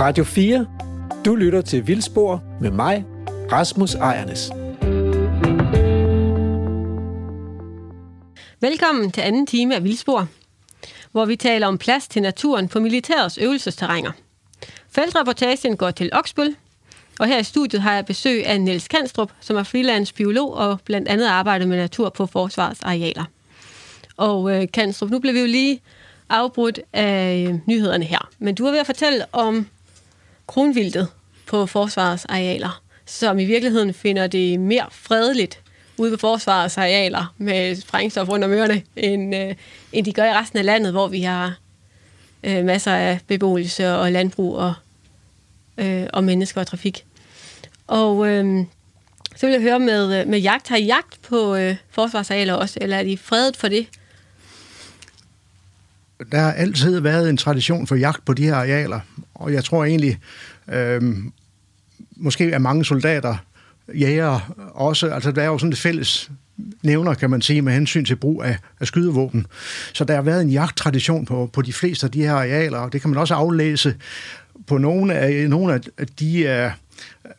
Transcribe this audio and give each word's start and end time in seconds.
Radio 0.00 0.24
4. 0.24 0.66
Du 1.24 1.34
lytter 1.34 1.60
til 1.60 1.86
Vildspor 1.86 2.42
med 2.60 2.70
mig, 2.70 3.04
Rasmus 3.52 3.94
Ejernes. 3.94 4.50
Velkommen 8.60 9.10
til 9.10 9.20
anden 9.20 9.46
time 9.46 9.74
af 9.74 9.84
Vildspor, 9.84 10.28
hvor 11.12 11.24
vi 11.24 11.36
taler 11.36 11.66
om 11.66 11.78
plads 11.78 12.08
til 12.08 12.22
naturen 12.22 12.68
på 12.68 12.80
militærets 12.80 13.38
øvelsesterrænger. 13.38 14.12
Feltreportagen 14.90 15.76
går 15.76 15.90
til 15.90 16.10
Oksbøl, 16.12 16.56
og 17.18 17.26
her 17.26 17.38
i 17.38 17.44
studiet 17.44 17.82
har 17.82 17.94
jeg 17.94 18.06
besøg 18.06 18.46
af 18.46 18.60
Niels 18.60 18.88
Kanstrup, 18.88 19.32
som 19.40 19.56
er 19.56 19.62
freelance 19.62 20.14
biolog 20.14 20.54
og 20.54 20.80
blandt 20.84 21.08
andet 21.08 21.26
arbejder 21.26 21.66
med 21.66 21.76
natur 21.76 22.08
på 22.08 22.26
forsvarets 22.26 22.82
arealer. 22.82 23.24
Og 24.16 24.56
øh, 24.56 24.68
Kanstrup, 24.72 25.10
nu 25.10 25.18
bliver 25.18 25.34
vi 25.34 25.40
jo 25.40 25.46
lige 25.46 25.80
afbrudt 26.28 26.80
af 26.92 27.46
øh, 27.48 27.58
nyhederne 27.66 28.04
her. 28.04 28.28
Men 28.38 28.54
du 28.54 28.66
er 28.66 28.70
ved 28.70 28.78
at 28.78 28.86
fortælle 28.86 29.24
om 29.32 29.66
kronvildet 30.50 31.08
på 31.46 31.66
forsvarets 31.66 32.24
arealer, 32.24 32.82
som 33.06 33.38
i 33.38 33.44
virkeligheden 33.44 33.94
finder 33.94 34.26
det 34.26 34.60
mere 34.60 34.86
fredeligt 34.90 35.60
ude 35.96 36.10
på 36.10 36.16
forsvarets 36.16 36.78
arealer 36.78 37.34
med 37.38 37.76
sprængstof 37.76 38.28
rundt 38.28 38.44
om 38.44 38.50
ørerne, 38.50 38.82
end, 38.96 39.36
øh, 39.36 39.54
end 39.92 40.06
de 40.06 40.12
gør 40.12 40.24
i 40.24 40.34
resten 40.34 40.58
af 40.58 40.64
landet, 40.64 40.92
hvor 40.92 41.08
vi 41.08 41.20
har 41.20 41.58
øh, 42.44 42.64
masser 42.64 42.92
af 42.92 43.20
beboelse 43.26 43.94
og 43.94 44.12
landbrug 44.12 44.56
og, 44.56 44.74
øh, 45.78 46.06
og 46.12 46.24
mennesker 46.24 46.60
og 46.60 46.66
trafik. 46.66 47.04
Og 47.86 48.28
øh, 48.28 48.64
så 49.36 49.46
vil 49.46 49.52
jeg 49.52 49.62
høre 49.62 49.80
med, 49.80 50.20
øh, 50.20 50.28
med 50.28 50.38
jagt. 50.38 50.68
Har 50.68 50.76
I 50.76 50.84
jagt 50.84 51.22
på 51.22 51.54
øh, 51.54 51.76
forsvarsarealer 51.90 52.54
også, 52.54 52.78
eller 52.80 52.96
er 52.96 53.02
de 53.02 53.18
fredet 53.18 53.56
for 53.56 53.68
det? 53.68 53.86
Der 56.32 56.38
har 56.38 56.52
altid 56.52 57.00
været 57.00 57.30
en 57.30 57.36
tradition 57.36 57.86
for 57.86 57.94
jagt 57.94 58.24
på 58.24 58.32
de 58.32 58.44
her 58.44 58.54
arealer, 58.54 59.00
og 59.34 59.52
jeg 59.52 59.64
tror 59.64 59.84
egentlig, 59.84 60.18
øh, 60.72 61.02
måske 62.16 62.50
er 62.50 62.58
mange 62.58 62.84
soldater, 62.84 63.36
jæger 63.94 64.54
også, 64.74 65.10
altså 65.10 65.32
der 65.32 65.42
er 65.42 65.46
jo 65.46 65.58
sådan 65.58 65.72
et 65.72 65.78
fælles 65.78 66.30
nævner, 66.82 67.14
kan 67.14 67.30
man 67.30 67.42
sige, 67.42 67.62
med 67.62 67.72
hensyn 67.72 68.04
til 68.04 68.16
brug 68.16 68.42
af, 68.44 68.58
af 68.80 68.86
skydevåben. 68.86 69.46
Så 69.92 70.04
der 70.04 70.14
har 70.14 70.22
været 70.22 70.42
en 70.42 70.50
jagttradition 70.50 71.24
på, 71.24 71.50
på 71.52 71.62
de 71.62 71.72
fleste 71.72 72.06
af 72.06 72.10
de 72.10 72.22
her 72.22 72.32
arealer, 72.32 72.78
og 72.78 72.92
det 72.92 73.00
kan 73.00 73.10
man 73.10 73.18
også 73.18 73.34
aflæse 73.34 73.94
på 74.66 74.78
nogle 74.78 75.14
af, 75.14 75.50
nogle 75.50 75.74
af 75.74 76.06
de 76.20 76.66
uh, 76.66 76.72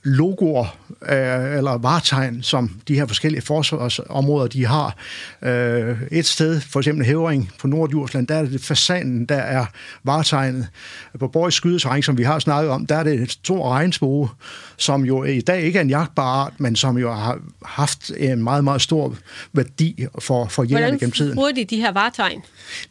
logoer 0.03 0.78
øh, 1.09 1.58
eller 1.58 1.78
varetegn, 1.78 2.44
som 2.44 2.72
de 2.88 2.95
her 2.95 3.06
forskellige 3.06 3.42
forsvarsområder, 3.42 4.47
de 4.47 4.66
har. 4.66 4.95
Øh, 5.42 5.97
et 6.11 6.25
sted, 6.25 6.61
for 6.61 6.80
eksempel 6.80 7.06
Hævring 7.06 7.52
på 7.59 7.67
Nordjursland, 7.67 8.28
der 8.28 8.36
er 8.36 8.45
det 8.45 8.62
fasanen, 8.62 9.25
der 9.25 9.36
er 9.36 9.66
varetegnet. 10.03 10.67
På 11.19 11.28
Borgs 11.28 11.56
skydeterræn, 11.56 12.03
som 12.03 12.17
vi 12.17 12.23
har 12.23 12.39
snakket 12.39 12.72
om, 12.72 12.86
der 12.86 12.95
er 12.95 13.03
det 13.03 13.14
et 13.14 13.31
stort 13.31 13.72
regnsbue, 13.72 14.30
som 14.78 15.06
jo 15.06 15.23
i 15.23 15.42
dag 15.42 15.62
ikke 15.62 15.80
er 15.80 15.84
en 15.84 15.89
jagtbar 15.89 16.23
art, 16.23 16.53
men 16.58 16.75
som 16.75 16.97
jo 16.97 17.14
har 17.14 17.39
haft 17.66 18.12
en 18.17 18.44
meget, 18.44 18.64
meget 18.64 18.81
stor 18.81 19.16
værdi 19.53 20.06
for, 20.19 20.45
for 20.45 20.64
jægerne 20.64 21.00
gennem 21.00 21.12
tiden. 21.12 21.34
Hvordan 21.34 21.36
bruger 21.36 21.52
de 21.52 21.75
de 21.75 21.81
her 21.81 21.92
varetegn? 21.92 22.42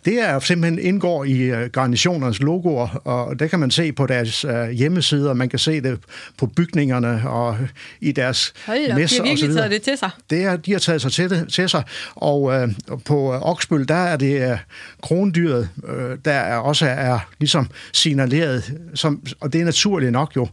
Det 0.05 0.21
er 0.21 0.39
simpelthen 0.39 0.78
indgår 0.78 1.25
i 1.25 1.39
øh, 1.39 1.71
garnitionernes 1.71 2.41
logoer, 2.41 2.89
og 3.05 3.41
det 3.41 3.51
kan 3.51 3.59
man 3.59 3.71
se 3.71 3.93
på 3.93 4.06
deres 4.06 4.45
uh, 4.45 4.71
hjemmesider, 4.71 5.34
man 5.34 5.48
kan 5.48 5.59
se 5.59 5.81
det 5.81 5.98
på 6.39 6.47
bygningerne 6.91 7.28
og 7.28 7.58
i 8.00 8.12
deres 8.12 8.55
Hold 8.66 8.94
messer 8.94 9.22
de 9.22 9.28
har 9.28 9.34
virkelig 9.34 9.56
taget 9.56 9.70
det 9.70 9.83
til 9.83 9.98
sig. 9.98 10.10
Det 10.30 10.44
er, 10.44 10.56
de 10.56 10.72
har 10.72 10.78
taget 10.78 11.02
sig 11.02 11.12
til, 11.12 11.30
det, 11.30 11.52
til 11.52 11.69
sig, 11.69 11.82
og 12.14 12.42
uh, 12.42 12.98
på 13.05 13.34
uh, 13.34 13.50
Oksbøl, 13.50 13.88
der 13.88 13.94
er 13.94 14.16
det 14.16 14.52
uh, 14.52 14.58
krondyret, 15.02 15.69
uh, 15.82 15.92
der 16.24 16.32
er 16.32 16.56
også 16.56 16.86
er 16.86 17.19
ligesom 17.38 17.70
signaleret, 17.92 18.72
som, 18.94 19.22
og 19.41 19.52
det 19.52 19.60
er 19.60 19.64
naturligt 19.64 20.12
nok 20.12 20.36
jo, 20.36 20.48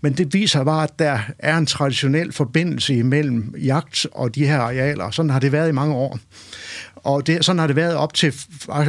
men 0.00 0.12
det 0.12 0.34
viser 0.34 0.64
bare, 0.64 0.82
at 0.82 0.98
der 0.98 1.18
er 1.38 1.56
en 1.56 1.66
traditionel 1.66 2.32
forbindelse 2.32 2.94
imellem 2.94 3.54
jagt 3.58 4.06
og 4.12 4.34
de 4.34 4.46
her 4.46 4.58
arealer. 4.58 5.10
Sådan 5.10 5.30
har 5.30 5.40
det 5.40 5.52
været 5.52 5.68
i 5.68 5.72
mange 5.72 5.94
år. 5.94 6.18
Og 7.04 7.26
det, 7.26 7.44
sådan 7.44 7.58
har 7.58 7.66
det 7.66 7.76
været 7.76 7.96
op 7.96 8.14
til 8.14 8.34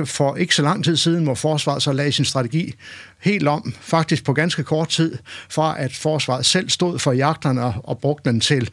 for 0.06 0.36
ikke 0.36 0.56
så 0.56 0.62
lang 0.62 0.84
tid 0.84 0.97
siden, 0.97 1.24
hvor 1.24 1.36
forsvaret 1.36 1.84
så 1.84 1.94
lagde 1.94 2.12
sin 2.12 2.25
strategi 2.25 2.75
helt 3.20 3.47
om, 3.47 3.74
faktisk 3.80 4.24
på 4.24 4.34
ganske 4.34 4.64
kort 4.64 4.90
tid, 4.90 5.18
fra 5.50 5.75
at 5.80 5.96
forsvaret 5.96 6.46
selv 6.46 6.69
stod 6.69 7.00
for 7.00 7.12
jagterne 7.12 7.62
og 7.84 8.00
brugte 8.00 8.30
den 8.30 8.40
til 8.40 8.69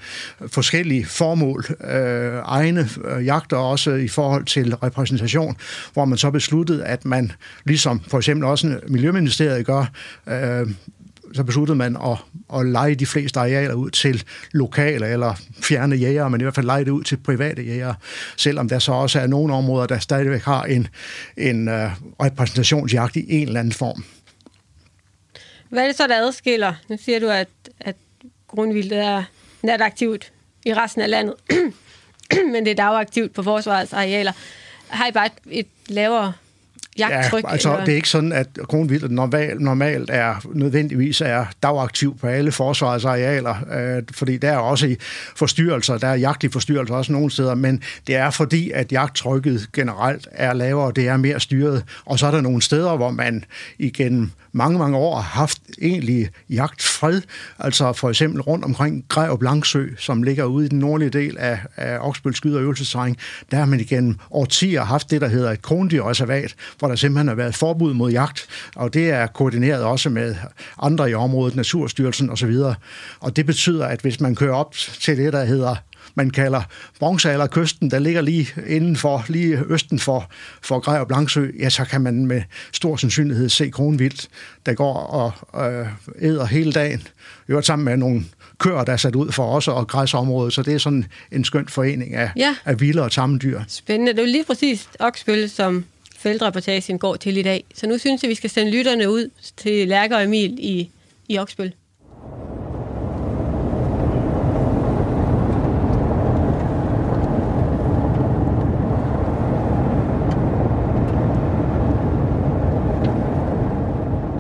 forskellige 0.47 1.07
formål, 1.07 1.65
øh, 1.85 2.41
egne 2.45 2.89
øh, 3.05 3.27
jagter 3.27 3.57
også 3.57 3.91
i 3.91 4.09
forhold 4.09 4.45
til 4.45 4.75
repræsentation, 4.75 5.57
hvor 5.93 6.05
man 6.05 6.19
så 6.19 6.31
besluttede, 6.31 6.85
at 6.85 7.05
man, 7.05 7.33
ligesom 7.65 8.01
for 8.09 8.19
eksempel 8.19 8.45
også 8.45 8.81
Miljøministeriet 8.89 9.67
gør, 9.67 9.87
øh, 10.29 10.67
så 11.37 11.45
besluttede 11.45 11.77
man 11.77 11.97
at, 11.97 12.19
at 12.55 12.67
lege 12.67 12.95
de 12.95 13.07
fleste 13.07 13.41
arealer 13.41 13.75
ud 13.75 13.91
til 13.91 14.25
lokale 14.53 15.09
eller 15.09 15.35
fjerne 15.63 15.97
jæger, 15.97 16.29
men 16.29 16.41
i 16.41 16.45
hvert 16.45 16.55
fald 16.55 16.67
lege 16.67 16.85
det 16.85 16.91
ud 16.91 17.03
til 17.03 17.17
private 17.17 17.63
jæger, 17.63 17.95
selvom 18.37 18.69
der 18.69 18.79
så 18.79 18.93
også 18.93 19.21
er 19.21 19.27
nogle 19.27 19.55
områder, 19.55 19.87
der 19.87 19.99
stadigvæk 19.99 20.43
har 20.43 20.65
en, 20.65 20.89
en 21.37 21.69
uh, 21.69 21.75
repræsentationsjagt 22.23 23.17
i 23.17 23.25
en 23.29 23.47
eller 23.47 23.61
anden 23.61 23.73
form. 23.73 24.05
Hvad 25.69 25.83
er 25.83 25.87
det 25.87 25.97
så, 25.97 26.07
der 26.07 26.17
adskiller? 26.17 26.75
Nu 26.89 26.97
siger 27.05 27.21
du, 27.21 27.29
at, 27.29 27.49
at 27.81 27.97
grundvildet 28.49 28.99
er 28.99 29.23
nataktivt 29.63 30.33
i 30.65 30.75
resten 30.75 31.03
af 31.03 31.11
landet, 31.11 31.35
men 32.53 32.65
det 32.65 32.71
er 32.71 32.75
dagaktivt 32.75 33.35
på 33.35 33.43
forsvarets 33.43 33.93
arealer. 33.93 34.33
Har 34.89 35.09
I 35.09 35.13
bare 35.13 35.27
et, 35.27 35.33
et 35.51 35.67
lavere 35.89 36.33
jagttryk? 36.99 37.45
Ja, 37.45 37.51
altså 37.51 37.73
eller? 37.73 37.85
det 37.85 37.93
er 37.93 37.97
ikke 37.97 38.09
sådan, 38.09 38.33
at 38.33 38.47
kronvildt 38.69 39.11
normalt, 39.11 39.61
normalt 39.61 40.11
er 40.13 40.47
nødvendigvis 40.55 41.21
er 41.21 41.45
dagaktiv 41.63 42.19
på 42.19 42.27
alle 42.27 42.53
forsvarets 42.53 43.05
arealer, 43.05 43.55
øh, 43.97 44.03
fordi 44.13 44.37
der 44.37 44.51
er 44.51 44.59
også 44.59 44.97
forstyrrelser, 45.37 45.99
der 45.99 46.09
er 46.09 46.15
jagtlige 46.15 46.53
forstyrrelser 46.53 46.95
også 46.95 47.13
nogle 47.13 47.31
steder, 47.31 47.55
men 47.55 47.83
det 48.07 48.17
er 48.17 48.31
fordi, 48.31 48.71
at 48.71 48.93
jagttrykket 48.93 49.69
generelt 49.73 50.29
er 50.33 50.53
lavere, 50.53 50.93
det 50.97 51.09
er 51.09 51.17
mere 51.17 51.41
styret, 51.41 51.85
og 52.05 52.19
så 52.19 52.27
er 52.27 52.31
der 52.31 52.41
nogle 52.41 52.63
steder, 52.63 52.97
hvor 52.97 53.11
man 53.11 53.45
igennem 53.79 54.31
mange, 54.57 54.79
mange 54.79 54.97
år 54.99 55.15
har 55.15 55.23
haft 55.23 55.59
egentlig 55.83 56.31
jagtfred. 56.51 57.23
Altså 57.59 57.93
for 57.93 58.09
eksempel 58.09 58.41
rundt 58.41 58.65
omkring 58.65 59.05
Græ 59.09 59.29
og 59.29 59.39
Blanksø, 59.39 59.87
som 59.99 60.23
ligger 60.23 60.45
ude 60.45 60.67
i 60.67 60.69
den 60.69 60.79
nordlige 60.79 61.11
del 61.11 61.39
af, 61.39 61.59
af 61.77 61.99
Oksbøl 62.01 62.35
Skyde- 62.35 62.57
og 62.57 62.63
øvelsesterræn. 62.63 63.17
Der 63.51 63.57
har 63.57 63.65
man 63.65 63.81
igennem 63.81 64.19
årtier 64.31 64.85
haft 64.85 65.11
det, 65.11 65.21
der 65.21 65.29
hedder 65.29 65.51
et 65.51 65.63
krondyrreservat, 65.63 66.55
hvor 66.79 66.89
der 66.89 66.95
simpelthen 66.95 67.29
har 67.29 67.35
været 67.35 67.55
forbud 67.55 67.95
mod 67.95 68.11
jagt, 68.11 68.47
og 68.77 68.95
det 68.95 69.11
er 69.11 69.27
koordineret 69.27 69.85
også 69.85 70.11
med 70.11 70.37
andre 70.83 71.11
i 71.11 71.15
området, 71.15 71.57
Naturstyrelsen 71.57 72.31
osv. 72.31 72.57
Og 73.21 73.37
det 73.37 73.47
betyder, 73.47 73.87
at 73.87 74.01
hvis 74.01 74.21
man 74.21 74.35
kører 74.35 74.55
op 74.55 74.75
til 74.75 75.17
det, 75.17 75.33
der 75.33 75.45
hedder 75.45 75.77
man 76.15 76.31
kalder 76.31 76.63
bronzealderkysten, 76.99 77.91
der 77.91 77.99
ligger 77.99 78.21
lige 78.21 78.49
indenfor, 78.67 79.25
lige 79.29 79.63
østen 79.69 79.99
for, 79.99 80.31
for 80.63 80.79
Grej 80.79 80.99
og 80.99 81.09
Blanksø, 81.09 81.47
ja, 81.61 81.71
så 81.71 81.85
kan 81.85 82.01
man 82.01 82.27
med 82.27 82.43
stor 82.73 82.97
sandsynlighed 82.97 83.49
se 83.49 83.71
kronvildt, 83.71 84.29
der 84.67 84.75
går 84.75 84.95
og 85.53 85.73
øh, 85.73 85.87
æder 86.21 86.47
hele 86.47 86.73
dagen. 86.73 87.09
Vi 87.47 87.55
var 87.55 87.61
sammen 87.61 87.85
med 87.85 87.97
nogle 87.97 88.25
køer, 88.59 88.85
der 88.85 88.93
er 88.93 88.97
sat 88.97 89.15
ud 89.15 89.33
for 89.33 89.45
også 89.45 89.71
og 89.71 89.89
græsområdet, 89.89 90.53
så 90.53 90.63
det 90.63 90.75
er 90.75 90.79
sådan 90.79 91.05
en 91.33 91.45
skøn 91.45 91.69
forening 91.69 92.15
af, 92.15 92.31
Ja. 92.37 92.55
af 92.65 92.81
vilde 92.81 93.03
og 93.03 93.13
tamme 93.13 93.39
dyr. 93.39 93.61
Spændende. 93.69 94.13
Det 94.13 94.19
er 94.19 94.23
jo 94.23 94.33
lige 94.33 94.45
præcis 94.45 94.89
Oksbøl, 95.01 95.51
som 95.51 95.85
feltreportagen 96.19 96.99
går 96.99 97.17
til 97.17 97.37
i 97.37 97.43
dag. 97.43 97.65
Så 97.75 97.87
nu 97.87 97.99
synes 97.99 98.23
jeg, 98.23 98.29
vi 98.29 98.35
skal 98.35 98.51
sende 98.51 98.73
lytterne 98.73 99.11
ud 99.11 99.31
til 99.57 99.89
Lærke 99.89 100.17
og 100.17 100.25
Emil 100.25 100.55
i, 100.59 100.91
i 101.29 101.39
Oksbøl. 101.39 101.73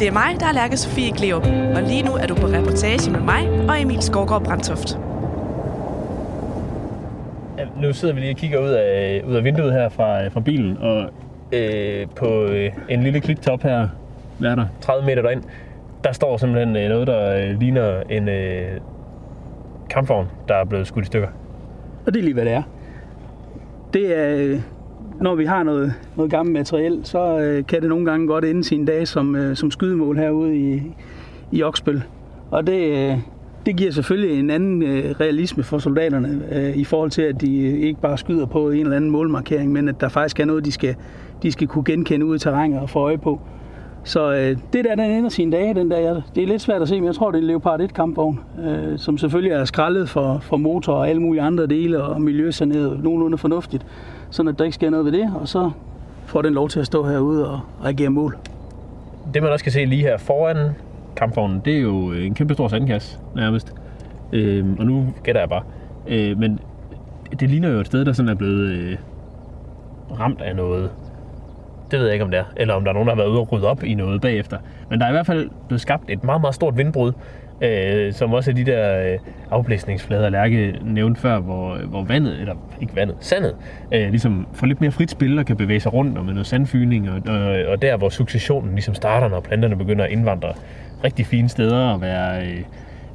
Det 0.06 0.12
er 0.12 0.28
mig, 0.32 0.40
der 0.40 0.46
er 0.46 0.52
Lærke 0.52 0.76
Sofie 0.76 1.12
Gleup, 1.12 1.46
og 1.76 1.82
lige 1.82 2.02
nu 2.02 2.12
er 2.12 2.26
du 2.26 2.34
på 2.34 2.46
reportage 2.46 3.10
med 3.10 3.20
mig 3.20 3.68
og 3.68 3.80
Emil 3.82 4.02
Skovgaard 4.02 4.44
Brandtoft. 4.44 4.98
Ja, 7.58 7.64
nu 7.82 7.92
sidder 7.92 8.14
vi 8.14 8.20
lige 8.20 8.32
og 8.32 8.36
kigger 8.36 8.58
ud 8.58 8.68
af, 8.68 9.22
ud 9.28 9.34
af 9.34 9.44
vinduet 9.44 9.72
her 9.72 9.88
fra, 9.88 10.28
fra 10.28 10.40
bilen, 10.40 10.78
og 10.78 11.10
øh, 11.52 12.06
på 12.16 12.44
øh, 12.44 12.72
en 12.88 13.02
lille 13.02 13.20
kliktop 13.20 13.62
her, 13.62 13.88
hvad 14.38 14.50
er 14.50 14.54
der, 14.54 14.66
30 14.80 15.06
meter 15.06 15.22
derind, 15.22 15.42
der 16.04 16.12
står 16.12 16.36
simpelthen 16.36 16.76
øh, 16.76 16.88
noget, 16.88 17.06
der 17.06 17.36
øh, 17.36 17.60
ligner 17.60 18.02
en 18.10 18.28
øh, 18.28 18.80
kampvogn, 19.90 20.26
der 20.48 20.54
er 20.54 20.64
blevet 20.64 20.86
skudt 20.86 21.04
i 21.04 21.06
stykker. 21.06 21.28
Og 22.06 22.14
det 22.14 22.20
er 22.20 22.24
lige, 22.24 22.34
hvad 22.34 22.44
det 22.44 22.52
er. 22.52 22.62
Det 23.92 24.18
er, 24.18 24.36
øh, 24.36 24.60
når 25.20 25.34
vi 25.34 25.44
har 25.44 25.62
noget, 25.62 25.94
noget 26.16 26.30
gammelt 26.30 26.52
materiel, 26.52 27.00
så 27.04 27.38
øh, 27.38 27.66
kan 27.66 27.80
det 27.80 27.88
nogle 27.88 28.04
gange 28.06 28.26
godt 28.26 28.44
ende 28.44 28.64
sin 28.64 28.84
dag 28.84 29.08
som, 29.08 29.36
øh, 29.36 29.56
som 29.56 29.70
skydemål 29.70 30.16
herude 30.16 30.56
i, 30.56 30.82
i 31.52 31.62
Oksbøl. 31.62 32.02
Og 32.50 32.66
det, 32.66 33.10
øh, 33.10 33.18
det 33.66 33.76
giver 33.76 33.90
selvfølgelig 33.90 34.38
en 34.38 34.50
anden 34.50 34.82
øh, 34.82 35.14
realisme 35.20 35.62
for 35.62 35.78
soldaterne 35.78 36.42
øh, 36.52 36.76
i 36.76 36.84
forhold 36.84 37.10
til, 37.10 37.22
at 37.22 37.40
de 37.40 37.58
øh, 37.58 37.80
ikke 37.80 38.00
bare 38.00 38.18
skyder 38.18 38.46
på 38.46 38.70
en 38.70 38.80
eller 38.80 38.96
anden 38.96 39.10
målmarkering, 39.10 39.72
men 39.72 39.88
at 39.88 40.00
der 40.00 40.08
faktisk 40.08 40.40
er 40.40 40.44
noget, 40.44 40.64
de 40.64 40.72
skal, 40.72 40.94
de 41.42 41.52
skal 41.52 41.66
kunne 41.68 41.84
genkende 41.84 42.26
ud 42.26 42.36
i 42.36 42.38
terrænet 42.38 42.80
og 42.80 42.90
få 42.90 42.98
øje 42.98 43.18
på. 43.18 43.40
Så 44.06 44.32
øh, 44.32 44.56
det 44.72 44.84
der, 44.84 44.94
den 44.94 45.10
ender 45.10 45.30
sine 45.30 45.52
dage, 45.52 45.74
den 45.74 45.90
der, 45.90 45.98
jeg, 45.98 46.22
det 46.34 46.42
er 46.42 46.46
lidt 46.46 46.62
svært 46.62 46.82
at 46.82 46.88
se, 46.88 46.94
men 46.94 47.04
jeg 47.06 47.14
tror, 47.14 47.30
det 47.30 47.38
er 47.38 47.42
en 47.42 47.46
Leopard 47.46 47.80
1 47.80 47.94
kampvogn, 47.94 48.40
øh, 48.64 48.98
som 48.98 49.18
selvfølgelig 49.18 49.52
er 49.52 49.64
skrællet 49.64 50.08
for, 50.08 50.38
for 50.42 50.56
motor 50.56 50.92
og 50.92 51.08
alle 51.08 51.22
mulige 51.22 51.42
andre 51.42 51.66
dele, 51.66 52.02
og 52.02 52.20
miljøsaneret 52.20 53.04
nogenlunde 53.04 53.38
fornuftigt, 53.38 53.86
sådan 54.30 54.48
at 54.48 54.58
der 54.58 54.64
ikke 54.64 54.74
sker 54.74 54.90
noget 54.90 55.04
ved 55.04 55.12
det, 55.12 55.32
og 55.40 55.48
så 55.48 55.70
får 56.26 56.42
den 56.42 56.54
lov 56.54 56.68
til 56.68 56.80
at 56.80 56.86
stå 56.86 57.02
herude 57.02 57.50
og 57.50 57.60
reagere 57.84 58.10
mål. 58.10 58.36
Det 59.34 59.42
man 59.42 59.52
også 59.52 59.64
kan 59.64 59.72
se 59.72 59.84
lige 59.84 60.02
her 60.02 60.18
foran 60.18 60.70
kampvognen, 61.16 61.62
det 61.64 61.76
er 61.76 61.80
jo 61.80 62.12
øh, 62.12 62.26
en 62.26 62.34
kæmpe 62.34 62.54
stor 62.54 62.68
sandkasse 62.68 63.18
nærmest. 63.36 63.74
Øh, 64.32 64.64
og 64.78 64.86
nu 64.86 65.06
gætter 65.22 65.40
jeg 65.40 65.48
bare. 65.48 65.62
Øh, 66.08 66.38
men 66.38 66.60
det 67.40 67.50
ligner 67.50 67.68
jo 67.68 67.80
et 67.80 67.86
sted, 67.86 68.04
der 68.04 68.12
sådan 68.12 68.28
er 68.28 68.34
blevet 68.34 68.68
øh, 68.68 68.96
ramt 70.20 70.40
af 70.40 70.56
noget. 70.56 70.90
Det 71.90 71.98
ved 71.98 72.06
jeg 72.06 72.12
ikke, 72.14 72.24
om 72.24 72.30
det 72.30 72.40
er. 72.40 72.44
Eller 72.56 72.74
om 72.74 72.84
der 72.84 72.90
er 72.90 72.94
nogen, 72.94 73.08
der 73.08 73.14
har 73.14 73.22
været 73.22 73.30
ude 73.30 73.40
og 73.40 73.52
rydde 73.52 73.68
op 73.68 73.84
i 73.84 73.94
noget 73.94 74.20
bagefter. 74.20 74.58
Men 74.90 74.98
der 75.00 75.06
er 75.06 75.10
i 75.10 75.12
hvert 75.12 75.26
fald 75.26 75.50
blevet 75.68 75.80
skabt 75.80 76.04
et 76.08 76.24
meget, 76.24 76.40
meget 76.40 76.54
stort 76.54 76.76
vindbrud. 76.76 77.12
Øh, 77.60 78.12
som 78.12 78.32
også 78.32 78.50
er 78.50 78.54
de 78.54 78.64
der 78.64 79.12
øh, 79.12 79.18
afblæsningsflader, 79.50 80.28
Lærke 80.28 80.74
nævnte 80.84 81.20
før, 81.20 81.38
hvor, 81.38 81.74
øh, 81.74 81.88
hvor 81.88 82.04
vandet, 82.04 82.40
eller 82.40 82.54
ikke 82.80 82.96
vandet, 82.96 83.16
sandet, 83.20 83.56
øh, 83.92 84.10
ligesom 84.10 84.46
får 84.52 84.66
lidt 84.66 84.80
mere 84.80 84.90
frit 84.90 85.10
spil 85.10 85.38
og 85.38 85.46
kan 85.46 85.56
bevæge 85.56 85.80
sig 85.80 85.92
rundt 85.92 86.18
og 86.18 86.24
med 86.24 86.32
noget 86.32 86.46
sandfyning, 86.46 87.10
og, 87.10 87.22
og, 87.34 87.64
og 87.68 87.82
der, 87.82 87.96
hvor 87.96 88.08
successionen 88.08 88.72
ligesom 88.72 88.94
starter, 88.94 89.28
når 89.28 89.40
planterne 89.40 89.76
begynder 89.76 90.04
at 90.04 90.10
indvandre 90.10 90.52
rigtig 91.04 91.26
fine 91.26 91.48
steder 91.48 91.88
og 91.88 92.00
være 92.00 92.46
øh, 92.46 92.60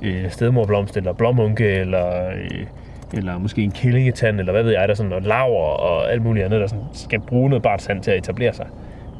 øh, 0.01 0.31
stedmorblomst, 0.31 0.97
eller 0.97 1.13
blåmunke, 1.13 1.67
eller, 1.73 2.27
øh, 2.27 2.65
eller 3.13 3.37
måske 3.37 3.63
en 3.63 3.71
kællingetand, 3.71 4.39
eller 4.39 4.51
hvad 4.51 4.63
ved 4.63 4.71
jeg, 4.71 4.87
der 4.87 4.93
sådan 4.93 5.09
noget 5.09 5.25
laver 5.25 5.63
og 5.63 6.11
alt 6.11 6.23
muligt 6.23 6.45
andet, 6.45 6.61
der 6.61 6.67
sådan 6.67 6.85
skal 6.93 7.19
bruge 7.19 7.49
noget 7.49 7.63
bart 7.63 7.81
sand 7.81 8.03
til 8.03 8.11
at 8.11 8.17
etablere 8.17 8.53
sig. 8.53 8.67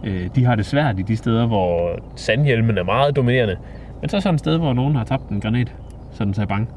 Øh, 0.03 0.29
de 0.35 0.45
har 0.45 0.55
det 0.55 0.65
svært 0.65 0.99
i 0.99 1.01
de 1.01 1.17
steder, 1.17 1.47
hvor 1.47 1.99
sandhjelmen 2.15 2.77
er 2.77 2.83
meget 2.83 3.15
dominerende, 3.15 3.57
men 4.01 4.09
så 4.09 4.19
sådan 4.19 4.33
et 4.35 4.39
sted, 4.39 4.57
hvor 4.57 4.73
nogen 4.73 4.95
har 4.95 5.03
tabt 5.03 5.29
en 5.29 5.41
granat, 5.41 5.73
så 6.11 6.25
den 6.25 6.33
tager 6.33 6.47
bang 6.47 6.69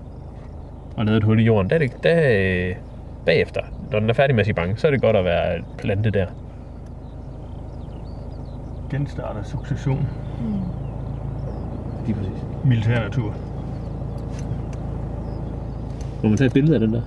og 0.96 1.04
lavet 1.04 1.16
et 1.16 1.24
hul 1.24 1.40
i 1.40 1.42
jorden, 1.42 1.70
der 1.70 1.76
er 1.76 1.80
det, 1.80 2.02
der, 2.02 2.68
øh, 2.68 2.74
bagefter, 3.26 3.60
når 3.90 4.00
den 4.00 4.10
er 4.10 4.14
færdig 4.14 4.34
med 4.34 4.40
at 4.40 4.46
sige 4.46 4.54
bang, 4.54 4.80
så 4.80 4.86
er 4.86 4.90
det 4.90 5.02
godt 5.02 5.16
at 5.16 5.24
være 5.24 5.62
plante 5.78 6.10
der. 6.10 6.26
Genstarter 8.90 9.42
succession. 9.42 10.08
Lige 12.06 12.14
præcis. 12.16 12.44
Militær 12.64 13.00
natur. 13.00 13.34
Må 16.24 16.28
man 16.28 16.38
tage 16.38 16.46
et 16.46 16.52
billede 16.52 16.74
af 16.74 16.80
den 16.80 16.92
der? 16.92 17.00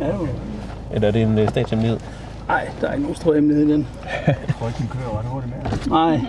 Ja, 0.00 0.06
jo. 0.06 0.26
Eller 0.94 1.08
er 1.08 1.12
det 1.12 1.22
en 1.22 1.38
øh, 1.38 1.48
statshemmelighed? 1.48 1.98
Nej, 2.48 2.68
der 2.80 2.88
er 2.88 2.92
ikke 2.92 3.02
nogen 3.02 3.16
stor 3.16 3.34
hemmelighed 3.34 3.68
i 3.68 3.72
den. 3.72 3.86
Jeg 4.26 4.36
tror 4.58 4.66
ikke, 4.66 4.78
den 4.78 4.88
kører 4.92 5.18
ret 5.18 5.24
hurtigt 5.26 5.54
med. 5.54 5.90
Nej, 5.90 6.20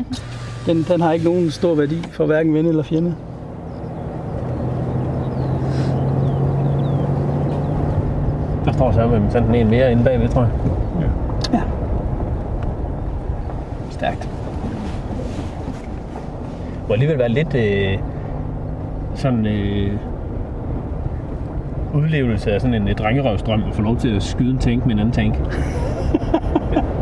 den, 0.66 0.84
den 0.84 1.02
har 1.02 1.12
ikke 1.12 1.26
nogen 1.26 1.52
stor 1.52 1.76
værdi 1.76 2.04
for 2.12 2.26
hverken 2.26 2.54
ven 2.54 2.66
eller 2.66 2.84
fjende. 2.84 3.16
Der 8.66 8.72
står 8.72 8.92
så 8.92 9.08
med 9.08 9.32
sådan 9.32 9.56
en 9.56 9.70
mere 9.70 9.92
inde 9.92 10.04
bagved, 10.04 10.30
tror 10.30 10.42
jeg. 10.42 10.52
Ja. 11.54 11.62
Stærkt. 13.90 14.30
Må 16.88 16.94
alligevel 16.94 17.18
være 17.18 17.30
lidt 17.30 17.56
øh, 17.56 18.00
sådan 19.16 19.46
øh, 19.46 19.92
udlevelse 21.94 22.52
af 22.52 22.62
sådan 22.62 22.74
en 22.74 22.88
øh, 22.88 22.96
drengerøvsdrøm 22.96 23.64
at 23.70 23.76
få 23.76 23.82
lov 23.82 23.98
til 23.98 24.16
at 24.16 24.24
skyde 24.24 24.50
en 24.50 24.58
tank 24.58 24.86
med 24.86 24.94
en 24.94 25.00
anden 25.00 25.14
tank. 25.14 25.36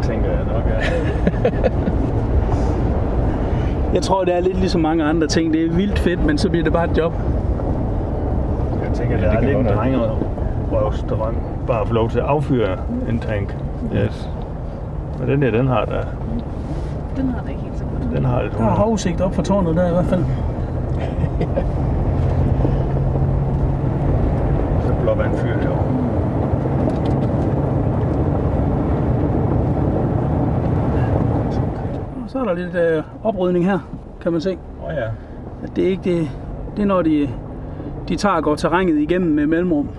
Tænker 0.08 0.30
jeg 0.32 0.40
nok, 0.54 0.64
ja. 0.70 0.80
Jeg 3.94 4.02
tror, 4.02 4.24
det 4.24 4.36
er 4.36 4.40
lidt 4.40 4.58
ligesom 4.60 4.82
mange 4.82 5.04
andre 5.04 5.28
ting. 5.28 5.54
Det 5.54 5.66
er 5.66 5.72
vildt 5.72 6.00
fedt, 6.00 6.26
men 6.26 6.38
så 6.38 6.50
bliver 6.50 6.64
det 6.64 6.74
bare 6.74 6.92
et 6.92 6.98
job. 6.98 7.14
Jeg 8.84 8.92
tænker, 8.94 9.18
Ja, 9.18 9.24
det 9.24 9.32
det 9.32 9.38
er 9.44 9.48
lidt 9.48 9.58
en 9.58 9.66
drengerøvsdrøm. 9.78 11.36
Bare 11.68 11.82
at 11.82 11.88
få 11.88 11.94
lov 11.94 12.10
til 12.10 12.20
at 12.20 12.26
affyre 12.26 12.78
en 13.10 13.20
tank. 13.20 13.56
Yes. 13.96 14.30
Men 15.20 15.30
den 15.30 15.42
der, 15.42 15.52
den 15.52 15.68
har 15.68 15.86
der. 15.86 16.04
Den 17.18 17.30
har 17.30 17.42
det 17.42 17.50
ikke 17.50 17.62
helt 17.62 17.78
så 17.78 17.84
godt. 17.84 18.16
Den 18.16 18.26
har 18.26 18.42
lidt 18.44 18.54
Der 18.58 18.64
er 18.64 18.70
havudsigt 18.76 19.22
op 19.22 19.36
fra 19.36 19.44
tårnet 19.44 19.76
der 19.76 19.88
i 19.90 19.92
hvert 19.92 20.06
fald. 20.06 20.24
Så 24.88 24.94
blåvand 25.02 25.38
fyr 25.38 25.58
derovre. 25.62 25.84
Og 32.24 32.30
så 32.32 32.37
er 32.37 32.37
der 32.48 32.54
lidt 32.54 32.76
øh, 32.76 33.04
oprydning 33.24 33.66
her, 33.66 33.80
kan 34.22 34.32
man 34.32 34.42
se. 34.42 34.58
Åh 34.82 34.88
oh, 34.88 34.94
ja. 34.96 35.08
At 35.64 35.76
det 35.76 35.84
er 35.84 35.88
ikke 35.88 36.04
det, 36.04 36.30
det 36.76 36.82
er 36.82 36.86
når 36.86 37.02
de, 37.02 37.30
de 38.10 38.16
tager 38.16 38.36
og 38.36 38.44
går 38.44 38.56
terrænet 38.56 38.98
igennem 38.98 39.32
med 39.32 39.48
mellemrum. 39.48 39.90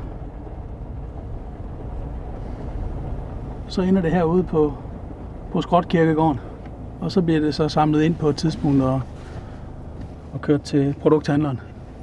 Så 3.68 3.82
ender 3.82 4.02
det 4.02 4.12
herude 4.12 4.42
på, 4.42 4.72
på 5.52 5.62
Skrotkirkegården. 5.62 6.40
Og 7.00 7.12
så 7.12 7.22
bliver 7.22 7.40
det 7.40 7.54
så 7.54 7.68
samlet 7.68 8.02
ind 8.02 8.14
på 8.14 8.28
et 8.28 8.36
tidspunkt 8.36 8.82
og, 8.82 9.00
og 10.32 10.40
kørt 10.40 10.62
til 10.62 10.94
produkthandleren. 11.00 11.60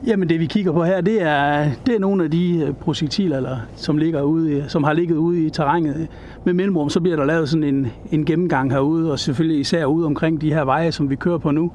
Jamen 0.07 0.29
det 0.29 0.39
vi 0.39 0.45
kigger 0.45 0.71
på 0.71 0.83
her, 0.83 1.01
det 1.01 1.21
er, 1.21 1.69
det 1.85 1.95
er 1.95 1.99
nogle 1.99 2.23
af 2.23 2.31
de 2.31 2.63
øh, 2.67 2.73
projektiler, 2.73 3.37
eller, 3.37 3.57
som, 3.75 3.97
ligger 3.97 4.21
ude, 4.21 4.57
i- 4.57 4.63
som 4.67 4.83
har 4.83 4.93
ligget 4.93 5.15
ude 5.15 5.45
i 5.45 5.49
terrænet. 5.49 6.07
Med 6.43 6.53
mellemrum, 6.53 6.89
så 6.89 6.99
bliver 6.99 7.17
der 7.17 7.25
lavet 7.25 7.49
sådan 7.49 7.63
en, 7.63 7.87
en 8.11 8.25
gennemgang 8.25 8.71
herude, 8.71 9.11
og 9.11 9.19
selvfølgelig 9.19 9.59
især 9.59 9.85
ude 9.85 10.05
omkring 10.05 10.41
de 10.41 10.53
her 10.53 10.63
veje, 10.63 10.91
som 10.91 11.09
vi 11.09 11.15
kører 11.15 11.37
på 11.37 11.51
nu. 11.51 11.71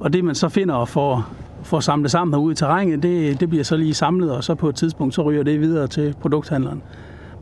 Og 0.00 0.12
det 0.12 0.24
man 0.24 0.34
så 0.34 0.48
finder 0.48 0.74
og 0.74 0.88
får, 0.88 1.28
får 1.62 1.80
samlet 1.80 2.10
sammen 2.10 2.34
herude 2.34 2.52
i 2.52 2.56
terrænet, 2.56 3.02
det, 3.02 3.40
det 3.40 3.48
bliver 3.48 3.64
så 3.64 3.76
lige 3.76 3.94
samlet, 3.94 4.30
og 4.30 4.44
så 4.44 4.54
på 4.54 4.68
et 4.68 4.74
tidspunkt, 4.74 5.14
så 5.14 5.22
ryger 5.22 5.42
det 5.42 5.60
videre 5.60 5.86
til 5.86 6.14
produkthandleren. 6.20 6.82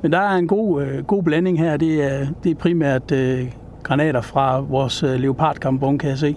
Men 0.02 0.12
der 0.12 0.19
er 0.19 0.37
en 0.37 0.46
god, 0.49 0.82
øh, 0.82 1.05
god 1.05 1.23
blanding 1.23 1.58
her. 1.58 1.76
Det 1.76 2.05
er, 2.12 2.26
det 2.44 2.50
er 2.50 2.55
primært 2.55 3.12
øh, 3.12 3.40
granater 3.82 4.20
fra 4.20 4.61
vores 4.61 5.02
øh, 5.02 5.14
leopardkampvogn, 5.14 5.99
kan 5.99 6.11
jeg 6.11 6.19
se. 6.19 6.37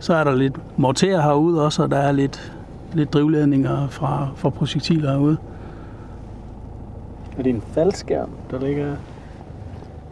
Så 0.00 0.14
er 0.14 0.24
der 0.24 0.34
lidt 0.36 0.78
morter 0.78 1.20
herude 1.22 1.64
også, 1.64 1.82
og 1.82 1.90
der 1.90 1.96
er 1.96 2.12
lidt, 2.12 2.52
lidt 2.94 3.12
drivledninger 3.12 3.88
fra, 3.88 4.28
fra 4.36 4.50
projektiler 4.50 5.10
herude. 5.10 5.36
Er 7.38 7.42
det 7.42 7.50
en 7.50 7.62
faldskærm, 7.72 8.30
der 8.50 8.66
ligger... 8.66 8.94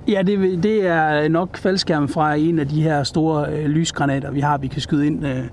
Ja, 0.09 0.23
det, 0.23 0.63
det 0.63 0.87
er 0.87 1.29
nok 1.29 1.57
faldskærm 1.57 2.09
fra 2.09 2.35
en 2.35 2.59
af 2.59 2.69
de 2.69 2.83
her 2.83 3.03
store 3.03 3.47
øh, 3.53 3.67
lysgranater, 3.67 4.31
vi 4.31 4.41
har, 4.41 4.59
vi 4.59 4.67
kan 4.67 4.81
skyde 4.81 5.07
ind. 5.07 5.27
Øh, 5.27 5.45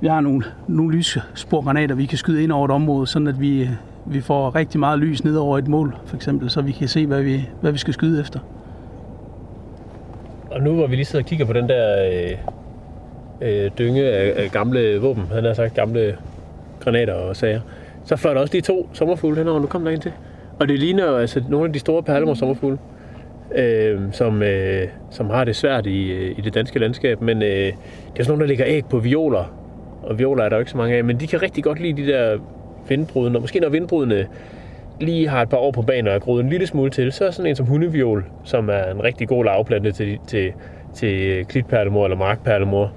vi 0.00 0.06
har 0.06 0.20
nogle, 0.20 0.44
nogle 0.66 0.96
lyssporgranater, 0.96 1.94
vi 1.94 2.06
kan 2.06 2.18
skyde 2.18 2.42
ind 2.42 2.52
over 2.52 2.64
et 2.64 2.70
område, 2.70 3.06
sådan 3.06 3.28
at 3.28 3.40
vi, 3.40 3.62
øh, 3.62 3.68
vi 4.06 4.20
får 4.20 4.54
rigtig 4.54 4.80
meget 4.80 4.98
lys 4.98 5.24
ned 5.24 5.36
over 5.36 5.58
et 5.58 5.68
mål, 5.68 5.96
for 6.06 6.16
eksempel, 6.16 6.50
så 6.50 6.62
vi 6.62 6.72
kan 6.72 6.88
se, 6.88 7.06
hvad 7.06 7.22
vi, 7.22 7.48
hvad 7.60 7.72
vi 7.72 7.78
skal 7.78 7.94
skyde 7.94 8.20
efter. 8.20 8.40
Og 10.50 10.62
nu 10.62 10.74
hvor 10.74 10.86
vi 10.86 10.96
lige 10.96 11.04
sidder 11.04 11.24
og 11.24 11.28
kigger 11.28 11.46
på 11.46 11.52
den 11.52 11.68
der 11.68 12.10
øh, 12.12 12.38
øh, 13.40 13.70
dynge 13.78 14.04
af, 14.04 14.42
af 14.42 14.50
gamle 14.50 14.98
våben, 14.98 15.24
han 15.32 15.44
har 15.44 15.54
sagt 15.54 15.74
gamle 15.74 16.16
granater 16.80 17.14
og 17.14 17.36
sager, 17.36 17.60
så 18.04 18.16
fløj 18.16 18.34
der 18.34 18.40
også 18.40 18.52
de 18.52 18.60
to 18.60 18.88
sommerfugle 18.92 19.36
henover, 19.36 19.60
nu 19.60 19.66
kom 19.66 19.84
der 19.84 19.90
en 19.90 20.00
til. 20.00 20.12
Og 20.60 20.68
det 20.68 20.78
ligner 20.78 21.10
jo 21.10 21.16
altså 21.16 21.42
nogle 21.48 21.66
af 21.66 21.72
de 21.72 21.78
store 21.78 22.02
perlemor 22.02 22.34
sommerfugle, 22.34 22.78
øh, 23.54 24.00
som, 24.12 24.42
øh, 24.42 24.88
som 25.10 25.30
har 25.30 25.44
det 25.44 25.56
svært 25.56 25.86
i, 25.86 26.12
øh, 26.12 26.38
i 26.38 26.40
det 26.40 26.54
danske 26.54 26.78
landskab, 26.78 27.20
men 27.20 27.42
øh, 27.42 27.48
det 27.48 27.74
er 28.18 28.22
sådan 28.22 28.28
nogle, 28.28 28.40
der 28.40 28.48
ligger 28.48 28.66
æg 28.68 28.84
på 28.84 28.98
violer, 28.98 29.54
og 30.02 30.18
violer 30.18 30.44
er 30.44 30.48
der 30.48 30.56
jo 30.56 30.60
ikke 30.60 30.70
så 30.70 30.76
mange 30.76 30.96
af, 30.96 31.04
men 31.04 31.20
de 31.20 31.26
kan 31.26 31.42
rigtig 31.42 31.64
godt 31.64 31.80
lide 31.80 32.02
de 32.02 32.08
der 32.08 32.38
vindbrudene, 32.88 33.38
og 33.38 33.40
måske 33.40 33.60
når 33.60 33.68
vindbrudene 33.68 34.26
lige 35.00 35.28
har 35.28 35.42
et 35.42 35.48
par 35.48 35.56
år 35.56 35.70
på 35.70 35.82
banen 35.82 36.08
og 36.08 36.14
er 36.14 36.18
groet 36.18 36.44
en 36.44 36.50
lille 36.50 36.66
smule 36.66 36.90
til, 36.90 37.12
så 37.12 37.24
er 37.24 37.30
sådan 37.30 37.50
en 37.50 37.56
som 37.56 37.66
hundeviol, 37.66 38.24
som 38.44 38.68
er 38.68 38.84
en 38.84 39.04
rigtig 39.04 39.28
god 39.28 39.44
lavplante 39.44 39.92
til, 39.92 40.18
til, 40.26 40.52
til 40.94 41.44
klitperlemor 41.46 42.04
eller 42.04 42.16
markperlemor, 42.16 42.92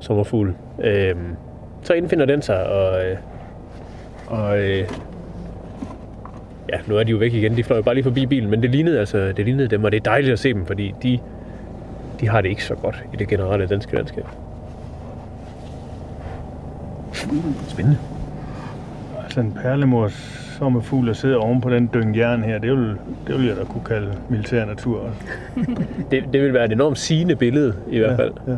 sommerfugl. 0.00 0.54
Øhm, 0.82 1.36
så 1.82 1.92
indfinder 1.92 2.26
den 2.26 2.42
sig, 2.42 2.66
og, 2.66 3.04
øh, 3.04 3.16
og 4.26 4.58
øh, 4.58 4.88
ja, 6.72 6.78
nu 6.86 6.96
er 6.96 7.04
de 7.04 7.10
jo 7.10 7.16
væk 7.16 7.34
igen, 7.34 7.56
de 7.56 7.64
fløj 7.64 7.76
jo 7.76 7.82
bare 7.82 7.94
lige 7.94 8.04
forbi 8.04 8.26
bilen, 8.26 8.50
men 8.50 8.62
det 8.62 8.70
lignede 8.70 8.98
altså, 8.98 9.32
det 9.32 9.44
lignede 9.44 9.68
dem, 9.68 9.84
og 9.84 9.92
det 9.92 9.96
er 9.96 10.04
dejligt 10.04 10.32
at 10.32 10.38
se 10.38 10.54
dem, 10.54 10.66
fordi 10.66 10.94
de, 11.02 11.18
de 12.20 12.28
har 12.28 12.40
det 12.40 12.48
ikke 12.48 12.64
så 12.64 12.74
godt 12.74 13.04
i 13.12 13.16
det 13.16 13.28
generelle 13.28 13.66
danske 13.66 13.94
landskab. 13.94 14.24
Spændende. 17.68 17.98
Altså 19.24 19.40
en 19.40 19.52
perlemors 19.62 20.46
sommerfugl, 20.58 21.06
der 21.06 21.12
sidder 21.12 21.36
oven 21.36 21.60
på 21.60 21.70
den 21.70 21.90
dynge 21.94 22.18
jern 22.18 22.42
her, 22.42 22.58
det 22.58 22.70
vil, 22.70 22.96
det 23.26 23.38
vil 23.38 23.46
jeg 23.46 23.56
da 23.56 23.64
kunne 23.64 23.84
kalde 23.84 24.14
militær 24.28 24.64
natur. 24.64 25.10
Det, 26.10 26.24
det 26.32 26.42
vil 26.42 26.54
være 26.54 26.64
et 26.64 26.72
enormt 26.72 26.98
sigende 26.98 27.36
billede, 27.36 27.74
i 27.90 27.98
hvert 27.98 28.16
fald. 28.16 28.32
Ja. 28.46 28.52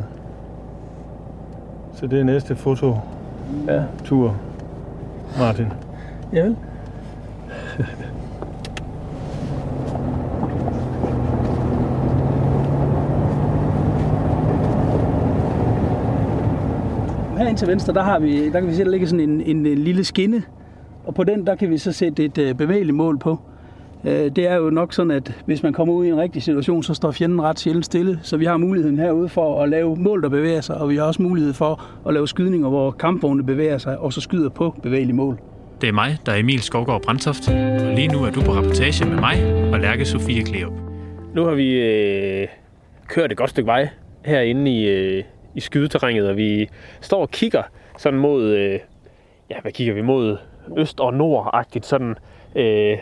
Så 2.02 2.08
det 2.08 2.20
er 2.20 2.24
næste 2.24 2.56
fototur, 2.56 3.04
Ja. 3.68 3.82
Martin. 5.38 5.66
Ja 6.32 6.42
vel? 6.42 6.56
Her 17.38 17.54
til 17.56 17.68
venstre, 17.68 17.92
der, 17.94 18.02
har 18.02 18.18
vi, 18.18 18.50
der 18.50 18.60
kan 18.60 18.68
vi 18.68 18.74
se, 18.74 18.84
der 18.84 18.90
ligger 18.90 19.06
sådan 19.06 19.30
en, 19.30 19.40
en, 19.40 19.66
en 19.66 19.78
lille 19.78 20.04
skinne, 20.04 20.42
og 21.04 21.14
på 21.14 21.24
den, 21.24 21.46
der 21.46 21.54
kan 21.54 21.70
vi 21.70 21.78
så 21.78 21.92
sætte 21.92 22.24
et 22.24 22.38
øh, 22.38 22.54
bevægeligt 22.54 22.96
mål 22.96 23.18
på. 23.18 23.38
Øh, 24.04 24.30
det 24.36 24.38
er 24.38 24.54
jo 24.54 24.70
nok 24.70 24.92
sådan, 24.92 25.10
at 25.10 25.42
hvis 25.46 25.62
man 25.62 25.72
kommer 25.72 25.94
ud 25.94 26.04
i 26.04 26.08
en 26.08 26.16
rigtig 26.16 26.42
situation, 26.42 26.82
så 26.82 26.94
står 26.94 27.10
fjenden 27.10 27.42
ret 27.42 27.58
sjældent 27.58 27.84
stille. 27.84 28.18
Så 28.22 28.36
vi 28.36 28.44
har 28.44 28.56
muligheden 28.56 28.98
herude 28.98 29.28
for 29.28 29.62
at 29.62 29.68
lave 29.68 29.96
mål, 29.96 30.22
der 30.22 30.28
bevæger 30.28 30.60
sig, 30.60 30.76
og 30.76 30.88
vi 30.88 30.96
har 30.96 31.04
også 31.04 31.22
mulighed 31.22 31.52
for 31.52 31.84
at 32.06 32.14
lave 32.14 32.28
skydninger, 32.28 32.68
hvor 32.68 32.90
kampvogne 32.90 33.46
bevæger 33.46 33.78
sig, 33.78 33.98
og 33.98 34.12
så 34.12 34.20
skyder 34.20 34.48
på 34.48 34.74
bevægelige 34.82 35.16
mål. 35.16 35.38
Det 35.80 35.88
er 35.88 35.92
mig, 35.92 36.18
der 36.26 36.32
er 36.32 36.36
Emil 36.36 36.62
Skovgaard 36.62 37.02
Brandtoft, 37.02 37.48
og 37.48 37.94
lige 37.94 38.08
nu 38.08 38.18
er 38.18 38.30
du 38.30 38.40
på 38.40 38.52
rapportage 38.52 39.04
med 39.04 39.20
mig 39.20 39.70
og 39.72 39.80
Lærke 39.80 40.04
Sofie 40.04 40.42
Kleop. 40.42 40.72
Nu 41.34 41.44
har 41.44 41.54
vi 41.54 41.80
øh, 41.80 42.48
kørt 43.08 43.32
et 43.32 43.36
godt 43.36 43.50
stykke 43.50 43.66
vej 43.66 43.88
herinde 44.24 44.70
i, 44.70 44.88
øh, 44.88 45.24
i 45.54 45.60
skydeterrænet, 45.60 46.28
og 46.28 46.36
vi 46.36 46.68
står 47.00 47.20
og 47.22 47.30
kigger 47.30 47.62
sådan 47.98 48.18
mod, 48.18 48.50
øh, 48.50 48.78
ja, 49.50 49.60
hvad 49.62 49.72
kigger 49.72 49.94
vi 49.94 50.02
mod? 50.02 50.36
Øst 50.78 51.00
og 51.00 51.14
nord-agtigt, 51.14 51.86
sådan 51.86 52.14
øh, 52.56 52.98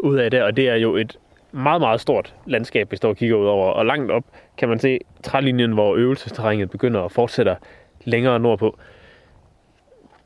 ud 0.00 0.16
af 0.16 0.30
det, 0.30 0.42
og 0.42 0.56
det 0.56 0.68
er 0.68 0.74
jo 0.74 0.96
et 0.96 1.18
meget, 1.52 1.80
meget 1.80 2.00
stort 2.00 2.34
landskab, 2.46 2.90
vi 2.90 2.96
står 2.96 3.08
og 3.08 3.16
kigger 3.16 3.36
ud 3.36 3.46
over. 3.46 3.66
Og 3.66 3.86
langt 3.86 4.10
op 4.10 4.24
kan 4.56 4.68
man 4.68 4.78
se 4.78 4.98
trælinjen, 5.22 5.72
hvor 5.72 5.96
øvelsesterrænet 5.96 6.70
begynder 6.70 7.02
at 7.02 7.12
fortsætte 7.12 7.56
længere 8.04 8.40
nordpå. 8.40 8.78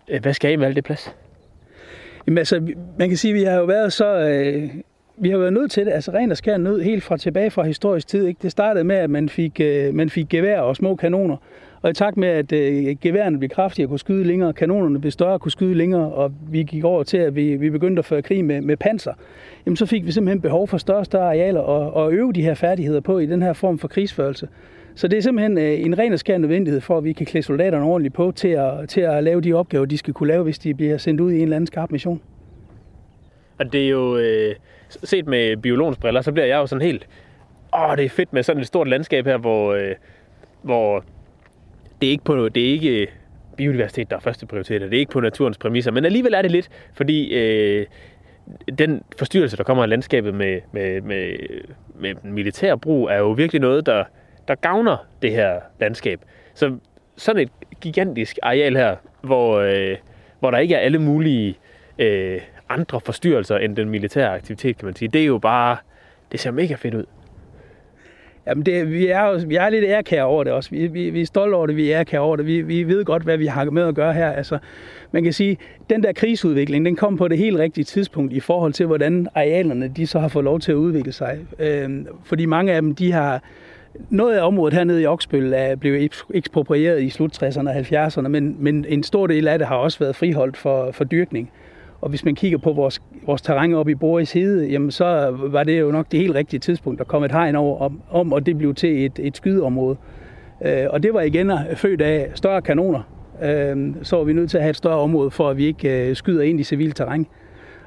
Øh, 0.08 0.22
hvad 0.22 0.34
skal 0.34 0.52
I 0.52 0.56
med 0.56 0.66
alt 0.66 0.76
det 0.76 0.84
plads? 0.84 1.16
Jamen 2.26 2.38
altså, 2.38 2.74
man 2.98 3.08
kan 3.08 3.16
sige, 3.16 3.34
at 3.34 3.40
vi 3.40 3.44
har 3.44 3.58
jo 3.58 3.64
været 3.64 3.92
så... 3.92 4.18
Øh, 4.18 4.70
vi 5.16 5.30
har 5.30 5.38
været 5.38 5.52
nødt 5.52 5.70
til 5.70 5.86
det, 5.86 5.92
altså 5.92 6.12
rent 6.12 6.32
og 6.32 6.36
skær 6.36 6.56
nød 6.56 6.80
helt 6.80 7.02
fra 7.02 7.16
tilbage 7.16 7.50
fra 7.50 7.62
historisk 7.62 8.08
tid. 8.08 8.26
Ikke? 8.26 8.38
Det 8.42 8.50
startede 8.50 8.84
med, 8.84 8.96
at 8.96 9.10
man 9.10 9.28
fik, 9.28 9.60
øh, 9.60 9.94
man 9.94 10.10
fik 10.10 10.28
gevær 10.28 10.60
og 10.60 10.76
små 10.76 10.96
kanoner, 10.96 11.36
og 11.82 11.90
i 11.90 11.92
takt 11.92 12.16
med, 12.16 12.28
at 12.28 12.52
øh, 12.52 12.96
geværerne 13.00 13.38
blev 13.38 13.50
kraftigere 13.50 13.86
og 13.86 13.90
kunne 13.90 13.98
skyde 13.98 14.24
længere, 14.24 14.52
kanonerne 14.52 15.00
blev 15.00 15.10
større 15.10 15.32
og 15.32 15.40
kunne 15.40 15.52
skyde 15.52 15.74
længere, 15.74 16.12
og 16.12 16.32
vi 16.50 16.62
gik 16.62 16.84
over 16.84 17.02
til, 17.02 17.16
at 17.16 17.36
vi, 17.36 17.56
vi 17.56 17.70
begyndte 17.70 18.00
at 18.00 18.04
føre 18.04 18.22
krig 18.22 18.44
med, 18.44 18.60
med 18.60 18.76
panser, 18.76 19.12
jamen 19.66 19.76
så 19.76 19.86
fik 19.86 20.06
vi 20.06 20.12
simpelthen 20.12 20.40
behov 20.40 20.68
for 20.68 20.78
større 20.78 20.98
og 20.98 21.06
større 21.06 21.26
arealer 21.26 21.60
og, 21.60 21.94
og 21.94 22.12
øve 22.12 22.32
de 22.32 22.42
her 22.42 22.54
færdigheder 22.54 23.00
på 23.00 23.18
i 23.18 23.26
den 23.26 23.42
her 23.42 23.52
form 23.52 23.78
for 23.78 23.88
krigsførelse. 23.88 24.48
Så 24.94 25.08
det 25.08 25.16
er 25.16 25.22
simpelthen 25.22 25.58
øh, 25.58 25.80
en 25.80 25.98
ren 25.98 26.12
og 26.12 26.18
skær 26.18 26.38
nødvendighed 26.38 26.80
for, 26.80 26.98
at 26.98 27.04
vi 27.04 27.12
kan 27.12 27.26
klæde 27.26 27.44
soldaterne 27.44 27.84
ordentligt 27.84 28.14
på 28.14 28.32
til 28.36 28.48
at, 28.48 28.88
til 28.88 29.00
at 29.00 29.24
lave 29.24 29.40
de 29.40 29.52
opgaver, 29.52 29.84
de 29.84 29.98
skal 29.98 30.14
kunne 30.14 30.28
lave, 30.28 30.42
hvis 30.42 30.58
de 30.58 30.74
bliver 30.74 30.96
sendt 30.96 31.20
ud 31.20 31.32
i 31.32 31.36
en 31.36 31.42
eller 31.42 31.56
anden 31.56 31.66
skarp 31.66 31.90
mission. 31.90 32.20
Og 33.58 33.72
det 33.72 33.84
er 33.84 33.88
jo, 33.88 34.16
øh, 34.16 34.54
set 35.04 35.26
med 35.26 35.56
biologens 35.56 35.98
briller, 35.98 36.20
så 36.20 36.32
bliver 36.32 36.46
jeg 36.46 36.56
jo 36.56 36.66
sådan 36.66 36.82
helt, 36.82 37.08
åh, 37.74 37.96
det 37.96 38.04
er 38.04 38.08
fedt 38.08 38.32
med 38.32 38.42
sådan 38.42 38.60
et 38.60 38.66
stort 38.66 38.88
landskab 38.88 39.26
her, 39.26 39.38
hvor, 39.38 39.72
øh, 39.72 39.94
hvor 40.62 41.04
det 42.02 42.08
er 42.08 42.10
ikke 42.10 42.24
på, 42.24 42.48
det 42.48 42.62
er 42.62 42.70
ikke 42.70 43.00
øh, 43.00 43.06
biodiversitet, 43.56 44.10
der 44.10 44.16
er 44.16 44.20
første 44.20 44.46
prioritet, 44.46 44.80
det 44.80 44.94
er 44.94 44.98
ikke 44.98 45.12
på 45.12 45.20
naturens 45.20 45.58
præmisser, 45.58 45.90
men 45.90 46.04
alligevel 46.04 46.34
er 46.34 46.42
det 46.42 46.50
lidt, 46.50 46.68
fordi 46.94 47.34
øh, 47.34 47.86
den 48.78 49.02
forstyrrelse, 49.18 49.56
der 49.56 49.62
kommer 49.62 49.82
af 49.82 49.88
landskabet 49.88 50.34
med, 50.34 50.60
med, 50.72 51.00
med, 51.00 51.36
med 51.94 52.14
militær 52.24 52.76
brug, 52.76 53.08
er 53.08 53.16
jo 53.16 53.30
virkelig 53.30 53.60
noget, 53.60 53.86
der, 53.86 54.04
der 54.48 54.54
gavner 54.54 55.06
det 55.22 55.30
her 55.30 55.60
landskab. 55.80 56.20
Så 56.54 56.76
sådan 57.16 57.42
et 57.42 57.50
gigantisk 57.80 58.38
areal 58.42 58.76
her, 58.76 58.96
hvor, 59.20 59.58
øh, 59.58 59.96
hvor 60.40 60.50
der 60.50 60.58
ikke 60.58 60.74
er 60.74 60.78
alle 60.78 60.98
mulige 60.98 61.58
øh, 61.98 62.40
andre 62.68 63.00
forstyrrelser 63.00 63.58
end 63.58 63.76
den 63.76 63.88
militære 63.88 64.34
aktivitet, 64.34 64.78
kan 64.78 64.86
man 64.86 64.96
sige, 64.96 65.08
det 65.08 65.20
er 65.20 65.26
jo 65.26 65.38
bare, 65.38 65.76
det 66.32 66.40
ser 66.40 66.50
mega 66.50 66.74
fedt 66.74 66.94
ud. 66.94 67.04
Jamen 68.46 68.66
det, 68.66 68.90
vi, 68.90 69.06
er 69.06 69.46
vi 69.46 69.56
er 69.56 69.68
lidt 69.68 69.84
ærkære 69.84 70.24
over 70.24 70.44
det 70.44 70.52
også. 70.52 70.70
Vi, 70.70 70.86
vi, 70.86 71.10
vi 71.10 71.20
er 71.20 71.26
stolte 71.26 71.54
over 71.54 71.66
det, 71.66 71.76
vi 71.76 71.90
er 71.90 72.00
ærkære 72.00 72.20
over 72.20 72.36
det. 72.36 72.46
Vi, 72.46 72.60
vi 72.60 72.82
ved 72.82 73.04
godt, 73.04 73.22
hvad 73.22 73.38
vi 73.38 73.46
har 73.46 73.64
med 73.64 73.82
at 73.82 73.94
gøre 73.94 74.12
her. 74.12 74.30
Altså, 74.30 74.58
man 75.12 75.24
kan 75.24 75.32
sige, 75.32 75.58
den 75.90 76.02
der 76.02 76.12
krigsudvikling, 76.12 76.84
den 76.84 76.96
kom 76.96 77.16
på 77.16 77.28
det 77.28 77.38
helt 77.38 77.58
rigtige 77.58 77.84
tidspunkt 77.84 78.32
i 78.32 78.40
forhold 78.40 78.72
til, 78.72 78.86
hvordan 78.86 79.28
arealerne 79.34 79.88
de 79.88 80.06
så 80.06 80.18
har 80.18 80.28
fået 80.28 80.44
lov 80.44 80.60
til 80.60 80.72
at 80.72 80.76
udvikle 80.76 81.12
sig. 81.12 81.38
Øhm, 81.58 82.06
fordi 82.24 82.46
mange 82.46 82.72
af 82.72 82.82
dem, 82.82 82.94
de 82.94 83.12
har, 83.12 83.42
noget 84.10 84.36
af 84.36 84.46
området 84.46 84.74
hernede 84.74 85.02
i 85.02 85.06
Oksbøl 85.06 85.52
er 85.52 85.76
blevet 85.76 86.24
eksproprieret 86.34 87.02
i 87.02 87.10
slut 87.10 87.42
60'erne 87.42 87.68
og 87.68 87.76
70'erne, 87.76 88.28
men, 88.28 88.56
men 88.58 88.84
en 88.88 89.02
stor 89.02 89.26
del 89.26 89.48
af 89.48 89.58
det 89.58 89.68
har 89.68 89.76
også 89.76 89.98
været 89.98 90.16
friholdt 90.16 90.56
for, 90.56 90.90
for 90.92 91.04
dyrkning. 91.04 91.50
Og 92.02 92.08
hvis 92.08 92.24
man 92.24 92.34
kigger 92.34 92.58
på 92.58 92.72
vores, 92.72 93.02
vores 93.26 93.42
terræn 93.42 93.74
oppe 93.74 93.92
i 93.92 93.94
Boris 93.94 94.32
Hede, 94.32 94.66
jamen 94.66 94.90
så 94.90 95.36
var 95.38 95.64
det 95.64 95.80
jo 95.80 95.90
nok 95.90 96.06
det 96.12 96.20
helt 96.20 96.34
rigtige 96.34 96.60
tidspunkt, 96.60 96.98
der 96.98 97.04
kom 97.04 97.24
et 97.24 97.32
hegn 97.32 97.56
over 97.56 97.78
om, 97.78 98.00
om 98.10 98.32
og 98.32 98.46
det 98.46 98.58
blev 98.58 98.74
til 98.74 99.04
et, 99.04 99.18
et 99.18 99.36
skydeområde. 99.36 99.96
Øh, 100.64 100.86
og 100.90 101.02
det 101.02 101.14
var 101.14 101.20
igen 101.20 101.52
født 101.74 102.00
af 102.00 102.30
større 102.34 102.62
kanoner. 102.62 103.00
Øh, 103.42 103.94
så 104.02 104.16
var 104.16 104.24
vi 104.24 104.32
nødt 104.32 104.50
til 104.50 104.56
at 104.56 104.62
have 104.62 104.70
et 104.70 104.76
større 104.76 104.98
område, 104.98 105.30
for 105.30 105.50
at 105.50 105.56
vi 105.56 105.64
ikke 105.64 106.08
øh, 106.08 106.16
skyder 106.16 106.42
ind 106.42 106.60
i 106.60 106.62
civilt 106.62 106.96
terræn. 106.96 107.26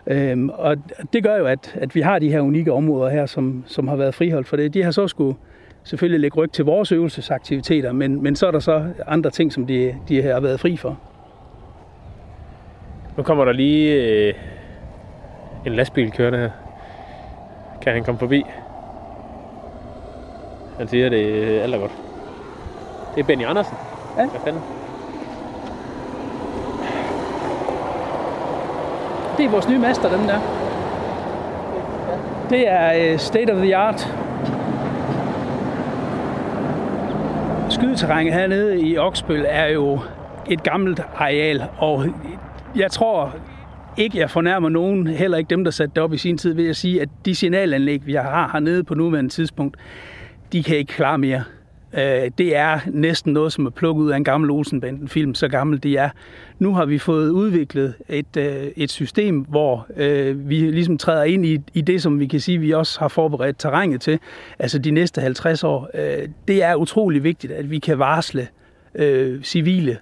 Øh, 0.08 0.50
og 0.54 0.78
det 1.14 1.24
gør 1.24 1.38
jo, 1.38 1.46
at, 1.46 1.76
at 1.76 1.96
vi 1.96 2.02
har 2.02 2.20
de 2.20 2.32
her 2.32 2.42
unikke 2.42 2.74
områder 2.74 3.10
her, 3.10 3.26
som, 3.26 3.64
som 3.68 3.88
har 3.88 3.96
været 3.96 4.16
friholdt 4.16 4.48
for 4.48 4.58
det. 4.58 4.74
De 4.74 4.84
har 4.84 4.92
så 4.92 5.08
skulle 5.08 5.36
selvfølgelig 5.84 6.20
lægge 6.20 6.38
ryg 6.38 6.52
til 6.52 6.66
vores 6.66 6.92
øvelsesaktiviteter, 6.92 7.92
men, 7.92 8.24
men 8.24 8.36
så 8.36 8.48
er 8.48 8.52
der 8.52 8.60
så 8.60 8.86
andre 9.08 9.30
ting, 9.30 9.54
som 9.54 9.68
de, 9.68 9.96
de 10.10 10.22
har 10.22 10.40
været 10.40 10.60
fri 10.60 10.78
for. 10.78 11.00
Nu 13.18 13.24
kommer 13.24 13.46
der 13.46 13.52
lige 13.52 13.94
øh, 13.94 14.34
en 15.66 15.74
lastbil 15.74 16.12
kørende 16.12 16.40
her. 16.40 16.50
Kan 17.82 17.94
han 17.94 18.04
komme 18.04 18.20
forbi? 18.20 18.44
Han 20.78 20.88
siger, 20.88 21.10
det 21.10 21.58
er 21.58 21.64
alt 21.64 21.76
er 21.76 21.80
godt. 21.80 21.92
Det 23.16 23.22
er 23.22 23.28
Benny 23.28 23.46
Andersen. 23.46 23.78
Ja. 24.18 24.26
Hvad 24.26 24.40
fanden? 24.44 24.62
Det 29.38 29.46
er 29.46 29.50
vores 29.50 29.70
nye 29.70 29.80
master, 29.80 30.18
den 30.18 30.28
der. 30.28 30.40
Det 32.50 32.68
er 32.68 33.14
uh, 33.14 33.20
state 33.20 33.52
of 33.52 33.58
the 33.58 33.76
art. 33.76 34.14
Skydeterrænet 37.70 38.34
hernede 38.34 38.82
i 38.82 38.98
Oksbøl 38.98 39.46
er 39.48 39.68
jo 39.68 40.00
et 40.48 40.64
gammelt 40.64 41.02
areal, 41.16 41.66
og 41.78 42.06
jeg 42.76 42.92
tror 42.92 43.36
ikke, 43.98 44.18
jeg 44.18 44.30
fornærmer 44.30 44.70
nogen, 44.70 45.08
heller 45.08 45.38
ikke 45.38 45.50
dem, 45.50 45.64
der 45.64 45.72
satte 45.72 45.96
det 45.96 46.04
op 46.04 46.14
i 46.14 46.18
sin 46.18 46.38
tid, 46.38 46.54
ved 46.54 46.70
at 46.70 46.76
sige, 46.76 47.02
at 47.02 47.10
de 47.26 47.36
signalanlæg, 47.36 48.06
vi 48.06 48.14
har 48.14 48.50
hernede 48.54 48.84
på 48.84 48.94
nuværende 48.96 49.30
tidspunkt, 49.30 49.78
de 50.52 50.64
kan 50.64 50.78
ikke 50.78 50.94
klare 50.94 51.18
mere. 51.18 51.44
Øh, 51.94 52.32
det 52.38 52.56
er 52.56 52.80
næsten 52.88 53.34
noget, 53.34 53.54
som 53.54 53.66
er 53.66 53.70
plukket 53.70 54.04
ud 54.04 54.12
af 54.12 54.18
en 54.18 54.24
gammel 54.24 54.52
Olsenbanden-film, 54.52 55.36
så 55.36 55.48
gammel 55.48 55.84
de 55.84 55.98
er. 55.98 56.10
Nu 56.60 56.74
har 56.74 56.86
vi 56.86 56.98
fået 56.98 57.30
udviklet 57.30 57.94
et, 58.10 58.38
øh, 58.38 58.68
et 58.76 58.92
system, 58.92 59.40
hvor 59.40 59.88
øh, 59.98 60.50
vi 60.50 60.56
ligesom 60.56 60.98
træder 60.98 61.24
ind 61.24 61.46
i, 61.46 61.60
i 61.74 61.82
det, 61.82 62.02
som 62.02 62.20
vi 62.20 62.28
kan 62.28 62.40
sige, 62.40 62.58
vi 62.58 62.72
også 62.72 63.00
har 63.00 63.08
forberedt 63.08 63.60
terrænet 63.60 64.02
til, 64.02 64.20
altså 64.60 64.80
de 64.80 64.92
næste 64.92 65.22
50 65.22 65.64
år. 65.64 65.90
Øh, 65.94 66.28
det 66.48 66.64
er 66.64 66.76
utrolig 66.76 67.24
vigtigt, 67.24 67.54
at 67.54 67.72
vi 67.72 67.80
kan 67.80 68.00
varsle 68.00 68.48
øh, 68.96 69.44
civile 69.44 69.98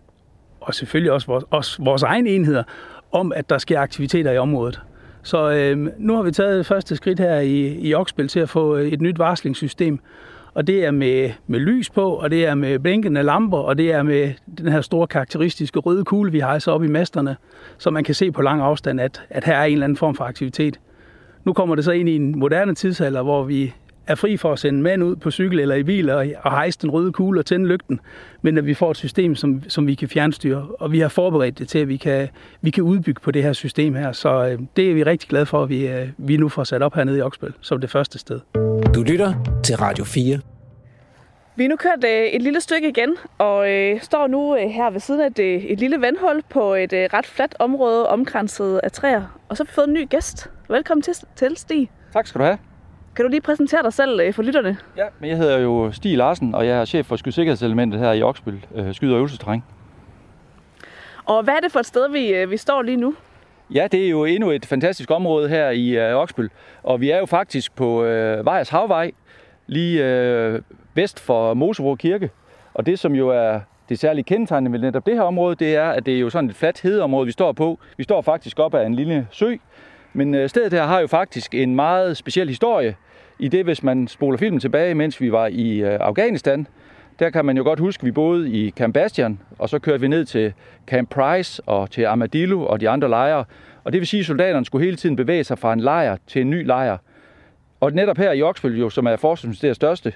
og 0.63 0.73
selvfølgelig 0.75 1.11
også 1.11 1.27
vores, 1.27 1.45
også 1.49 1.83
vores 1.83 2.03
egne 2.03 2.29
enheder, 2.29 2.63
om 3.11 3.31
at 3.35 3.49
der 3.49 3.57
sker 3.57 3.79
aktiviteter 3.79 4.31
i 4.31 4.37
området. 4.37 4.81
Så 5.23 5.51
øh, 5.51 5.89
nu 5.97 6.15
har 6.15 6.23
vi 6.23 6.31
taget 6.31 6.65
første 6.65 6.95
skridt 6.95 7.19
her 7.19 7.39
i, 7.39 7.79
i 7.79 7.93
Oksbæl 7.93 8.27
til 8.27 8.39
at 8.39 8.49
få 8.49 8.77
øh, 8.77 8.87
et 8.87 9.01
nyt 9.01 9.19
varslingssystem, 9.19 9.99
og 10.53 10.67
det 10.67 10.85
er 10.85 10.91
med, 10.91 11.31
med 11.47 11.59
lys 11.59 11.89
på, 11.89 12.09
og 12.09 12.31
det 12.31 12.45
er 12.45 12.55
med 12.55 12.79
blinkende 12.79 13.23
lamper, 13.23 13.57
og 13.57 13.77
det 13.77 13.91
er 13.91 14.03
med 14.03 14.33
den 14.57 14.71
her 14.71 14.81
store 14.81 15.07
karakteristiske 15.07 15.79
røde 15.79 16.05
kugle, 16.05 16.31
vi 16.31 16.39
har 16.39 16.59
så 16.59 16.71
oppe 16.71 16.85
i 16.85 16.89
masterne, 16.89 17.35
så 17.77 17.89
man 17.89 18.03
kan 18.03 18.15
se 18.15 18.31
på 18.31 18.41
lang 18.41 18.61
afstand, 18.61 19.01
at, 19.01 19.21
at 19.29 19.43
her 19.43 19.57
er 19.57 19.63
en 19.63 19.73
eller 19.73 19.83
anden 19.83 19.97
form 19.97 20.15
for 20.15 20.23
aktivitet. 20.23 20.79
Nu 21.43 21.53
kommer 21.53 21.75
det 21.75 21.85
så 21.85 21.91
ind 21.91 22.09
i 22.09 22.15
en 22.15 22.39
moderne 22.39 22.75
tidsalder, 22.75 23.21
hvor 23.21 23.43
vi 23.43 23.73
er 24.07 24.15
fri 24.15 24.37
for 24.37 24.53
at 24.53 24.59
sende 24.59 24.81
mænd 24.81 25.03
ud 25.03 25.15
på 25.15 25.31
cykel 25.31 25.59
eller 25.59 25.75
i 25.75 25.83
bil 25.83 26.09
og, 26.09 26.25
og 26.41 26.51
hejse 26.51 26.79
den 26.81 26.91
røde 26.91 27.11
kugle 27.11 27.39
og 27.39 27.45
tænde 27.45 27.67
lygten, 27.67 27.99
men 28.41 28.57
at 28.57 28.65
vi 28.65 28.73
får 28.73 28.91
et 28.91 28.97
system, 28.97 29.35
som, 29.35 29.63
som 29.67 29.87
vi 29.87 29.95
kan 29.95 30.09
fjernstyre, 30.09 30.67
og 30.79 30.91
vi 30.91 30.99
har 30.99 31.07
forberedt 31.07 31.59
det 31.59 31.67
til, 31.67 31.79
at 31.79 31.87
vi 31.87 31.97
kan, 31.97 32.29
vi 32.61 32.69
kan 32.69 32.83
udbygge 32.83 33.21
på 33.21 33.31
det 33.31 33.43
her 33.43 33.53
system 33.53 33.95
her. 33.95 34.11
Så 34.11 34.47
øh, 34.47 34.59
det 34.75 34.89
er 34.89 34.93
vi 34.93 35.03
rigtig 35.03 35.29
glade 35.29 35.45
for, 35.45 35.63
at 35.63 35.69
vi, 35.69 35.87
øh, 35.87 36.07
vi 36.17 36.37
nu 36.37 36.49
får 36.49 36.63
sat 36.63 36.81
op 36.81 36.95
hernede 36.95 37.17
i 37.17 37.21
Oksbøl 37.21 37.53
som 37.61 37.81
det 37.81 37.89
første 37.89 38.19
sted. 38.19 38.39
Du 38.95 39.03
lytter 39.03 39.33
til 39.63 39.77
Radio 39.77 40.03
4. 40.03 40.39
Vi 41.55 41.65
er 41.65 41.69
nu 41.69 41.75
kørt 41.75 42.03
øh, 42.05 42.25
et 42.25 42.41
lille 42.41 42.61
stykke 42.61 42.89
igen, 42.89 43.17
og 43.37 43.71
øh, 43.71 44.01
står 44.01 44.27
nu 44.27 44.57
øh, 44.57 44.69
her 44.69 44.89
ved 44.89 44.99
siden 44.99 45.21
af 45.21 45.27
et, 45.27 45.71
et 45.71 45.79
lille 45.79 46.01
vandhul 46.01 46.43
på 46.49 46.73
et 46.73 46.93
øh, 46.93 47.09
ret 47.13 47.25
fladt 47.25 47.55
område, 47.59 48.09
omkranset 48.09 48.79
af 48.83 48.91
træer. 48.91 49.39
Og 49.49 49.57
så 49.57 49.63
har 49.63 49.65
vi 49.65 49.71
fået 49.73 49.87
en 49.87 49.93
ny 49.93 50.09
gæst. 50.09 50.49
Velkommen 50.69 51.01
til, 51.01 51.13
til 51.35 51.57
Stig. 51.57 51.91
Tak 52.13 52.27
skal 52.27 52.39
du 52.39 52.45
have. 52.45 52.72
Kan 53.15 53.25
du 53.25 53.29
lige 53.29 53.41
præsentere 53.41 53.83
dig 53.83 53.93
selv 53.93 54.19
øh, 54.19 54.33
for 54.33 54.43
lytterne? 54.43 54.77
Ja, 54.97 55.05
men 55.19 55.29
jeg 55.29 55.37
hedder 55.37 55.59
jo 55.59 55.91
Stig 55.91 56.17
Larsen, 56.17 56.55
og 56.55 56.67
jeg 56.67 56.81
er 56.81 56.85
chef 56.85 57.05
for 57.05 57.15
skydsikkerhedselementet 57.15 57.99
her 57.99 58.11
i 58.11 58.21
Oksbøl, 58.21 58.65
øh, 58.75 58.93
skyd- 58.93 59.11
og 59.11 59.17
øvelsesterræn. 59.17 59.63
Og 61.25 61.43
hvad 61.43 61.53
er 61.53 61.59
det 61.59 61.71
for 61.71 61.79
et 61.79 61.85
sted, 61.85 62.09
vi, 62.09 62.27
øh, 62.27 62.51
vi 62.51 62.57
står 62.57 62.81
lige 62.81 62.97
nu? 62.97 63.15
Ja, 63.73 63.87
det 63.91 64.05
er 64.05 64.09
jo 64.09 64.25
endnu 64.25 64.51
et 64.51 64.65
fantastisk 64.65 65.11
område 65.11 65.49
her 65.49 65.69
i 65.69 65.89
øh, 65.89 66.15
Oksbøl, 66.15 66.49
og 66.83 67.01
vi 67.01 67.09
er 67.09 67.17
jo 67.17 67.25
faktisk 67.25 67.75
på 67.75 68.03
øh, 68.03 68.45
Vejers 68.45 68.69
Havvej, 68.69 69.11
lige 69.67 70.05
øh, 70.05 70.61
vest 70.93 71.19
for 71.19 71.53
Mosebro 71.53 71.95
Kirke. 71.95 72.29
Og 72.73 72.85
det, 72.85 72.99
som 72.99 73.15
jo 73.15 73.29
er 73.29 73.59
det 73.89 73.99
særlige 73.99 74.23
kendetegnende 74.23 74.71
ved 74.71 74.79
netop 74.79 75.05
det 75.05 75.13
her 75.13 75.21
område, 75.21 75.55
det 75.55 75.75
er, 75.75 75.89
at 75.89 76.05
det 76.05 76.15
er 76.15 76.19
jo 76.19 76.29
sådan 76.29 76.49
et 76.49 76.55
fladt 76.55 76.81
hedeområde, 76.81 77.25
vi 77.25 77.31
står 77.31 77.51
på. 77.51 77.79
Vi 77.97 78.03
står 78.03 78.21
faktisk 78.21 78.59
op 78.59 78.73
ad 78.73 78.85
en 78.85 78.95
lille 78.95 79.27
sø, 79.31 79.55
men 80.13 80.35
øh, 80.35 80.49
stedet 80.49 80.73
her 80.73 80.83
har 80.85 80.99
jo 80.99 81.07
faktisk 81.07 81.53
en 81.55 81.75
meget 81.75 82.17
speciel 82.17 82.47
historie. 82.47 82.95
I 83.39 83.47
det, 83.47 83.63
hvis 83.63 83.83
man 83.83 84.07
spoler 84.07 84.37
filmen 84.37 84.59
tilbage, 84.59 84.95
mens 84.95 85.21
vi 85.21 85.31
var 85.31 85.47
i 85.47 85.77
øh, 85.77 85.97
Afghanistan, 86.01 86.67
der 87.19 87.29
kan 87.29 87.45
man 87.45 87.57
jo 87.57 87.63
godt 87.63 87.79
huske, 87.79 88.01
at 88.01 88.05
vi 88.05 88.11
boede 88.11 88.49
i 88.49 88.71
Camp 88.71 88.93
Bastion, 88.93 89.39
og 89.59 89.69
så 89.69 89.79
kørte 89.79 90.01
vi 90.01 90.07
ned 90.07 90.25
til 90.25 90.53
Camp 90.87 91.09
Price 91.09 91.61
og 91.65 91.91
til 91.91 92.05
Armadillo 92.05 92.65
og 92.65 92.81
de 92.81 92.89
andre 92.89 93.09
lejre. 93.09 93.45
Og 93.83 93.93
det 93.93 93.99
vil 93.99 94.07
sige, 94.07 94.19
at 94.19 94.25
soldaterne 94.25 94.65
skulle 94.65 94.85
hele 94.85 94.97
tiden 94.97 95.15
bevæge 95.15 95.43
sig 95.43 95.59
fra 95.59 95.73
en 95.73 95.79
lejr 95.79 96.17
til 96.27 96.41
en 96.41 96.49
ny 96.49 96.65
lejr. 96.65 96.97
Og 97.79 97.91
netop 97.91 98.17
her 98.17 98.31
i 98.31 98.41
Oxford, 98.41 98.71
jo, 98.71 98.89
som 98.89 99.05
er 99.05 99.15
Forsvarsministeriets 99.15 99.75
største 99.75 100.13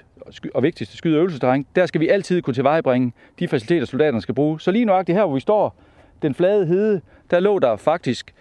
og 0.54 0.62
vigtigste 0.62 0.96
skyde- 0.96 1.16
og 1.16 1.18
øvelsesterræn, 1.18 1.66
der 1.76 1.86
skal 1.86 2.00
vi 2.00 2.08
altid 2.08 2.42
kunne 2.42 2.54
tilvejebringe 2.54 3.12
de 3.38 3.48
faciliteter, 3.48 3.86
soldaterne 3.86 4.20
skal 4.20 4.34
bruge. 4.34 4.60
Så 4.60 4.70
lige 4.70 4.84
nøjagtigt 4.84 5.18
her, 5.18 5.24
hvor 5.24 5.34
vi 5.34 5.40
står, 5.40 5.76
den 6.22 6.34
flade 6.34 6.66
hede, 6.66 7.00
der 7.30 7.40
lå 7.40 7.58
der 7.58 7.76
faktisk 7.76 8.34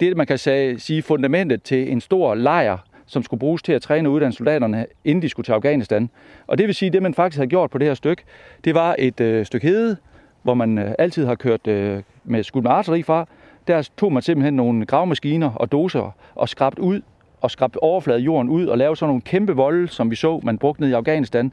det, 0.00 0.16
man 0.16 0.26
kan 0.26 0.38
sige, 0.78 1.02
fundamentet 1.02 1.62
til 1.62 1.92
en 1.92 2.00
stor 2.00 2.34
lejr, 2.34 2.78
som 3.06 3.22
skulle 3.22 3.40
bruges 3.40 3.62
til 3.62 3.72
at 3.72 3.82
træne 3.82 4.08
og 4.08 4.12
uddanne 4.12 4.32
soldaterne, 4.32 4.86
inden 5.04 5.22
de 5.22 5.28
skulle 5.28 5.44
til 5.44 5.52
Afghanistan. 5.52 6.10
Og 6.46 6.58
det 6.58 6.66
vil 6.66 6.74
sige, 6.74 6.86
at 6.86 6.92
det, 6.92 7.02
man 7.02 7.14
faktisk 7.14 7.38
havde 7.38 7.50
gjort 7.50 7.70
på 7.70 7.78
det 7.78 7.86
her 7.86 7.94
stykke, 7.94 8.22
det 8.64 8.74
var 8.74 8.96
et 8.98 9.20
øh, 9.20 9.46
stykke 9.46 9.66
hede, 9.66 9.96
hvor 10.42 10.54
man 10.54 10.78
øh, 10.78 10.94
altid 10.98 11.26
har 11.26 11.34
kørt 11.34 11.66
øh, 11.66 12.02
med 12.24 12.42
skud 12.42 12.62
med 12.62 12.70
artilleri 12.70 13.02
fra. 13.02 13.26
Der 13.66 13.88
tog 13.96 14.12
man 14.12 14.22
simpelthen 14.22 14.54
nogle 14.54 14.86
gravmaskiner 14.86 15.50
og 15.50 15.72
doser 15.72 16.16
og 16.34 16.48
skrabt 16.48 16.78
ud 16.78 17.00
og 17.40 17.50
skrabt 17.50 17.76
overflade 17.76 18.18
jorden 18.18 18.48
ud 18.48 18.66
og 18.66 18.78
lave 18.78 18.96
sådan 18.96 19.10
nogle 19.10 19.22
kæmpe 19.22 19.52
volde, 19.52 19.88
som 19.88 20.10
vi 20.10 20.16
så, 20.16 20.40
man 20.42 20.58
brugte 20.58 20.80
ned 20.80 20.90
i 20.90 20.92
Afghanistan, 20.92 21.52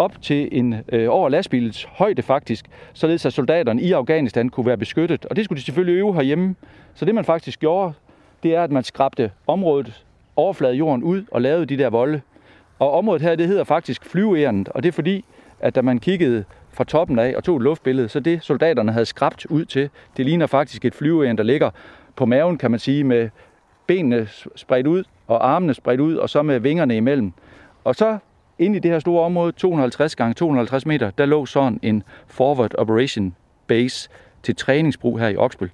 op 0.00 0.22
til 0.22 0.48
en 0.52 0.74
øh, 0.88 1.06
over 1.10 1.28
lastbilets 1.28 1.84
højde 1.84 2.22
faktisk, 2.22 2.66
således 2.92 3.26
at 3.26 3.32
soldaterne 3.32 3.82
i 3.82 3.92
Afghanistan 3.92 4.48
kunne 4.48 4.66
være 4.66 4.76
beskyttet. 4.76 5.26
Og 5.26 5.36
det 5.36 5.44
skulle 5.44 5.58
de 5.58 5.64
selvfølgelig 5.64 5.98
øve 5.98 6.14
herhjemme. 6.14 6.54
Så 6.94 7.04
det 7.04 7.14
man 7.14 7.24
faktisk 7.24 7.60
gjorde, 7.60 7.92
det 8.42 8.54
er, 8.54 8.62
at 8.62 8.70
man 8.70 8.84
skrabte 8.84 9.30
området 9.46 10.04
overflade 10.36 10.74
jorden 10.74 11.02
ud 11.02 11.24
og 11.30 11.42
lavede 11.42 11.66
de 11.66 11.78
der 11.78 11.90
volde. 11.90 12.20
Og 12.78 12.92
området 12.92 13.22
her, 13.22 13.36
det 13.36 13.46
hedder 13.46 13.64
faktisk 13.64 14.04
flyveærendet, 14.04 14.68
og 14.68 14.82
det 14.82 14.88
er 14.88 14.92
fordi, 14.92 15.24
at 15.60 15.74
da 15.74 15.82
man 15.82 15.98
kiggede 15.98 16.44
fra 16.72 16.84
toppen 16.84 17.18
af 17.18 17.36
og 17.36 17.44
tog 17.44 17.56
et 17.56 17.62
luftbillede, 17.62 18.08
så 18.08 18.20
det 18.20 18.42
soldaterne 18.42 18.92
havde 18.92 19.06
skrabt 19.06 19.46
ud 19.46 19.64
til, 19.64 19.90
det 20.16 20.24
ligner 20.24 20.46
faktisk 20.46 20.84
et 20.84 20.94
flyveærend, 20.94 21.38
der 21.38 21.44
ligger 21.44 21.70
på 22.16 22.26
maven, 22.26 22.58
kan 22.58 22.70
man 22.70 22.80
sige, 22.80 23.04
med 23.04 23.28
benene 23.86 24.28
spredt 24.56 24.86
ud 24.86 25.04
og 25.26 25.50
armene 25.50 25.74
spredt 25.74 26.00
ud, 26.00 26.16
og 26.16 26.30
så 26.30 26.42
med 26.42 26.60
vingerne 26.60 26.96
imellem. 26.96 27.32
Og 27.84 27.94
så 27.94 28.18
inde 28.60 28.76
i 28.76 28.80
det 28.80 28.90
her 28.90 28.98
store 28.98 29.24
område, 29.24 29.52
250 29.52 30.16
gange 30.16 30.34
250 30.34 30.86
meter, 30.86 31.10
der 31.10 31.26
lå 31.26 31.46
sådan 31.46 31.80
en 31.82 32.02
Forward 32.26 32.74
Operation 32.78 33.34
Base 33.66 34.08
til 34.42 34.56
træningsbrug 34.56 35.18
her 35.18 35.28
i 35.28 35.36
Oksbøl. 35.36 35.70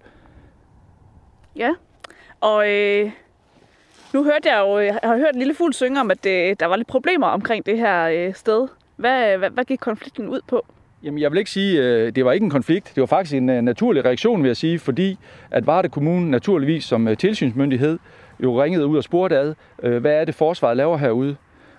Ja, 1.56 1.70
og 2.40 2.70
øh, 2.70 3.10
nu 4.12 4.24
hørte 4.24 4.50
jeg 4.52 4.60
jo, 4.60 4.78
jeg 4.78 4.98
har 5.02 5.16
hørt 5.16 5.34
en 5.34 5.38
lille 5.38 5.54
fugl 5.54 5.72
synge 5.72 6.00
om, 6.00 6.10
at 6.10 6.24
det, 6.24 6.60
der 6.60 6.66
var 6.66 6.76
lidt 6.76 6.88
problemer 6.88 7.26
omkring 7.26 7.66
det 7.66 7.78
her 7.78 8.04
øh, 8.04 8.34
sted. 8.34 8.68
Hvad, 8.96 9.38
hvad, 9.38 9.50
hvad 9.50 9.64
gik 9.64 9.78
konflikten 9.78 10.28
ud 10.28 10.40
på? 10.48 10.66
Jamen, 11.02 11.20
jeg 11.20 11.30
vil 11.30 11.38
ikke 11.38 11.50
sige, 11.50 11.82
øh, 11.82 12.12
det 12.12 12.24
var 12.24 12.32
ikke 12.32 12.44
en 12.44 12.50
konflikt. 12.50 12.92
Det 12.94 13.00
var 13.00 13.06
faktisk 13.06 13.34
en 13.34 13.50
øh, 13.50 13.62
naturlig 13.62 14.04
reaktion, 14.04 14.42
vil 14.42 14.48
jeg 14.48 14.56
sige, 14.56 14.78
fordi 14.78 15.18
at 15.50 15.66
Varde 15.66 15.88
Kommune 15.88 16.30
naturligvis 16.30 16.84
som 16.84 17.08
øh, 17.08 17.16
tilsynsmyndighed 17.16 17.98
jo 18.42 18.62
ringede 18.62 18.86
ud 18.86 18.96
og 18.96 19.04
spurgte 19.04 19.38
ad, 19.38 19.54
hvad 20.00 20.12
er 20.12 20.24
det 20.24 20.34
forsvaret 20.34 20.76
laver 20.76 20.96
herude? 20.96 21.36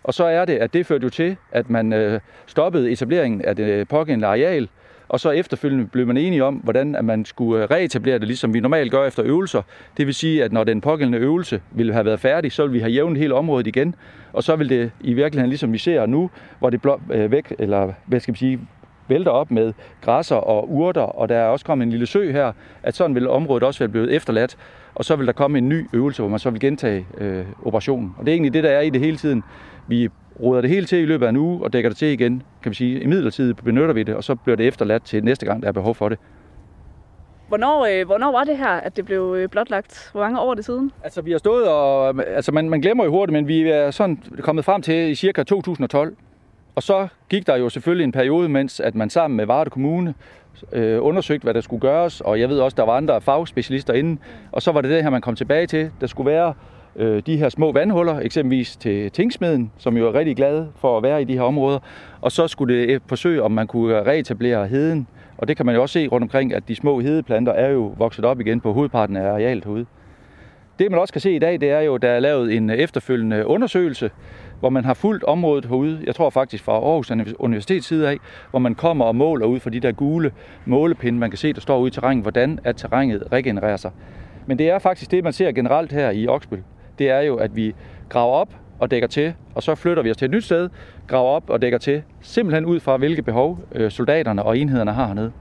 Og 0.07 0.13
så 0.13 0.25
er 0.25 0.45
det, 0.45 0.53
at 0.53 0.73
det 0.73 0.85
førte 0.85 1.03
jo 1.03 1.09
til, 1.09 1.37
at 1.51 1.69
man 1.69 1.93
øh, 1.93 2.19
stoppede 2.45 2.91
etableringen 2.91 3.41
af 3.41 3.55
det 3.55 3.87
pågældende 3.87 4.27
areal, 4.27 4.69
og 5.09 5.19
så 5.19 5.31
efterfølgende 5.31 5.87
blev 5.87 6.07
man 6.07 6.17
enige 6.17 6.43
om, 6.43 6.55
hvordan 6.55 6.95
at 6.95 7.05
man 7.05 7.25
skulle 7.25 7.63
øh, 7.63 7.69
reetablere 7.71 8.19
det, 8.19 8.27
ligesom 8.27 8.53
vi 8.53 8.59
normalt 8.59 8.91
gør 8.91 9.05
efter 9.05 9.23
øvelser. 9.25 9.61
Det 9.97 10.05
vil 10.05 10.13
sige, 10.13 10.43
at 10.43 10.51
når 10.51 10.63
den 10.63 10.81
pågældende 10.81 11.17
øvelse 11.17 11.61
ville 11.71 11.93
have 11.93 12.05
været 12.05 12.19
færdig, 12.19 12.51
så 12.51 12.63
ville 12.63 12.73
vi 12.73 12.79
have 12.79 12.91
jævnet 12.91 13.17
hele 13.17 13.33
området 13.33 13.67
igen, 13.67 13.95
og 14.33 14.43
så 14.43 14.55
vil 14.55 14.69
det 14.69 14.91
i 15.01 15.13
virkeligheden, 15.13 15.49
ligesom 15.49 15.73
vi 15.73 15.77
ser 15.77 16.05
nu, 16.05 16.29
hvor 16.59 16.69
det 16.69 16.81
blå, 16.81 17.01
øh, 17.11 17.31
væk, 17.31 17.53
eller 17.59 17.93
hvad 18.05 18.19
skal 18.19 18.33
vi 18.33 18.37
sige, 18.37 18.59
vælter 19.07 19.31
op 19.31 19.51
med 19.51 19.73
græsser 20.01 20.35
og 20.35 20.71
urter, 20.71 21.01
og 21.01 21.29
der 21.29 21.35
er 21.35 21.47
også 21.47 21.65
kommet 21.65 21.85
en 21.85 21.91
lille 21.91 22.05
sø 22.05 22.31
her, 22.31 22.51
at 22.83 22.95
sådan 22.95 23.15
vil 23.15 23.29
området 23.29 23.63
også 23.63 23.79
være 23.79 23.89
blevet 23.89 24.13
efterladt, 24.13 24.57
og 24.95 25.05
så 25.05 25.15
vil 25.15 25.27
der 25.27 25.33
komme 25.33 25.57
en 25.57 25.69
ny 25.69 25.87
øvelse, 25.93 26.21
hvor 26.21 26.29
man 26.29 26.39
så 26.39 26.49
vil 26.49 26.59
gentage 26.59 27.05
øh, 27.17 27.45
operationen. 27.65 28.15
Og 28.17 28.25
det 28.25 28.31
er 28.31 28.33
egentlig 28.33 28.53
det, 28.53 28.63
der 28.63 28.69
er 28.69 28.81
i 28.81 28.89
det 28.89 29.01
hele 29.01 29.17
tiden. 29.17 29.43
Vi 29.87 30.09
ruder 30.39 30.61
det 30.61 30.69
hele 30.69 30.85
til 30.85 30.99
i 30.99 31.05
løbet 31.05 31.25
af 31.25 31.29
en 31.29 31.37
uge 31.37 31.63
og 31.63 31.73
dækker 31.73 31.89
det 31.89 31.97
til 31.97 32.07
igen, 32.07 32.43
kan 32.63 32.69
vi 32.69 32.75
sige. 32.75 33.01
I 33.01 33.05
midlertid 33.05 33.53
benytter 33.53 33.93
vi 33.93 34.03
det, 34.03 34.15
og 34.15 34.23
så 34.23 34.35
bliver 34.35 34.55
det 34.55 34.67
efterladt 34.67 35.03
til 35.03 35.23
næste 35.23 35.45
gang, 35.45 35.61
der 35.61 35.67
er 35.67 35.71
behov 35.71 35.95
for 35.95 36.09
det. 36.09 36.19
Hvornår, 37.47 37.85
øh, 37.85 38.05
hvornår 38.05 38.31
var 38.31 38.43
det 38.43 38.57
her, 38.57 38.69
at 38.69 38.97
det 38.97 39.05
blev 39.05 39.35
øh, 39.37 39.49
blotlagt? 39.49 40.09
Hvor 40.11 40.21
mange 40.21 40.39
år 40.39 40.51
er 40.51 40.55
det 40.55 40.65
siden? 40.65 40.91
Altså, 41.03 41.21
vi 41.21 41.31
har 41.31 41.37
stået 41.37 41.67
og... 41.67 42.23
Altså, 42.27 42.51
man, 42.51 42.69
man 42.69 42.81
glemmer 42.81 43.03
jo 43.03 43.11
hurtigt, 43.11 43.33
men 43.33 43.47
vi 43.47 43.69
er 43.69 43.91
sådan 43.91 44.23
kommet 44.41 44.65
frem 44.65 44.81
til 44.81 45.09
i 45.09 45.15
cirka 45.15 45.43
2012. 45.43 46.15
Og 46.75 46.83
så 46.83 47.07
gik 47.29 47.47
der 47.47 47.55
jo 47.55 47.69
selvfølgelig 47.69 48.03
en 48.03 48.11
periode, 48.11 48.49
mens 48.49 48.79
at 48.79 48.95
man 48.95 49.09
sammen 49.09 49.37
med 49.37 49.45
Varde 49.45 49.69
Kommune 49.69 50.13
øh, 50.71 51.03
undersøgte, 51.03 51.43
hvad 51.43 51.53
der 51.53 51.61
skulle 51.61 51.81
gøres, 51.81 52.21
og 52.21 52.39
jeg 52.39 52.49
ved 52.49 52.59
også, 52.59 52.75
der 52.75 52.83
var 52.83 52.93
andre 52.93 53.21
fagspecialister 53.21 53.93
inde, 53.93 54.21
og 54.51 54.61
så 54.61 54.71
var 54.71 54.81
det 54.81 54.91
det 54.91 55.03
her, 55.03 55.09
man 55.09 55.21
kom 55.21 55.35
tilbage 55.35 55.67
til. 55.67 55.91
Der 56.01 56.07
skulle 56.07 56.31
være 56.31 56.53
øh, 56.97 57.21
de 57.25 57.37
her 57.37 57.49
små 57.49 57.71
vandhuller, 57.71 58.19
eksempelvis 58.19 58.77
til 58.77 59.11
Tingsmeden, 59.11 59.71
som 59.77 59.97
jo 59.97 60.07
er 60.07 60.13
rigtig 60.13 60.35
glade 60.35 60.67
for 60.75 60.97
at 60.97 61.03
være 61.03 61.21
i 61.21 61.25
de 61.25 61.33
her 61.33 61.41
områder, 61.41 61.79
og 62.21 62.31
så 62.31 62.47
skulle 62.47 62.87
det 62.87 63.01
forsøge, 63.07 63.43
om 63.43 63.51
man 63.51 63.67
kunne 63.67 64.03
reetablere 64.03 64.67
heden, 64.67 65.07
og 65.37 65.47
det 65.47 65.57
kan 65.57 65.65
man 65.65 65.75
jo 65.75 65.81
også 65.81 65.93
se 65.93 66.07
rundt 66.07 66.23
omkring, 66.23 66.53
at 66.53 66.67
de 66.67 66.75
små 66.75 66.99
hedeplanter 66.99 67.53
er 67.53 67.69
jo 67.69 67.93
vokset 67.97 68.25
op 68.25 68.39
igen 68.39 68.61
på 68.61 68.73
hovedparten 68.73 69.17
af 69.17 69.31
arealet 69.31 69.65
herude. 69.65 69.85
Det 70.79 70.91
man 70.91 70.99
også 70.99 71.13
kan 71.13 71.21
se 71.21 71.35
i 71.35 71.39
dag, 71.39 71.61
det 71.61 71.69
er 71.71 71.79
jo, 71.79 71.95
at 71.95 72.01
der 72.01 72.09
er 72.09 72.19
lavet 72.19 72.55
en 72.55 72.69
efterfølgende 72.69 73.47
undersøgelse, 73.47 74.11
hvor 74.59 74.69
man 74.69 74.85
har 74.85 74.93
fulgt 74.93 75.23
området 75.23 75.65
herude, 75.65 75.99
jeg 76.05 76.15
tror 76.15 76.29
faktisk 76.29 76.63
fra 76.63 76.71
Aarhus 76.71 77.11
Universitets 77.39 77.87
side 77.87 78.09
af, 78.09 78.17
hvor 78.49 78.59
man 78.59 78.75
kommer 78.75 79.05
og 79.05 79.15
måler 79.15 79.45
ud 79.45 79.59
for 79.59 79.69
de 79.69 79.79
der 79.79 79.91
gule 79.91 80.31
målepinde, 80.65 81.19
man 81.19 81.31
kan 81.31 81.37
se, 81.37 81.53
der 81.53 81.61
står 81.61 81.79
ude 81.79 81.87
i 81.87 81.91
terrænet, 81.91 82.23
hvordan 82.23 82.59
at 82.63 82.75
terrænet 82.75 83.23
regenererer 83.31 83.77
sig. 83.77 83.91
Men 84.45 84.57
det 84.59 84.69
er 84.69 84.79
faktisk 84.79 85.11
det, 85.11 85.23
man 85.23 85.33
ser 85.33 85.51
generelt 85.51 85.91
her 85.91 86.09
i 86.11 86.27
Oksbøl. 86.27 86.63
Det 86.99 87.09
er 87.09 87.19
jo, 87.19 87.35
at 87.35 87.55
vi 87.55 87.75
graver 88.09 88.33
op 88.33 88.49
og 88.79 88.91
dækker 88.91 89.07
til, 89.07 89.33
og 89.55 89.63
så 89.63 89.75
flytter 89.75 90.03
vi 90.03 90.11
os 90.11 90.17
til 90.17 90.25
et 90.25 90.31
nyt 90.31 90.43
sted, 90.43 90.69
graver 91.07 91.29
op 91.29 91.49
og 91.49 91.61
dækker 91.61 91.77
til, 91.77 92.03
simpelthen 92.21 92.65
ud 92.65 92.79
fra, 92.79 92.97
hvilke 92.97 93.21
behov 93.21 93.59
øh, 93.71 93.91
soldaterne 93.91 94.43
og 94.43 94.57
enhederne 94.57 94.93
har 94.93 95.07
hernede. 95.07 95.31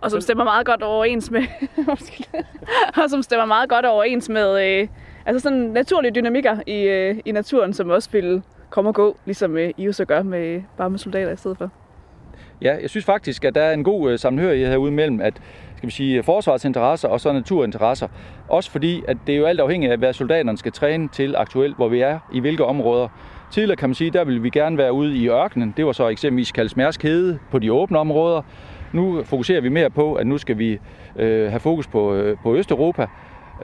Og 0.00 0.10
som 0.10 0.20
stemmer 0.20 0.44
meget 0.44 0.66
godt 0.66 0.82
overens 0.82 1.30
med, 1.30 1.42
og 3.02 3.10
som 3.10 3.22
stemmer 3.22 3.46
meget 3.46 3.68
godt 3.68 3.86
overens 3.86 4.28
med, 4.28 4.80
øh, 4.80 4.88
Altså 5.26 5.42
sådan 5.42 5.58
naturlige 5.58 6.12
dynamikker 6.12 6.56
i, 6.66 6.80
øh, 6.82 7.16
i 7.24 7.32
naturen, 7.32 7.72
som 7.72 7.90
også 7.90 8.10
vil 8.12 8.42
komme 8.70 8.90
og 8.90 8.94
gå, 8.94 9.16
ligesom 9.24 9.56
øh, 9.56 9.70
I 9.76 9.92
så 9.92 10.04
gør 10.04 10.22
med, 10.22 10.62
bare 10.76 10.90
med 10.90 10.98
soldater 10.98 11.32
i 11.32 11.36
stedet 11.36 11.58
for. 11.58 11.70
Ja, 12.62 12.76
jeg 12.82 12.90
synes 12.90 13.04
faktisk, 13.04 13.44
at 13.44 13.54
der 13.54 13.62
er 13.62 13.72
en 13.72 13.84
god 13.84 14.10
øh, 14.10 14.18
sammenhørighed 14.18 14.68
herude 14.68 14.92
mellem, 14.92 15.20
at 15.20 15.34
skal 15.76 15.86
vi 15.86 15.92
sige, 15.92 16.22
forsvarsinteresser 16.22 17.08
og 17.08 17.20
så 17.20 17.32
naturinteresser. 17.32 18.08
Også 18.48 18.70
fordi, 18.70 19.02
at 19.08 19.16
det 19.26 19.34
er 19.34 19.38
jo 19.38 19.44
alt 19.44 19.60
afhængigt 19.60 19.92
af, 19.92 19.98
hvad 19.98 20.12
soldaterne 20.12 20.58
skal 20.58 20.72
træne 20.72 21.08
til 21.08 21.34
aktuelt, 21.36 21.76
hvor 21.76 21.88
vi 21.88 22.00
er, 22.00 22.18
i 22.32 22.40
hvilke 22.40 22.64
områder. 22.64 23.08
Tidligere 23.50 23.76
kan 23.76 23.88
man 23.88 23.94
sige, 23.94 24.10
der 24.10 24.24
ville 24.24 24.42
vi 24.42 24.50
gerne 24.50 24.78
være 24.78 24.92
ude 24.92 25.16
i 25.16 25.28
ørkenen. 25.28 25.74
Det 25.76 25.86
var 25.86 25.92
så 25.92 26.08
eksempelvis 26.08 26.52
Kalsmærsk 26.52 27.02
Hede 27.02 27.38
på 27.50 27.58
de 27.58 27.72
åbne 27.72 27.98
områder. 27.98 28.42
Nu 28.92 29.22
fokuserer 29.24 29.60
vi 29.60 29.68
mere 29.68 29.90
på, 29.90 30.14
at 30.14 30.26
nu 30.26 30.38
skal 30.38 30.58
vi 30.58 30.78
øh, 31.16 31.50
have 31.50 31.60
fokus 31.60 31.86
på, 31.86 32.14
øh, 32.14 32.36
på 32.42 32.56
Østeuropa, 32.56 33.06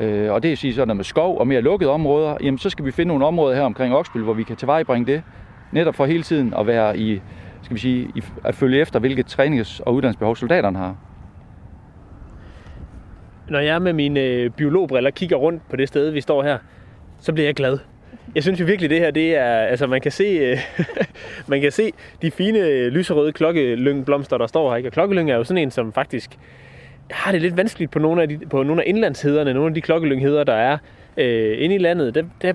øh, 0.00 0.32
og 0.32 0.42
det 0.42 0.48
vil 0.48 0.58
sige 0.58 0.74
sådan 0.74 0.88
noget 0.88 0.96
med 0.96 1.04
skov 1.04 1.38
og 1.38 1.46
mere 1.46 1.60
lukkede 1.60 1.90
områder, 1.90 2.36
jamen 2.42 2.58
så 2.58 2.70
skal 2.70 2.84
vi 2.84 2.90
finde 2.90 3.08
nogle 3.08 3.26
områder 3.26 3.56
her 3.56 3.62
omkring 3.62 3.94
Oksbøl, 3.94 4.22
hvor 4.22 4.32
vi 4.32 4.42
kan 4.42 4.56
tilvejebringe 4.56 5.12
det, 5.12 5.22
netop 5.72 5.94
for 5.94 6.04
hele 6.06 6.22
tiden 6.22 6.54
at 6.58 6.66
være 6.66 6.98
i, 6.98 7.20
skal 7.62 7.74
vi 7.74 7.80
sige, 7.80 8.10
i, 8.14 8.22
at 8.44 8.54
følge 8.54 8.80
efter, 8.80 8.98
hvilke 8.98 9.24
trænings- 9.26 9.80
og 9.86 9.94
uddannelsesbehov 9.94 10.36
soldaterne 10.36 10.78
har. 10.78 10.96
Når 13.50 13.58
jeg 13.58 13.82
med 13.82 13.92
mine 13.92 14.20
øh, 14.20 14.50
biologbriller 14.50 15.10
kigger 15.10 15.36
rundt 15.36 15.62
på 15.70 15.76
det 15.76 15.88
sted, 15.88 16.10
vi 16.10 16.20
står 16.20 16.42
her, 16.42 16.58
så 17.20 17.32
bliver 17.32 17.46
jeg 17.46 17.54
glad. 17.54 17.78
Jeg 18.34 18.42
synes 18.42 18.60
jo 18.60 18.64
virkelig, 18.64 18.90
det 18.90 18.98
her, 18.98 19.10
det 19.10 19.36
er, 19.36 19.46
altså 19.46 19.86
man 19.86 20.00
kan 20.00 20.12
se, 20.12 20.24
øh, 20.24 20.58
man 21.48 21.60
kan 21.60 21.72
se 21.72 21.92
de 22.22 22.30
fine 22.30 22.58
øh, 22.58 22.92
lyserøde 22.92 23.32
klokkelyngblomster, 23.32 24.38
der 24.38 24.46
står 24.46 24.70
her. 24.70 24.76
Ikke? 24.76 24.88
Og 24.88 24.92
klokkelyng 24.92 25.30
er 25.30 25.36
jo 25.36 25.44
sådan 25.44 25.62
en, 25.62 25.70
som 25.70 25.92
faktisk 25.92 26.30
har 27.10 27.32
det 27.32 27.42
lidt 27.42 27.56
vanskeligt 27.56 27.90
på 27.90 27.98
nogle 27.98 28.22
af, 28.22 28.28
de, 28.28 28.38
på 28.50 28.62
nogle 28.62 28.82
af 28.82 28.88
indlandshederne, 28.88 29.54
nogle 29.54 29.68
af 29.68 29.74
de 29.74 29.80
klokkelyngheder, 29.80 30.44
der 30.44 30.54
er 30.54 30.78
øh, 31.16 31.56
inde 31.58 31.74
i 31.74 31.78
landet. 31.78 32.14
Der, 32.14 32.24
der 32.42 32.52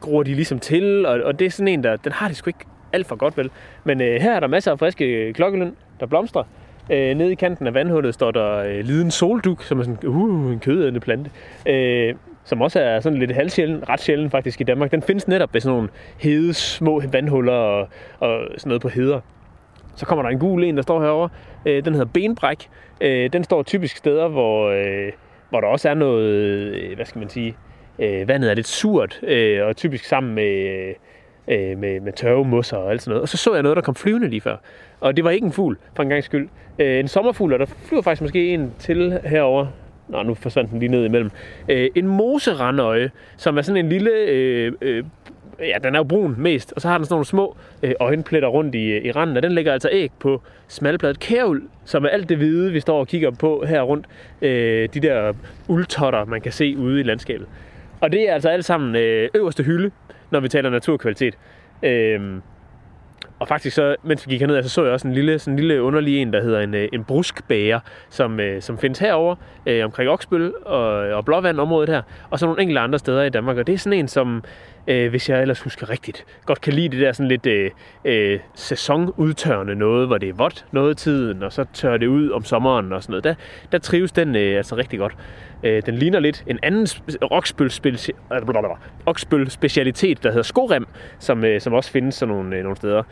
gror 0.00 0.22
de 0.22 0.34
ligesom 0.34 0.58
til, 0.58 1.06
og, 1.06 1.20
og 1.20 1.38
det 1.38 1.46
er 1.46 1.50
sådan 1.50 1.68
en, 1.68 1.84
der 1.84 1.96
den 1.96 2.12
har 2.12 2.28
det 2.28 2.36
sgu 2.36 2.48
ikke 2.48 2.66
alt 2.92 3.06
for 3.06 3.16
godt 3.16 3.36
vel. 3.36 3.50
Men 3.84 4.00
øh, 4.00 4.20
her 4.20 4.32
er 4.32 4.40
der 4.40 4.46
masser 4.46 4.72
af 4.72 4.78
friske 4.78 5.04
øh, 5.04 5.34
klokkelyng, 5.34 5.76
der 6.00 6.06
blomstrer. 6.06 6.42
Øh, 6.90 7.16
nede 7.16 7.32
i 7.32 7.34
kanten 7.34 7.66
af 7.66 7.74
vandhullet 7.74 8.14
står 8.14 8.30
der 8.30 8.56
øh, 8.56 8.84
liden 8.84 9.10
solduk, 9.10 9.62
som 9.62 9.78
er 9.78 9.82
sådan 9.82 10.08
uh, 10.08 10.52
en 10.52 10.60
kødædende 10.60 11.00
plante. 11.00 11.30
Øh, 11.66 12.14
som 12.44 12.62
også 12.62 12.80
er 12.80 13.00
sådan 13.00 13.18
lidt 13.18 13.32
halvsjælden, 13.32 13.88
ret 13.88 14.00
sjælden 14.00 14.30
faktisk 14.30 14.60
i 14.60 14.64
Danmark. 14.64 14.90
Den 14.90 15.02
findes 15.02 15.28
netop 15.28 15.54
ved 15.54 15.60
sådan 15.60 15.76
nogle 15.76 15.88
hede 16.18 16.54
små 16.54 17.02
vandhuller 17.12 17.52
og, 17.52 17.88
og 18.20 18.48
sådan 18.56 18.68
noget 18.68 18.82
på 18.82 18.88
heder. 18.88 19.20
Så 19.96 20.06
kommer 20.06 20.22
der 20.22 20.30
en 20.30 20.38
gul 20.38 20.64
en, 20.64 20.76
der 20.76 20.82
står 20.82 21.00
herover. 21.02 21.28
Øh, 21.66 21.84
den 21.84 21.92
hedder 21.92 22.08
benbræk. 22.14 22.68
Øh, 23.00 23.32
den 23.32 23.44
står 23.44 23.62
typisk 23.62 23.96
steder, 23.96 24.28
hvor, 24.28 24.68
øh, 24.68 25.12
hvor 25.50 25.60
der 25.60 25.68
også 25.68 25.88
er 25.88 25.94
noget, 25.94 26.28
øh, 26.28 26.96
hvad 26.96 27.06
skal 27.06 27.18
man 27.18 27.28
sige, 27.28 27.56
øh, 27.98 28.28
vandet 28.28 28.50
er 28.50 28.54
lidt 28.54 28.66
surt, 28.66 29.20
øh, 29.22 29.66
og 29.66 29.76
typisk 29.76 30.04
sammen 30.04 30.34
med, 30.34 30.94
øh, 31.48 31.78
med, 31.78 32.00
med 32.00 32.12
tørvemosser 32.12 32.76
og 32.76 32.90
alt 32.90 33.02
sådan 33.02 33.10
noget. 33.10 33.22
Og 33.22 33.28
så 33.28 33.36
så 33.36 33.54
jeg 33.54 33.62
noget, 33.62 33.76
der 33.76 33.82
kom 33.82 33.94
flyvende 33.94 34.28
lige 34.28 34.40
før. 34.40 34.56
Og 35.00 35.16
det 35.16 35.24
var 35.24 35.30
ikke 35.30 35.44
en 35.44 35.52
fugl, 35.52 35.78
for 35.96 36.02
en 36.02 36.08
gang 36.08 36.24
skyld. 36.24 36.48
Øh, 36.78 37.00
en 37.00 37.08
sommerfugl, 37.08 37.52
og 37.52 37.58
der 37.58 37.66
flyver 37.66 38.02
faktisk 38.02 38.22
måske 38.22 38.54
en 38.54 38.72
til 38.78 39.20
herover. 39.24 39.66
Nå, 40.08 40.22
nu 40.22 40.34
forsvandt 40.34 40.70
den 40.70 40.78
lige 40.78 40.90
ned 40.90 41.04
imellem. 41.04 41.30
Øh, 41.68 41.90
en 41.94 42.06
moserandøje, 42.06 43.10
som 43.36 43.58
er 43.58 43.62
sådan 43.62 43.84
en 43.84 43.88
lille... 43.88 44.10
Øh, 44.10 44.72
øh, 44.80 45.04
ja, 45.60 45.76
den 45.82 45.94
er 45.94 45.98
jo 45.98 46.04
brun 46.04 46.34
mest, 46.38 46.72
og 46.72 46.80
så 46.80 46.88
har 46.88 46.98
den 46.98 47.04
sådan 47.04 47.14
nogle 47.14 47.24
små 47.24 47.56
øh, 47.82 47.92
øjenpletter 48.00 48.48
rundt 48.48 48.74
i, 48.74 48.92
øh, 48.92 49.04
i 49.04 49.10
randen, 49.10 49.36
og 49.36 49.42
den 49.42 49.52
lægger 49.52 49.72
altså 49.72 49.88
æg 49.92 50.10
på 50.18 50.42
smalbladet 50.68 51.20
kærul, 51.20 51.62
som 51.84 52.04
er 52.04 52.08
alt 52.08 52.28
det 52.28 52.36
hvide, 52.36 52.72
vi 52.72 52.80
står 52.80 53.00
og 53.00 53.08
kigger 53.08 53.30
på 53.30 53.64
her 53.68 53.82
rundt. 53.82 54.06
Øh, 54.42 54.88
de 54.94 55.00
der 55.00 55.32
uldtotter, 55.68 56.24
man 56.24 56.40
kan 56.40 56.52
se 56.52 56.76
ude 56.76 57.00
i 57.00 57.02
landskabet. 57.02 57.46
Og 58.00 58.12
det 58.12 58.28
er 58.28 58.34
altså 58.34 58.48
alt 58.48 58.64
sammen 58.64 58.96
øh, 58.96 59.28
øverste 59.34 59.62
hylde, 59.62 59.90
når 60.30 60.40
vi 60.40 60.48
taler 60.48 60.70
naturkvalitet. 60.70 61.38
Øh, 61.82 62.20
og 63.38 63.48
faktisk 63.48 63.76
så, 63.76 63.96
mens 64.02 64.26
vi 64.26 64.32
gik 64.32 64.40
herned, 64.40 64.62
så 64.62 64.68
så 64.68 64.84
jeg 64.84 64.92
også 64.92 65.08
en 65.08 65.14
lille, 65.14 65.38
sådan 65.38 65.52
en 65.52 65.58
lille 65.58 65.82
underlig 65.82 66.18
en, 66.18 66.32
der 66.32 66.42
hedder 66.42 66.60
en, 66.60 66.74
øh, 66.74 66.88
en 66.92 67.04
bruskbæger, 67.04 67.80
som, 68.10 68.40
øh, 68.40 68.62
som 68.62 68.78
findes 68.78 68.98
herover 68.98 69.36
øh, 69.66 69.84
omkring 69.84 70.10
Oksbøl 70.10 70.52
og, 70.64 70.88
og 70.90 71.24
Blåvand 71.24 71.60
området 71.60 71.88
her, 71.88 72.02
og 72.30 72.38
så 72.38 72.46
nogle 72.46 72.62
enkelte 72.62 72.80
andre 72.80 72.98
steder 72.98 73.22
i 73.22 73.30
Danmark. 73.30 73.56
Og 73.56 73.66
det 73.66 73.72
er 73.72 73.78
sådan 73.78 73.98
en, 73.98 74.08
som, 74.08 74.44
øh, 74.86 75.10
hvis 75.10 75.28
jeg 75.28 75.42
ellers 75.42 75.60
husker 75.60 75.90
rigtigt, 75.90 76.24
godt 76.44 76.60
kan 76.60 76.72
lide 76.72 76.88
det 76.88 77.00
der 77.00 77.12
sådan 77.12 77.28
lidt 77.28 77.46
øh, 77.46 77.70
øh, 78.04 78.40
sæsonudtørrende 78.54 79.74
noget, 79.74 80.06
hvor 80.06 80.18
det 80.18 80.28
er 80.28 80.32
vådt 80.32 80.66
noget 80.72 80.90
af 80.90 80.96
tiden, 80.96 81.42
og 81.42 81.52
så 81.52 81.64
tørrer 81.72 81.96
det 81.96 82.06
ud 82.06 82.30
om 82.30 82.44
sommeren 82.44 82.92
og 82.92 83.02
sådan 83.02 83.12
noget. 83.12 83.24
Der, 83.24 83.34
der 83.72 83.78
trives 83.78 84.12
den 84.12 84.36
øh, 84.36 84.56
altså 84.56 84.76
rigtig 84.76 84.98
godt. 84.98 85.16
Øh, 85.62 85.82
den 85.86 85.94
ligner 85.94 86.20
lidt 86.20 86.44
en 86.46 86.58
anden 86.62 86.86
Oksbøl, 87.20 87.70
øh, 88.32 88.38
Oksbøl 89.06 89.50
specialitet, 89.50 90.22
der 90.22 90.28
hedder 90.28 90.42
skorem, 90.42 90.86
som, 91.18 91.44
øh, 91.44 91.60
som 91.60 91.72
også 91.72 91.90
findes 91.90 92.14
sådan 92.14 92.34
nogle, 92.34 92.56
øh, 92.56 92.62
nogle 92.62 92.76
steder. 92.76 93.02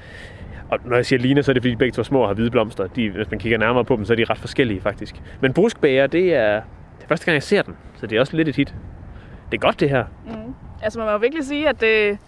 Og 0.71 0.79
når 0.85 0.97
jeg 0.97 1.07
siger 1.07 1.21
ligner, 1.21 1.43
så 1.43 1.51
er 1.51 1.53
det 1.53 1.63
fordi, 1.63 1.71
de 1.71 1.77
begge 1.77 1.93
to 1.93 2.03
små 2.03 2.21
og 2.21 2.29
har 2.29 2.35
hvide 2.35 2.51
blomster. 2.51 2.87
De, 2.87 3.11
hvis 3.11 3.31
man 3.31 3.41
kigger 3.41 3.59
nærmere 3.59 3.85
på 3.85 3.97
dem, 3.97 4.05
så 4.05 4.13
er 4.13 4.17
de 4.17 4.25
ret 4.25 4.39
forskellige 4.39 4.81
faktisk. 4.81 5.15
Men 5.41 5.53
bruskbæger, 5.53 6.07
det 6.07 6.35
er, 6.35 6.55
det 6.99 7.05
er 7.05 7.09
første 7.09 7.27
gang, 7.27 7.35
jeg 7.35 7.43
ser 7.43 7.63
den, 7.63 7.77
så 7.97 8.07
det 8.07 8.17
er 8.17 8.21
også 8.21 8.37
lidt 8.37 8.49
et 8.49 8.57
hit. 8.57 8.75
Det 9.51 9.57
er 9.57 9.61
godt, 9.61 9.81
det 9.81 9.91
her. 9.91 10.05
Mm. 10.27 10.55
Altså 10.85 10.99
man 10.99 11.09
må 11.09 11.19
virkelig 11.19 11.45
sige, 11.45 11.69
at, 11.69 11.81
det, 11.81 12.19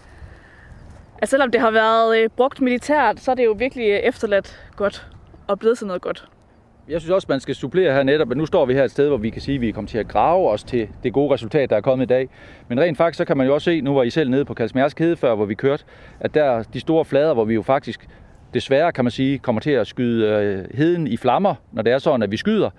at 1.17 1.29
selvom 1.29 1.51
det 1.51 1.61
har 1.61 1.71
været 1.71 2.17
øh, 2.17 2.29
brugt 2.29 2.61
militært, 2.61 3.19
så 3.19 3.31
er 3.31 3.35
det 3.35 3.45
jo 3.45 3.51
virkelig 3.51 3.89
øh, 3.89 3.99
efterladt 3.99 4.69
godt 4.75 5.07
og 5.47 5.59
blevet 5.59 5.77
til 5.77 5.87
noget 5.87 6.01
godt. 6.01 6.27
Jeg 6.89 7.01
synes 7.01 7.11
også, 7.11 7.25
man 7.29 7.39
skal 7.39 7.55
supplere 7.55 7.93
her 7.93 8.03
netop, 8.03 8.31
at 8.31 8.37
nu 8.37 8.45
står 8.45 8.65
vi 8.65 8.73
her 8.73 8.83
et 8.83 8.91
sted, 8.91 9.07
hvor 9.07 9.17
vi 9.17 9.29
kan 9.29 9.41
sige, 9.41 9.55
at 9.55 9.61
vi 9.61 9.69
er 9.69 9.73
kommet 9.73 9.89
til 9.91 9.97
at 9.97 10.07
grave 10.07 10.49
os 10.49 10.63
til 10.63 10.89
det 11.03 11.13
gode 11.13 11.33
resultat, 11.33 11.69
der 11.69 11.75
er 11.75 11.81
kommet 11.81 12.05
i 12.05 12.07
dag. 12.07 12.29
Men 12.67 12.79
rent 12.79 12.97
faktisk, 12.97 13.17
så 13.17 13.25
kan 13.25 13.37
man 13.37 13.47
jo 13.47 13.53
også 13.53 13.65
se, 13.65 13.81
nu 13.81 13.93
var 13.93 14.03
I 14.03 14.09
selv 14.09 14.29
nede 14.29 14.45
på 14.45 14.53
Kalsmærsk 14.53 14.99
Hede 14.99 15.15
før, 15.15 15.35
hvor 15.35 15.45
vi 15.45 15.55
kørte, 15.55 15.83
at 16.19 16.33
der 16.33 16.63
de 16.63 16.79
store 16.79 17.05
flader, 17.05 17.33
hvor 17.33 17.45
vi 17.45 17.53
jo 17.53 17.61
faktisk 17.61 18.07
desværre, 18.53 18.91
kan 18.91 19.05
man 19.05 19.11
sige, 19.11 19.39
kommer 19.39 19.61
til 19.61 19.71
at 19.71 19.87
skyde 19.87 20.27
øh, 20.27 20.77
heden 20.77 21.07
i 21.07 21.17
flammer, 21.17 21.55
når 21.71 21.81
det 21.81 21.93
er 21.93 21.97
sådan, 21.97 22.23
at 22.23 22.31
vi 22.31 22.37
skyder. 22.37 22.69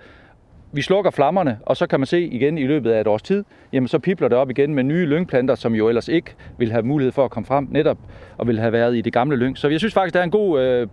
Vi 0.71 0.81
slukker 0.81 1.11
flammerne, 1.11 1.59
og 1.65 1.77
så 1.77 1.87
kan 1.87 1.99
man 1.99 2.07
se 2.07 2.21
igen 2.21 2.57
i 2.57 2.67
løbet 2.67 2.91
af 2.91 3.01
et 3.01 3.07
års 3.07 3.21
tid, 3.21 3.43
jamen 3.73 3.87
så 3.87 3.99
pipler 3.99 4.27
det 4.27 4.37
op 4.37 4.49
igen 4.49 4.75
med 4.75 4.83
nye 4.83 5.05
lyngplanter, 5.05 5.55
som 5.55 5.75
jo 5.75 5.87
ellers 5.87 6.07
ikke 6.07 6.35
vil 6.57 6.71
have 6.71 6.83
mulighed 6.83 7.11
for 7.11 7.25
at 7.25 7.31
komme 7.31 7.47
frem 7.47 7.67
netop, 7.71 7.97
og 8.37 8.47
vil 8.47 8.59
have 8.59 8.71
været 8.71 8.97
i 8.97 9.01
det 9.01 9.13
gamle 9.13 9.37
lyng. 9.37 9.57
Så 9.57 9.67
jeg 9.67 9.79
synes 9.79 9.93
faktisk, 9.93 10.13
der 10.13 10.19
er 10.19 10.23
en 10.23 10.31
god 10.31 10.61
øh, 10.61 10.87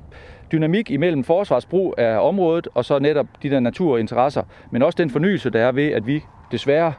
dynamik 0.52 0.90
imellem 0.90 1.24
forsvarsbrug 1.24 1.94
af 1.98 2.28
området, 2.28 2.68
og 2.74 2.84
så 2.84 2.98
netop 2.98 3.26
de 3.42 3.50
der 3.50 3.60
naturinteresser, 3.60 4.42
men 4.70 4.82
også 4.82 4.96
den 4.96 5.10
fornyelse, 5.10 5.50
der 5.50 5.60
er 5.60 5.72
ved, 5.72 5.92
at 5.92 6.06
vi 6.06 6.22
desværre 6.52 6.92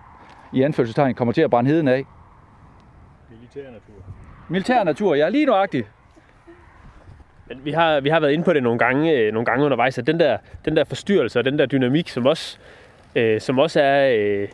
i 0.54 0.62
anførselstegn 0.62 1.14
kommer 1.14 1.32
til 1.32 1.42
at 1.42 1.50
brænde 1.50 1.70
heden 1.70 1.88
af. 1.88 2.04
Militær 3.30 3.72
natur. 3.72 3.94
Militær 4.50 4.84
natur, 4.84 5.16
ja, 5.16 5.30
lige 5.30 5.46
nuagtigt. 5.46 5.88
Men 7.50 7.66
vi 7.66 7.72
har, 7.72 8.00
vi 8.00 8.10
har 8.10 8.20
været 8.20 8.32
inde 8.32 8.44
på 8.44 8.54
det 8.54 8.64
nogle 8.64 8.80
gange, 8.80 9.12
øh, 9.12 9.34
nogle 9.34 9.46
gange 9.46 9.66
undervejs, 9.66 9.98
at 9.98 10.08
den 10.08 10.20
der, 10.20 10.38
den 10.66 10.78
der 10.78 10.84
forstyrrelse 10.84 11.40
og 11.40 11.46
den 11.46 11.60
der 11.60 11.66
dynamik, 11.66 12.10
som 12.10 12.26
også, 12.26 12.58
øh, 13.16 13.42
som 13.42 13.60
også 13.60 13.82
er 13.82 14.16
øh, 14.18 14.48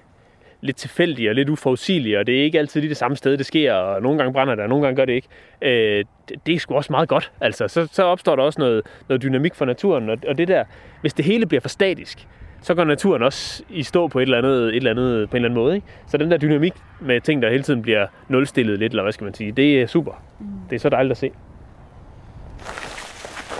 lidt 0.62 0.77
tilfældig 0.77 1.29
og 1.29 1.36
lidt 1.36 1.49
uforudsigelig, 1.49 2.19
og 2.19 2.27
det 2.27 2.39
er 2.39 2.43
ikke 2.43 2.60
altid 2.60 2.82
lige 2.82 2.89
det 2.89 2.97
samme 2.97 3.17
sted, 3.17 3.38
det 3.38 3.45
sker, 3.45 3.73
og 3.73 4.01
nogle 4.01 4.17
gange 4.17 4.34
brænder 4.34 4.56
det, 4.56 4.63
og 4.63 4.69
nogle 4.69 4.86
gange 4.86 4.95
gør 4.95 5.06
det 5.06 5.13
ikke. 5.13 5.27
Øh, 5.62 6.06
det, 6.29 6.45
det 6.45 6.56
er 6.56 6.60
sgu 6.60 6.75
også 6.75 6.93
meget 6.93 7.10
godt. 7.10 7.32
Altså, 7.41 7.67
så, 7.67 7.88
så 7.91 8.03
opstår 8.03 8.36
der 8.36 8.43
også 8.43 8.62
noget, 8.62 8.82
noget 9.10 9.23
dynamik 9.23 9.56
for 9.56 9.65
naturen, 9.65 10.10
og, 10.10 10.17
og 10.27 10.38
det 10.38 10.47
der, 10.47 10.63
hvis 11.01 11.13
det 11.13 11.25
hele 11.25 11.45
bliver 11.45 11.62
for 11.62 11.69
statisk, 11.69 12.27
så 12.62 12.75
går 12.75 12.84
naturen 12.84 13.23
også 13.23 13.63
i 13.69 13.84
stå 13.84 14.08
på 14.08 14.19
et 14.19 14.23
eller 14.23 14.38
andet, 14.38 14.67
et 14.67 14.75
eller 14.75 14.91
andet, 14.91 15.29
på 15.29 15.38
en 15.38 15.45
eller 15.45 15.49
anden 15.49 15.63
måde. 15.63 15.75
Ikke? 15.75 15.88
Så 16.08 16.17
den 16.17 16.32
der 16.32 16.38
dynamik 16.38 16.73
med 17.01 17.21
ting, 17.21 17.41
der 17.41 17.49
hele 17.49 17.63
tiden 17.63 17.82
bliver 17.82 18.08
nulstillet 18.27 18.79
lidt, 18.79 18.91
eller 18.91 19.03
hvad 19.03 19.12
skal 19.13 19.25
man 19.25 19.34
sige, 19.34 19.51
det 19.51 19.82
er 19.82 19.88
super. 19.88 20.23
Det 20.69 20.75
er 20.75 20.79
så 20.79 20.89
dejligt 20.89 21.12
at 21.12 21.17
se. 21.17 21.32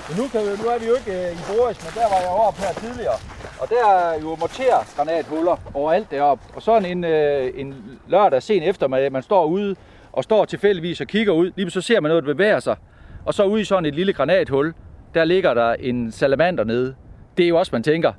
Men 0.08 0.18
nu, 0.18 0.28
kan 0.28 0.42
vi, 0.42 0.50
nu 0.64 0.70
er 0.70 0.80
vi 0.80 0.86
jo 0.86 0.96
ikke 0.96 1.12
øh, 1.12 1.32
i 1.32 1.42
Boris, 1.52 1.78
men 1.84 1.92
der 2.00 2.10
var 2.14 2.20
jeg 2.26 2.30
oppe 2.30 2.60
her 2.62 2.74
tidligere. 2.74 3.18
Og 3.62 3.70
der 3.70 3.86
er 3.96 4.22
jo 4.22 4.36
mortergranathuller 4.36 5.58
overalt 5.74 6.12
deroppe. 6.12 6.44
Og 6.56 6.62
sådan 6.62 6.86
en, 6.86 7.04
øh, 7.04 7.52
en 7.56 8.00
lørdag 8.08 8.44
sen 8.44 8.64
eftermiddag, 8.64 9.12
man 9.12 9.24
står 9.24 9.46
ude 9.46 9.76
og 10.12 10.24
står 10.24 10.46
tilfældigvis 10.46 11.02
og 11.02 11.08
kigger 11.08 11.34
ud. 11.34 11.52
Lige 11.56 11.72
så 11.72 11.82
ser 11.82 12.00
man 12.00 12.10
noget, 12.10 12.24
der 12.24 12.34
bevæger 12.34 12.60
sig. 12.60 12.76
Og 13.26 13.34
så 13.34 13.44
ude 13.44 13.62
i 13.62 13.64
sådan 13.64 13.86
et 13.86 13.96
lille 13.96 14.14
granathul, 14.14 14.74
der 15.14 15.26
ligger 15.26 15.54
der 15.54 15.74
en 15.74 16.12
salamander 16.12 16.64
nede. 16.64 16.96
Det 17.38 17.44
er 17.44 17.50
jo 17.50 17.58
også, 17.58 17.70
man 17.76 17.84
tænker, 17.84 18.14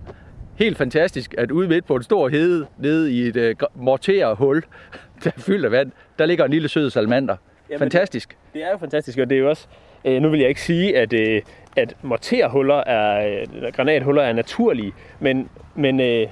helt 0.55 0.79
fantastisk, 0.79 1.35
at 1.39 1.51
ude 1.51 1.69
midt 1.69 1.87
på 1.87 1.97
en 1.97 2.03
stor 2.03 2.29
hede, 2.29 2.67
nede 2.79 3.13
i 3.13 3.21
et 3.29 3.37
øh, 3.37 3.57
morterhul, 3.75 4.65
der 5.25 5.31
er 5.37 5.41
fyldt 5.41 5.65
af 5.65 5.71
vand, 5.71 5.93
der 6.19 6.27
ligger 6.27 6.45
en 6.45 6.51
lille 6.51 6.69
sød 6.69 6.91
salamander. 6.91 7.37
Jamen, 7.71 7.79
fantastisk. 7.79 8.29
Det, 8.29 8.55
det 8.55 8.65
er 8.65 8.71
jo 8.71 8.79
fantastisk, 8.79 9.19
og 9.19 9.31
det 9.31 9.37
er 9.37 9.41
jo 9.41 9.49
også... 9.49 9.69
Øh, 10.05 10.23
nu 10.23 10.29
vil 10.29 10.41
jeg 10.41 10.49
ikke 10.49 10.63
sige, 10.63 10.99
at, 10.99 11.13
øh, 11.13 11.43
at 11.77 11.95
morterhuller 12.03 12.85
er, 12.85 13.29
øh, 13.41 13.73
granathuller 13.73 14.23
er 14.23 14.33
naturlige, 14.33 14.93
men, 15.21 15.49
men 15.75 16.01
øh, 16.01 16.27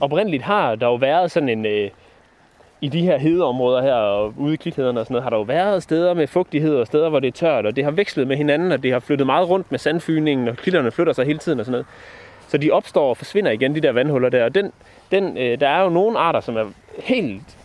oprindeligt 0.00 0.42
har 0.42 0.74
der 0.74 0.86
jo 0.86 0.94
været 0.94 1.30
sådan 1.30 1.48
en... 1.48 1.66
Øh, 1.66 1.90
i 2.80 2.88
de 2.88 3.02
her 3.02 3.18
hedeområder 3.18 3.82
her, 3.82 3.94
og 3.94 4.34
ude 4.36 4.54
i 4.54 4.56
klithederne 4.56 5.00
og 5.00 5.06
sådan 5.06 5.14
noget, 5.14 5.22
har 5.22 5.30
der 5.30 5.36
jo 5.36 5.42
været 5.42 5.82
steder 5.82 6.14
med 6.14 6.26
fugtighed 6.26 6.74
og 6.76 6.86
steder, 6.86 7.08
hvor 7.08 7.20
det 7.20 7.28
er 7.28 7.32
tørt, 7.32 7.66
og 7.66 7.76
det 7.76 7.84
har 7.84 7.90
vekslet 7.90 8.26
med 8.26 8.36
hinanden, 8.36 8.72
og 8.72 8.82
det 8.82 8.92
har 8.92 8.98
flyttet 8.98 9.26
meget 9.26 9.48
rundt 9.48 9.70
med 9.70 9.78
sandfyningen, 9.78 10.48
og 10.48 10.56
klitterne 10.56 10.90
flytter 10.90 11.12
sig 11.12 11.26
hele 11.26 11.38
tiden 11.38 11.60
og 11.60 11.66
sådan 11.66 11.72
noget. 11.72 11.86
Så 12.48 12.58
de 12.58 12.70
opstår 12.70 13.08
og 13.08 13.16
forsvinder 13.16 13.50
igen, 13.50 13.74
de 13.74 13.80
der 13.80 13.92
vandhuller 13.92 14.28
der. 14.28 14.44
Og 14.44 14.54
den, 14.54 14.72
den, 15.10 15.38
øh, 15.38 15.60
der 15.60 15.68
er 15.68 15.82
jo 15.82 15.88
nogle 15.88 16.18
arter, 16.18 16.40
som 16.40 16.56
er 16.56 16.64
helt 16.98 17.56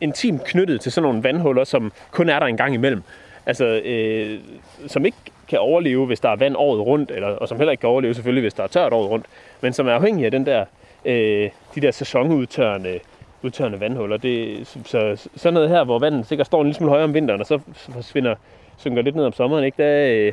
intimt 0.00 0.44
knyttet 0.44 0.80
til 0.80 0.92
sådan 0.92 1.08
nogle 1.08 1.24
vandhuller, 1.24 1.64
som 1.64 1.92
kun 2.10 2.28
er 2.28 2.38
der 2.38 2.46
en 2.46 2.56
gang 2.56 2.74
imellem. 2.74 3.02
Altså, 3.46 3.64
øh, 3.64 4.40
som 4.86 5.06
ikke 5.06 5.18
kan 5.48 5.58
overleve, 5.58 6.06
hvis 6.06 6.20
der 6.20 6.28
er 6.28 6.36
vand 6.36 6.56
året 6.56 6.86
rundt, 6.86 7.10
eller, 7.10 7.28
og 7.28 7.48
som 7.48 7.58
heller 7.58 7.72
ikke 7.72 7.80
kan 7.80 7.90
overleve 7.90 8.14
selvfølgelig, 8.14 8.42
hvis 8.42 8.54
der 8.54 8.62
er 8.62 8.66
tørt 8.66 8.92
året 8.92 9.10
rundt, 9.10 9.26
men 9.60 9.72
som 9.72 9.88
er 9.88 9.92
afhængig 9.92 10.24
af 10.24 10.30
den 10.30 10.46
der, 10.46 10.64
øh, 11.04 11.50
de 11.74 11.80
der 11.80 11.90
sæsonudtørrende 11.90 13.00
udtørrende 13.44 13.80
vandhuller. 13.80 14.16
Det, 14.16 14.66
så, 14.66 14.80
så, 14.84 15.28
sådan 15.36 15.54
noget 15.54 15.68
her, 15.68 15.84
hvor 15.84 15.98
vandet 15.98 16.26
sikkert 16.26 16.46
står 16.46 16.60
en 16.60 16.66
lille 16.66 16.76
smule 16.76 16.90
højere 16.90 17.04
om 17.04 17.14
vinteren, 17.14 17.40
og 17.40 17.46
så 17.46 17.60
forsvinder, 17.92 18.34
synker 18.76 19.02
lidt 19.02 19.16
ned 19.16 19.24
om 19.24 19.32
sommeren, 19.32 19.64
ikke? 19.64 19.82
Der, 19.82 20.26
øh, 20.26 20.32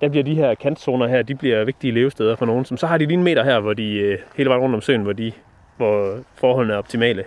der 0.00 0.08
bliver 0.08 0.24
de 0.24 0.34
her 0.34 0.54
kantzoner 0.54 1.06
her, 1.06 1.22
de 1.22 1.34
bliver 1.34 1.64
vigtige 1.64 1.92
levesteder 1.92 2.36
for 2.36 2.46
nogen. 2.46 2.64
Som 2.64 2.76
så 2.76 2.86
har 2.86 2.98
de 2.98 3.06
lige 3.06 3.18
en 3.18 3.24
meter 3.24 3.44
her, 3.44 3.60
hvor 3.60 3.72
de 3.72 3.94
øh, 3.94 4.18
hele 4.36 4.48
vejen 4.48 4.62
rundt 4.62 4.74
om 4.74 4.80
søen, 4.80 5.02
hvor, 5.02 5.12
de, 5.12 5.32
hvor 5.76 6.18
forholdene 6.34 6.74
er 6.74 6.78
optimale. 6.78 7.24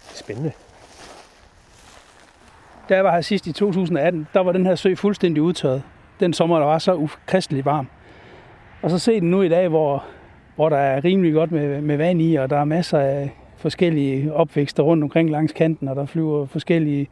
Spændende. 0.00 0.52
Da 2.88 2.94
jeg 2.94 3.04
var 3.04 3.12
her 3.12 3.20
sidst 3.20 3.46
i 3.46 3.52
2018, 3.52 4.28
der 4.34 4.40
var 4.40 4.52
den 4.52 4.66
her 4.66 4.74
sø 4.74 4.94
fuldstændig 4.94 5.42
udtørret. 5.42 5.82
Den 6.20 6.32
sommer, 6.32 6.58
der 6.58 6.66
var 6.66 6.78
så 6.78 6.94
ukristeligt 6.94 7.64
varm. 7.64 7.88
Og 8.82 8.90
så 8.90 8.98
se 8.98 9.20
den 9.20 9.30
nu 9.30 9.42
i 9.42 9.48
dag, 9.48 9.68
hvor, 9.68 10.04
hvor 10.56 10.68
der 10.68 10.76
er 10.76 11.04
rimelig 11.04 11.32
godt 11.32 11.52
med, 11.52 11.80
med 11.80 11.96
vand 11.96 12.22
i, 12.22 12.34
og 12.34 12.50
der 12.50 12.56
er 12.56 12.64
masser 12.64 12.98
af 12.98 13.30
forskellige 13.56 14.34
opvækster 14.34 14.82
rundt 14.82 15.04
omkring 15.04 15.30
langs 15.30 15.52
kanten, 15.52 15.88
og 15.88 15.96
der 15.96 16.06
flyver 16.06 16.46
forskellige 16.46 17.08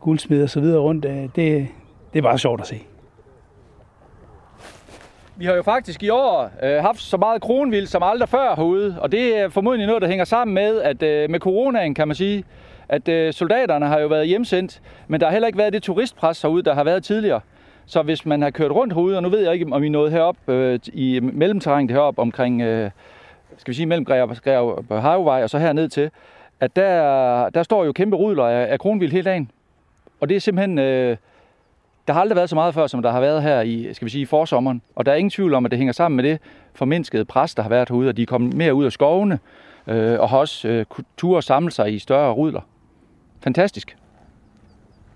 guldsmede 0.00 0.42
og 0.42 0.50
så 0.50 0.60
videre 0.60 0.80
rundt. 0.80 1.04
Øh, 1.04 1.12
det, 1.12 1.68
det 2.12 2.18
er 2.18 2.22
bare 2.22 2.38
sjovt 2.38 2.60
at 2.60 2.66
se. 2.66 2.80
Vi 5.36 5.44
har 5.44 5.54
jo 5.54 5.62
faktisk 5.62 6.02
i 6.02 6.08
år 6.08 6.50
øh, 6.62 6.82
haft 6.82 7.00
så 7.00 7.16
meget 7.16 7.42
kronvild 7.42 7.86
som 7.86 8.02
aldrig 8.02 8.28
før 8.28 8.54
herude, 8.56 8.96
og 9.00 9.12
det 9.12 9.38
er 9.38 9.48
formodentlig 9.48 9.86
noget, 9.86 10.02
der 10.02 10.08
hænger 10.08 10.24
sammen 10.24 10.54
med, 10.54 10.80
at 10.80 11.02
øh, 11.02 11.30
med 11.30 11.40
coronaen 11.40 11.94
kan 11.94 12.08
man 12.08 12.14
sige, 12.14 12.44
at 12.88 13.08
øh, 13.08 13.32
soldaterne 13.32 13.86
har 13.86 14.00
jo 14.00 14.06
været 14.06 14.28
hjemsendt, 14.28 14.82
men 15.08 15.20
der 15.20 15.26
har 15.26 15.32
heller 15.32 15.46
ikke 15.46 15.58
været 15.58 15.72
det 15.72 15.82
turistpres 15.82 16.42
herude, 16.42 16.62
der 16.62 16.74
har 16.74 16.84
været 16.84 17.04
tidligere. 17.04 17.40
Så 17.86 18.02
hvis 18.02 18.26
man 18.26 18.42
har 18.42 18.50
kørt 18.50 18.70
rundt 18.70 18.92
herude, 18.92 19.16
og 19.16 19.22
nu 19.22 19.28
ved 19.28 19.40
jeg 19.40 19.52
ikke, 19.52 19.66
om 19.70 19.84
I 19.84 19.88
nåede 19.88 20.10
herop 20.10 20.36
øh, 20.48 20.78
i 20.92 21.20
mellemterrænet 21.22 21.90
herop 21.90 22.18
omkring, 22.18 22.62
øh, 22.62 22.90
skal 23.56 23.72
vi 23.72 23.76
sige, 23.76 23.86
mellem 23.86 24.04
Greve 24.04 24.84
på 24.88 24.96
Havvej 24.96 25.42
og 25.42 25.50
så 25.50 25.58
herned 25.58 25.88
til, 25.88 26.10
at 26.60 26.76
der, 26.76 27.50
der 27.50 27.62
står 27.62 27.84
jo 27.84 27.92
kæmpe 27.92 28.16
rudler 28.16 28.44
af, 28.44 28.72
af 28.72 28.78
kronvild 28.78 29.12
hele 29.12 29.24
dagen. 29.24 29.50
Og 30.20 30.28
det 30.28 30.36
er 30.36 30.40
simpelthen, 30.40 30.78
øh, 30.78 31.16
Der 32.06 32.12
har 32.14 32.20
aldrig 32.20 32.36
været 32.36 32.48
så 32.48 32.54
meget 32.54 32.74
før, 32.74 32.86
som 32.86 33.02
der 33.02 33.10
har 33.10 33.20
været 33.20 33.42
her 33.42 33.60
i, 33.60 33.94
skal 33.94 34.04
vi 34.04 34.10
sige, 34.10 34.22
i 34.22 34.24
forsommeren. 34.24 34.82
Og 34.96 35.06
der 35.06 35.12
er 35.12 35.16
ingen 35.16 35.30
tvivl 35.30 35.54
om, 35.54 35.64
at 35.64 35.70
det 35.70 35.78
hænger 35.78 35.92
sammen 35.92 36.16
med 36.16 36.24
det 36.24 36.38
formindskede 36.74 37.24
pres, 37.24 37.54
der 37.54 37.62
har 37.62 37.70
været 37.70 37.88
herude, 37.88 38.08
og 38.08 38.16
de 38.16 38.22
er 38.22 38.26
kommet 38.26 38.54
mere 38.54 38.74
ud 38.74 38.84
af 38.84 38.92
skovene, 38.92 39.38
øh, 39.86 40.20
og 40.20 40.28
har 40.28 40.38
også 40.38 40.68
øh, 40.68 40.84
tur 41.16 41.40
samle 41.40 41.70
sig 41.70 41.94
i 41.94 41.98
større 41.98 42.32
rudler. 42.32 42.60
Fantastisk. 43.40 43.96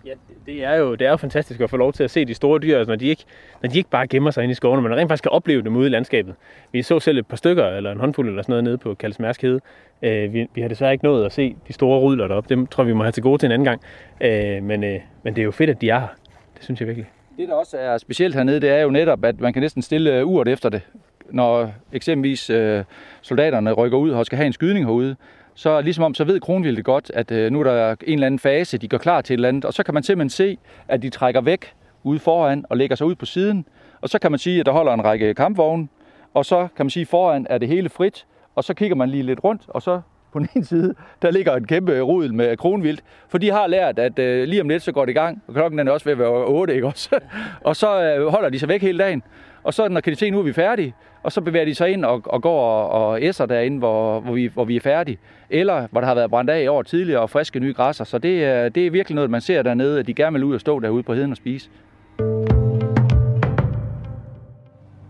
Ja, 0.06 0.12
det 0.46 0.64
er 0.64 0.74
jo 0.74 0.94
det 0.94 1.06
er 1.06 1.10
jo 1.10 1.16
fantastisk 1.16 1.60
at 1.60 1.70
få 1.70 1.76
lov 1.76 1.92
til 1.92 2.04
at 2.04 2.10
se 2.10 2.24
de 2.24 2.34
store 2.34 2.60
dyr, 2.60 2.78
altså, 2.78 2.90
når 2.90 2.96
de 2.96 3.06
ikke, 3.06 3.24
når 3.62 3.68
de 3.68 3.78
ikke 3.78 3.90
bare 3.90 4.06
gemmer 4.06 4.30
sig 4.30 4.42
inde 4.42 4.52
i 4.52 4.54
skovene, 4.54 4.82
men 4.82 4.96
rent 4.96 5.08
faktisk 5.08 5.22
kan 5.22 5.32
opleve 5.32 5.62
dem 5.62 5.76
ude 5.76 5.86
i 5.86 5.90
landskabet. 5.90 6.34
Vi 6.72 6.82
så 6.82 7.00
selv 7.00 7.18
et 7.18 7.26
par 7.26 7.36
stykker, 7.36 7.66
eller 7.66 7.92
en 7.92 8.00
håndfuld 8.00 8.28
eller 8.28 8.42
sådan 8.42 8.52
noget 8.52 8.64
nede 8.64 8.78
på 8.78 8.94
Kalsmærsk 8.94 9.42
Hede. 9.42 9.60
Øh, 10.02 10.32
vi, 10.32 10.46
vi 10.54 10.60
har 10.60 10.68
desværre 10.68 10.92
ikke 10.92 11.04
nået 11.04 11.26
at 11.26 11.32
se 11.32 11.56
de 11.68 11.72
store 11.72 12.00
rudler 12.00 12.28
deroppe. 12.28 12.54
Dem 12.54 12.66
tror 12.66 12.84
vi 12.84 12.92
må 12.92 13.02
have 13.02 13.12
til 13.12 13.22
gode 13.22 13.38
til 13.38 13.46
en 13.46 13.52
anden 13.52 13.64
gang. 13.64 13.80
Øh, 14.20 14.62
men, 14.62 14.84
øh, 14.84 15.00
men 15.22 15.34
det 15.34 15.40
er 15.42 15.44
jo 15.44 15.50
fedt, 15.50 15.70
at 15.70 15.80
de 15.80 15.90
er 15.90 16.00
her. 16.00 16.08
Det 16.54 16.64
synes 16.64 16.80
jeg 16.80 16.88
virkelig. 16.88 17.10
Det, 17.36 17.48
der 17.48 17.54
også 17.54 17.76
er 17.76 17.98
specielt 17.98 18.34
hernede, 18.34 18.60
det 18.60 18.70
er 18.70 18.82
jo 18.82 18.90
netop, 18.90 19.24
at 19.24 19.40
man 19.40 19.52
kan 19.52 19.62
næsten 19.62 19.82
stille 19.82 20.26
uret 20.26 20.48
efter 20.48 20.68
det. 20.68 20.82
Når 21.30 21.72
eksempelvis 21.92 22.50
øh, 22.50 22.84
soldaterne 23.22 23.72
rykker 23.72 23.98
ud 23.98 24.10
og 24.10 24.26
skal 24.26 24.36
have 24.36 24.46
en 24.46 24.52
skydning 24.52 24.86
herude, 24.86 25.16
så 25.54 25.80
ligesom 25.80 26.04
om, 26.04 26.14
så 26.14 26.24
ved 26.24 26.40
kronvildet 26.40 26.84
godt, 26.84 27.10
at 27.14 27.30
øh, 27.30 27.52
nu 27.52 27.60
er 27.60 27.64
der 27.64 27.90
en 27.90 27.96
eller 28.14 28.26
anden 28.26 28.38
fase, 28.38 28.78
de 28.78 28.88
går 28.88 28.98
klar 28.98 29.20
til 29.20 29.34
et 29.34 29.36
eller 29.36 29.48
andet, 29.48 29.64
og 29.64 29.74
så 29.74 29.82
kan 29.82 29.94
man 29.94 30.02
simpelthen 30.02 30.30
se, 30.30 30.58
at 30.88 31.02
de 31.02 31.10
trækker 31.10 31.40
væk 31.40 31.74
ude 32.02 32.18
foran 32.18 32.64
og 32.70 32.76
lægger 32.76 32.96
sig 32.96 33.06
ud 33.06 33.14
på 33.14 33.26
siden, 33.26 33.66
og 34.00 34.08
så 34.08 34.18
kan 34.18 34.30
man 34.30 34.38
sige, 34.38 34.60
at 34.60 34.66
der 34.66 34.72
holder 34.72 34.94
en 34.94 35.04
række 35.04 35.34
kampvogne, 35.34 35.88
og 36.34 36.44
så 36.44 36.68
kan 36.76 36.86
man 36.86 36.90
sige, 36.90 37.02
at 37.02 37.08
foran 37.08 37.46
er 37.50 37.58
det 37.58 37.68
hele 37.68 37.88
frit, 37.88 38.26
og 38.54 38.64
så 38.64 38.74
kigger 38.74 38.96
man 38.96 39.08
lige 39.08 39.22
lidt 39.22 39.44
rundt, 39.44 39.62
og 39.68 39.82
så 39.82 40.00
på 40.32 40.38
den 40.38 40.48
ene 40.56 40.64
side, 40.64 40.94
der 41.22 41.30
ligger 41.30 41.56
en 41.56 41.66
kæmpe 41.66 42.00
rudel 42.00 42.34
med 42.34 42.56
kronvildt, 42.56 43.02
for 43.28 43.38
de 43.38 43.50
har 43.50 43.66
lært, 43.66 43.98
at 43.98 44.18
øh, 44.18 44.48
lige 44.48 44.60
om 44.60 44.68
lidt, 44.68 44.82
så 44.82 44.92
går 44.92 45.04
det 45.04 45.12
i 45.12 45.14
gang, 45.14 45.42
og 45.46 45.54
klokken 45.54 45.78
er 45.78 45.92
også 45.92 46.04
ved 46.04 46.12
at 46.12 46.18
være 46.18 46.46
8, 46.46 46.74
ikke 46.74 46.86
også? 46.86 47.20
og 47.68 47.76
så 47.76 48.02
øh, 48.02 48.26
holder 48.26 48.48
de 48.48 48.58
sig 48.58 48.68
væk 48.68 48.82
hele 48.82 48.98
dagen, 48.98 49.22
og 49.62 49.74
så 49.74 49.88
når 49.88 50.00
kan 50.00 50.12
de 50.12 50.18
se, 50.18 50.26
at 50.26 50.32
nu 50.32 50.38
er 50.38 50.42
vi 50.42 50.52
færdige, 50.52 50.94
og 51.22 51.32
så 51.32 51.40
bevæger 51.40 51.64
de 51.64 51.74
sig 51.74 51.90
ind 51.90 52.04
og, 52.04 52.22
og 52.24 52.42
går 52.42 52.60
og, 52.60 53.08
og 53.08 53.22
æsser 53.22 53.46
derinde, 53.46 53.78
hvor, 53.78 54.20
hvor, 54.20 54.32
vi, 54.32 54.50
hvor 54.54 54.64
vi 54.64 54.76
er 54.76 54.80
færdige. 54.80 55.18
Eller 55.50 55.86
hvor 55.90 56.00
der 56.00 56.08
har 56.08 56.14
været 56.14 56.30
brændt 56.30 56.50
af 56.50 56.62
i 56.62 56.66
år 56.66 56.82
tidligere 56.82 57.20
og 57.20 57.30
friske 57.30 57.60
nye 57.60 57.72
græsser. 57.72 58.04
Så 58.04 58.18
det, 58.18 58.44
er, 58.44 58.68
det 58.68 58.86
er 58.86 58.90
virkelig 58.90 59.14
noget, 59.14 59.30
man 59.30 59.40
ser 59.40 59.62
dernede, 59.62 59.98
at 59.98 60.06
de 60.06 60.14
gerne 60.14 60.32
vil 60.34 60.44
ud 60.44 60.54
og 60.54 60.60
stå 60.60 60.80
derude 60.80 61.02
på 61.02 61.14
heden 61.14 61.30
og 61.30 61.36
spise. 61.36 61.70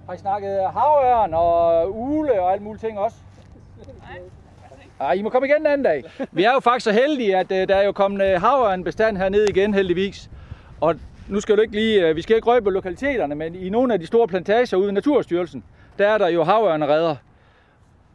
Har 0.06 0.14
I 0.14 0.18
snakket 0.18 0.60
havørn 0.72 1.34
og 1.34 1.90
ule 1.98 2.42
og 2.42 2.52
alt 2.52 2.62
muligt 2.62 2.84
ting 2.84 2.98
også? 2.98 3.16
Nej, 5.00 5.12
I 5.12 5.22
må 5.22 5.28
komme 5.28 5.48
igen 5.48 5.60
en 5.60 5.66
anden 5.66 5.84
dag. 5.84 6.02
Vi 6.32 6.44
er 6.44 6.52
jo 6.52 6.60
faktisk 6.60 6.84
så 6.84 6.92
heldige, 6.92 7.36
at 7.36 7.50
uh, 7.50 7.56
der 7.56 7.76
er 7.76 7.84
jo 7.84 7.92
kommet 7.92 8.40
havørn 8.40 8.84
bestand 8.84 9.16
hernede 9.16 9.46
igen, 9.48 9.74
heldigvis. 9.74 10.30
Og 10.80 10.94
nu 11.28 11.40
skal 11.40 11.56
du 11.56 11.60
ikke 11.60 11.74
lige, 11.74 12.10
uh, 12.10 12.16
vi 12.16 12.22
skal 12.22 12.36
ikke 12.36 12.48
røbe 12.48 12.70
lokaliteterne, 12.70 13.34
men 13.34 13.54
i 13.54 13.68
nogle 13.68 13.92
af 13.92 14.00
de 14.00 14.06
store 14.06 14.28
plantager 14.28 14.76
ude 14.76 14.88
i 14.88 14.92
Naturstyrelsen, 14.92 15.64
der 15.98 16.08
er 16.08 16.18
der 16.18 16.28
jo 16.28 16.44
havørneredder. 16.44 17.16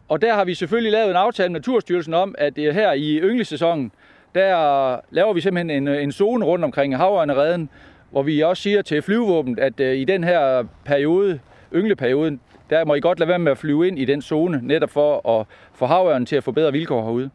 Og 0.07 0.21
der 0.21 0.33
har 0.33 0.45
vi 0.45 0.53
selvfølgelig 0.53 0.91
lavet 0.91 1.09
en 1.09 1.15
aftale 1.15 1.49
med 1.51 1.59
Naturstyrelsen 1.59 2.13
om, 2.13 2.35
at 2.37 2.55
det 2.55 2.73
her 2.73 2.91
i 2.91 3.19
ynglesæsonen, 3.19 3.91
der 4.35 4.99
laver 5.09 5.33
vi 5.33 5.41
simpelthen 5.41 5.69
en, 5.69 5.87
øh, 5.87 6.03
en 6.03 6.11
zone 6.11 6.45
rundt 6.45 6.65
omkring 6.65 6.97
havørneredden, 6.97 7.69
hvor 8.11 8.23
vi 8.23 8.41
også 8.41 8.63
siger 8.63 8.81
til 8.81 9.01
flyvevåbnet, 9.01 9.59
at 9.59 9.79
øh, 9.79 9.95
i 9.95 10.05
den 10.05 10.23
her 10.23 10.63
periode, 10.85 11.39
yngleperioden, 11.75 12.39
der 12.69 12.85
må 12.85 12.93
I 12.93 12.99
godt 12.99 13.19
lade 13.19 13.27
være 13.29 13.39
med 13.39 13.51
at 13.51 13.57
flyve 13.57 13.87
ind 13.87 13.99
i 13.99 14.05
den 14.05 14.21
zone, 14.21 14.59
netop 14.63 14.89
for 14.89 15.39
at 15.39 15.45
få 15.73 15.85
havørnen 15.85 16.25
til 16.25 16.35
at 16.35 16.43
få 16.43 16.51
bedre 16.51 16.71
vilkår 16.71 17.03
herude. 17.03 17.29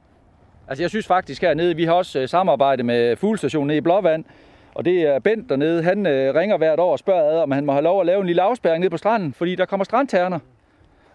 Altså 0.68 0.82
jeg 0.82 0.90
synes 0.90 1.06
faktisk 1.06 1.42
hernede, 1.42 1.76
vi 1.76 1.84
har 1.84 1.92
også 1.92 2.26
samarbejdet 2.26 2.86
med 2.86 3.16
fuglestationen 3.16 3.66
nede 3.66 3.78
i 3.78 3.80
Blåvand, 3.80 4.24
og 4.74 4.84
det 4.84 5.02
er 5.02 5.18
Bent 5.18 5.48
dernede, 5.48 5.82
han 5.82 6.06
øh, 6.06 6.34
ringer 6.34 6.56
hvert 6.56 6.80
år 6.80 6.92
og 6.92 6.98
spørger 6.98 7.30
ad, 7.30 7.38
om 7.38 7.50
han 7.50 7.66
må 7.66 7.72
have 7.72 7.82
lov 7.82 8.00
at 8.00 8.06
lave 8.06 8.20
en 8.20 8.26
lille 8.26 8.42
afspærring 8.42 8.80
nede 8.80 8.90
på 8.90 8.96
stranden, 8.96 9.32
fordi 9.32 9.54
der 9.54 9.64
kommer 9.64 9.84
strandterner. 9.84 10.38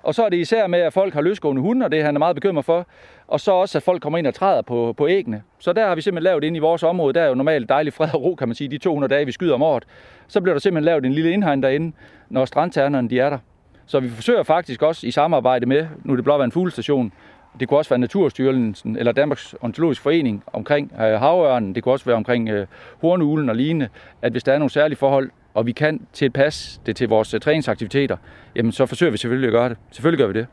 Og 0.03 0.15
så 0.15 0.25
er 0.25 0.29
det 0.29 0.37
især 0.37 0.67
med, 0.67 0.79
at 0.79 0.93
folk 0.93 1.13
har 1.13 1.21
løsgående 1.21 1.61
hunde, 1.61 1.85
og 1.85 1.91
det 1.91 1.99
er 1.99 2.05
han 2.05 2.15
er 2.15 2.19
meget 2.19 2.35
bekymret 2.35 2.65
for. 2.65 2.87
Og 3.27 3.39
så 3.39 3.51
også, 3.51 3.77
at 3.77 3.83
folk 3.83 4.01
kommer 4.01 4.19
ind 4.19 4.27
og 4.27 4.33
træder 4.33 4.61
på, 4.61 4.93
på 4.97 5.07
æggene. 5.07 5.43
Så 5.59 5.73
der 5.73 5.87
har 5.87 5.95
vi 5.95 6.01
simpelthen 6.01 6.23
lavet 6.23 6.43
ind 6.43 6.55
i 6.55 6.59
vores 6.59 6.83
område, 6.83 7.13
der 7.13 7.21
er 7.21 7.27
jo 7.27 7.35
normalt 7.35 7.69
dejlig 7.69 7.93
fred 7.93 8.07
og 8.13 8.23
ro, 8.23 8.35
kan 8.35 8.47
man 8.47 8.55
sige, 8.55 8.67
de 8.67 8.77
200 8.77 9.13
dage, 9.13 9.25
vi 9.25 9.31
skyder 9.31 9.53
om 9.53 9.61
året. 9.61 9.83
Så 10.27 10.41
bliver 10.41 10.53
der 10.53 10.59
simpelthen 10.59 10.85
lavet 10.85 11.05
en 11.05 11.13
lille 11.13 11.31
indhegn 11.31 11.63
derinde, 11.63 11.95
når 12.29 12.45
strandternerne 12.45 13.09
de 13.09 13.19
er 13.19 13.29
der. 13.29 13.37
Så 13.85 13.99
vi 13.99 14.09
forsøger 14.09 14.43
faktisk 14.43 14.81
også 14.81 15.07
i 15.07 15.11
samarbejde 15.11 15.65
med, 15.65 15.87
nu 16.03 16.13
er 16.13 16.15
det 16.15 16.23
blot 16.23 16.41
en 16.41 16.51
fuglestation, 16.51 17.11
det 17.59 17.67
kunne 17.67 17.77
også 17.77 17.89
være 17.89 17.99
Naturstyrelsen 17.99 18.97
eller 18.97 19.11
Danmarks 19.11 19.55
Ontologisk 19.61 20.01
Forening 20.01 20.43
omkring 20.53 20.91
øh, 20.93 21.19
havørnen. 21.19 21.75
Det 21.75 21.83
kunne 21.83 21.93
også 21.93 22.05
være 22.05 22.15
omkring 22.15 22.49
øh, 22.49 22.67
hornulen 23.01 23.49
og 23.49 23.55
lignende, 23.55 23.89
at 24.21 24.31
hvis 24.31 24.43
der 24.43 24.53
er 24.53 24.57
nogle 24.57 24.71
særlige 24.71 24.97
forhold, 24.97 25.29
og 25.53 25.65
vi 25.65 25.71
kan 25.71 26.07
tilpasse 26.13 26.81
det 26.85 26.95
til 26.95 27.09
vores 27.09 27.33
øh, 27.33 27.39
træningsaktiviteter, 27.39 28.17
jamen 28.55 28.71
så 28.71 28.85
forsøger 28.85 29.11
vi 29.11 29.17
selvfølgelig 29.17 29.47
at 29.47 29.51
gøre 29.51 29.69
det. 29.69 29.77
Selvfølgelig 29.91 30.19
gør 30.19 30.27
vi 30.27 30.39
det. 30.39 30.47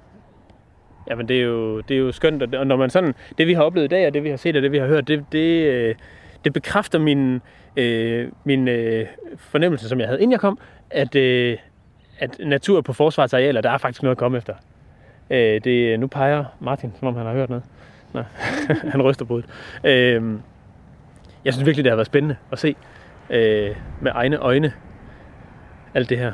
Jamen 1.10 1.28
det 1.28 1.36
er 1.36 1.44
jo, 1.44 1.80
det 1.80 1.94
er 1.94 1.98
jo 1.98 2.12
skønt, 2.12 2.54
og 2.54 2.66
når 2.66 2.76
man 2.76 2.90
sådan, 2.90 3.14
det 3.38 3.46
vi 3.46 3.52
har 3.52 3.62
oplevet 3.62 3.84
i 3.84 3.88
dag, 3.88 4.06
og 4.06 4.14
det 4.14 4.24
vi 4.24 4.30
har 4.30 4.36
set, 4.36 4.56
og 4.56 4.62
det 4.62 4.72
vi 4.72 4.78
har 4.78 4.86
hørt, 4.86 5.08
det, 5.08 5.24
det, 5.32 5.66
øh, 5.66 5.94
det 6.44 6.52
bekræfter 6.52 6.98
min, 6.98 7.40
øh, 7.76 8.28
min 8.44 8.68
øh, 8.68 9.06
fornemmelse, 9.36 9.88
som 9.88 10.00
jeg 10.00 10.08
havde 10.08 10.20
inden 10.20 10.32
jeg 10.32 10.40
kom, 10.40 10.58
at, 10.90 11.14
øh, 11.14 11.56
at 12.18 12.38
natur 12.38 12.80
på 12.80 12.92
forsvarsarealer, 12.92 13.60
der 13.60 13.70
er 13.70 13.78
faktisk 13.78 14.02
noget 14.02 14.14
at 14.14 14.18
komme 14.18 14.38
efter. 14.38 14.54
Øh, 15.30 15.60
det, 15.64 16.00
nu 16.00 16.06
peger 16.06 16.44
Martin, 16.60 16.92
som 16.98 17.08
om 17.08 17.16
han 17.16 17.26
har 17.26 17.32
hørt 17.32 17.48
noget. 17.48 17.64
Nå, 18.12 18.22
han 18.92 19.02
ryster 19.02 19.24
på 19.24 19.37
det. 19.37 19.44
Øh, 19.84 20.22
jeg 21.44 21.52
synes 21.52 21.66
virkelig, 21.66 21.84
det 21.84 21.90
har 21.90 21.96
været 21.96 22.06
spændende 22.06 22.37
at 22.52 22.58
se 22.58 22.76
øh, 23.30 23.76
med 24.00 24.12
egne 24.14 24.37
øjne 24.37 24.72
alt 25.94 26.10
det 26.10 26.18
her. 26.18 26.32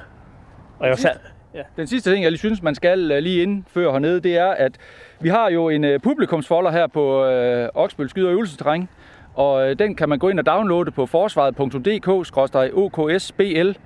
Og 0.79 0.87
jeg 0.87 0.91
var 0.91 0.97
sær... 0.97 1.13
Ja. 1.55 1.63
Den 1.77 1.87
sidste 1.87 2.11
ting, 2.11 2.23
jeg 2.23 2.31
lige 2.31 2.39
synes, 2.39 2.63
man 2.63 2.75
skal 2.75 3.13
øh, 3.13 3.19
lige 3.19 3.43
indføre 3.43 3.93
hernede, 3.93 4.21
det 4.21 4.37
er, 4.37 4.51
at 4.51 4.73
vi 5.21 5.29
har 5.29 5.51
jo 5.51 5.69
en 5.69 5.85
uh, 5.85 5.91
publikumsfolder 6.03 6.71
her 6.71 6.87
på 6.87 7.25
uh, 7.25 7.31
Oksbøl 7.75 8.09
Skyde- 8.09 8.27
og 8.27 8.33
Øvelsesterræn, 8.33 8.89
og 9.35 9.67
uh, 9.67 9.73
den 9.79 9.95
kan 9.95 10.09
man 10.09 10.19
gå 10.19 10.29
ind 10.29 10.39
og 10.39 10.47
downloade 10.47 10.91
på 10.91 11.07
forsvaret.dk-oksbl, 11.07 13.79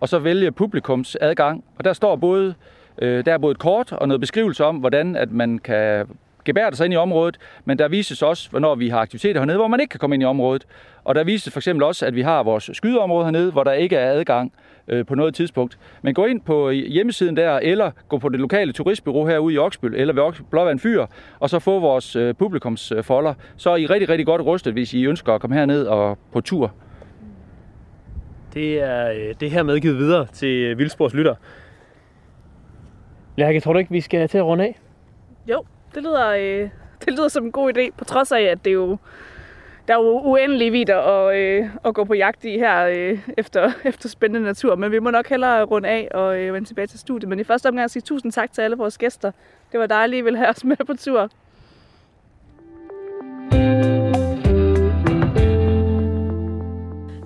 og 0.00 0.08
så 0.08 0.18
vælge 0.18 0.52
publikumsadgang. 0.52 1.64
Og 1.78 1.84
der 1.84 1.92
står 1.92 2.16
både 2.16 2.54
Øh, 3.02 3.24
der 3.24 3.32
er 3.32 3.38
både 3.38 3.52
et 3.52 3.58
kort 3.58 3.92
og 3.92 4.08
noget 4.08 4.20
beskrivelse 4.20 4.64
om, 4.64 4.76
hvordan 4.76 5.16
at 5.16 5.32
man 5.32 5.58
kan 5.58 6.06
gebære 6.44 6.74
sig 6.74 6.84
ind 6.84 6.94
i 6.94 6.96
området, 6.96 7.38
men 7.64 7.78
der 7.78 7.88
vises 7.88 8.22
også, 8.22 8.50
hvornår 8.50 8.74
vi 8.74 8.88
har 8.88 8.98
aktiviteter 8.98 9.40
hernede, 9.40 9.58
hvor 9.58 9.68
man 9.68 9.80
ikke 9.80 9.90
kan 9.90 10.00
komme 10.00 10.16
ind 10.16 10.22
i 10.22 10.26
området. 10.26 10.66
Og 11.04 11.14
der 11.14 11.24
vises 11.24 11.52
for 11.52 11.60
eksempel 11.60 11.82
også, 11.82 12.06
at 12.06 12.14
vi 12.14 12.22
har 12.22 12.42
vores 12.42 12.70
skydeområde 12.72 13.24
hernede, 13.24 13.52
hvor 13.52 13.64
der 13.64 13.72
ikke 13.72 13.96
er 13.96 14.10
adgang 14.10 14.52
øh, 14.88 15.06
på 15.06 15.14
noget 15.14 15.34
tidspunkt. 15.34 15.78
Men 16.02 16.14
gå 16.14 16.24
ind 16.24 16.40
på 16.40 16.68
øh, 16.68 16.74
hjemmesiden 16.74 17.36
der, 17.36 17.58
eller 17.62 17.90
gå 18.08 18.18
på 18.18 18.28
det 18.28 18.40
lokale 18.40 18.72
turistbyrå 18.72 19.26
herude 19.26 19.54
i 19.54 19.58
Oksbøl, 19.58 19.94
eller 19.94 20.14
ved 20.14 20.32
Blåvand 20.50 20.78
Fyr, 20.78 21.06
og 21.40 21.50
så 21.50 21.58
få 21.58 21.80
vores 21.80 22.16
øh, 22.16 22.34
publikumsfolder. 22.34 23.34
Så 23.56 23.70
er 23.70 23.76
I 23.76 23.86
rigtig, 23.86 24.08
rigtig 24.08 24.26
godt 24.26 24.42
rustet, 24.42 24.72
hvis 24.72 24.94
I 24.94 25.04
ønsker 25.04 25.32
at 25.32 25.40
komme 25.40 25.56
herned 25.56 25.86
og 25.86 26.18
på 26.32 26.40
tur. 26.40 26.72
Det 28.54 28.82
er, 28.82 29.10
øh, 29.10 29.34
det 29.40 29.42
er 29.42 29.50
her 29.50 29.62
medgivet 29.62 29.98
videre 29.98 30.26
til 30.32 30.48
øh, 30.48 30.78
Vildspors 30.78 31.14
lytter. 31.14 31.34
Lærke, 33.36 33.60
tror 33.60 33.72
du 33.72 33.78
ikke, 33.78 33.90
vi 33.90 34.00
skal 34.00 34.28
til 34.28 34.38
at 34.38 34.44
runde 34.44 34.64
af? 34.64 34.78
Jo, 35.46 35.64
det 35.94 36.02
lyder, 36.02 36.28
øh, 36.28 36.68
det 37.04 37.12
lyder 37.12 37.28
som 37.28 37.44
en 37.44 37.52
god 37.52 37.76
idé, 37.76 37.90
på 37.98 38.04
trods 38.04 38.32
af, 38.32 38.42
at 38.42 38.64
det 38.64 38.70
er 38.70 38.74
jo, 38.74 38.98
der 39.88 39.94
er 39.94 39.98
jo 39.98 40.20
uendelige 40.20 40.70
vider 40.70 40.98
at, 40.98 41.36
øh, 41.36 41.68
at 41.84 41.94
gå 41.94 42.04
på 42.04 42.14
jagt 42.14 42.44
i 42.44 42.58
her 42.58 42.86
øh, 42.86 43.18
efter, 43.38 43.72
efter 43.84 44.08
spændende 44.08 44.46
natur. 44.46 44.74
Men 44.76 44.92
vi 44.92 44.98
må 44.98 45.10
nok 45.10 45.28
hellere 45.28 45.64
runde 45.64 45.88
af 45.88 46.08
og 46.14 46.38
øh, 46.38 46.54
vende 46.54 46.68
tilbage 46.68 46.86
til 46.86 46.98
studiet. 46.98 47.28
Men 47.28 47.40
i 47.40 47.44
første 47.44 47.68
omgang 47.68 47.90
sige 47.90 48.02
tusind 48.02 48.32
tak 48.32 48.52
til 48.52 48.62
alle 48.62 48.76
vores 48.76 48.98
gæster. 48.98 49.30
Det 49.72 49.80
var 49.80 49.86
dejligt, 49.86 50.18
at 50.18 50.22
I 50.22 50.24
ville 50.24 50.38
have 50.38 50.48
os 50.50 50.64
med 50.64 50.76
på 50.76 50.94
tur. 50.94 51.30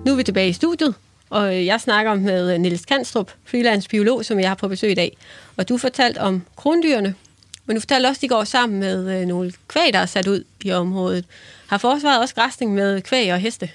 Nu 0.05 0.11
er 0.11 0.17
vi 0.17 0.23
tilbage 0.23 0.49
i 0.49 0.53
studiet, 0.53 0.95
og 1.29 1.55
øh, 1.55 1.65
jeg 1.65 1.81
snakker 1.81 2.15
med 2.15 2.53
øh, 2.53 2.59
Niels 2.59 2.85
Kanstrup, 2.85 3.31
freelance 3.45 3.89
biolog, 3.89 4.25
som 4.25 4.39
jeg 4.39 4.49
har 4.49 4.55
på 4.55 4.67
besøg 4.67 4.91
i 4.91 4.95
dag. 4.95 5.17
Og 5.57 5.69
du 5.69 5.77
fortalte 5.77 6.17
om 6.17 6.41
krondyrene, 6.55 7.15
men 7.65 7.75
du 7.75 7.79
fortalte 7.79 8.07
også, 8.07 8.19
at 8.19 8.21
de 8.21 8.27
går 8.27 8.43
sammen 8.43 8.79
med 8.79 9.21
øh, 9.21 9.27
nogle 9.27 9.51
kvæg, 9.67 9.93
der 9.93 9.99
er 9.99 10.05
sat 10.05 10.27
ud 10.27 10.43
i 10.61 10.71
området. 10.71 11.25
Har 11.67 11.77
forsvaret 11.77 12.21
også 12.21 12.35
græsning 12.35 12.73
med 12.73 13.01
kvæg 13.01 13.33
og 13.33 13.39
heste? 13.39 13.69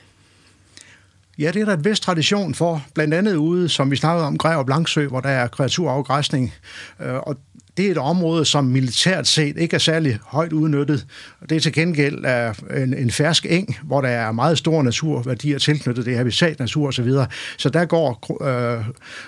Ja, 1.39 1.51
det 1.51 1.63
er 1.63 1.65
der 1.65 1.73
et 1.73 1.85
vist 1.85 2.03
tradition 2.03 2.55
for, 2.55 2.85
blandt 2.95 3.15
andet 3.15 3.37
ude, 3.37 3.69
som 3.69 3.91
vi 3.91 3.97
snakkede 3.97 4.27
om, 4.27 4.39
Græv 4.39 4.59
og 4.59 4.67
Blanksø, 4.67 5.07
hvor 5.07 5.21
der 5.21 5.29
er 5.29 5.47
kreaturafgræsning. 5.49 6.55
Og 6.99 7.37
det 7.77 7.87
er 7.87 7.91
et 7.91 7.99
område, 7.99 8.45
som 8.45 8.65
militært 8.65 9.27
set 9.27 9.57
ikke 9.57 9.75
er 9.75 9.79
særlig 9.79 10.19
højt 10.27 10.53
udnyttet. 10.53 11.07
Det 11.49 11.57
er 11.57 11.61
til 11.61 11.73
gengæld 11.73 12.25
er 12.25 12.53
en, 12.77 12.95
en 12.95 13.11
fersk 13.11 13.47
eng, 13.51 13.77
hvor 13.85 14.01
der 14.01 14.09
er 14.09 14.33
meget 14.33 14.59
store 14.59 14.85
naturværdier 14.85 15.59
tilknyttet, 15.59 16.07
det 16.07 16.13
er 16.13 16.17
habitat, 16.17 16.59
natur 16.59 16.89
osv. 16.89 17.09
Så, 17.09 17.27
så 17.59 17.69
der 17.69 17.85
går 17.85 18.43
øh, 18.45 18.85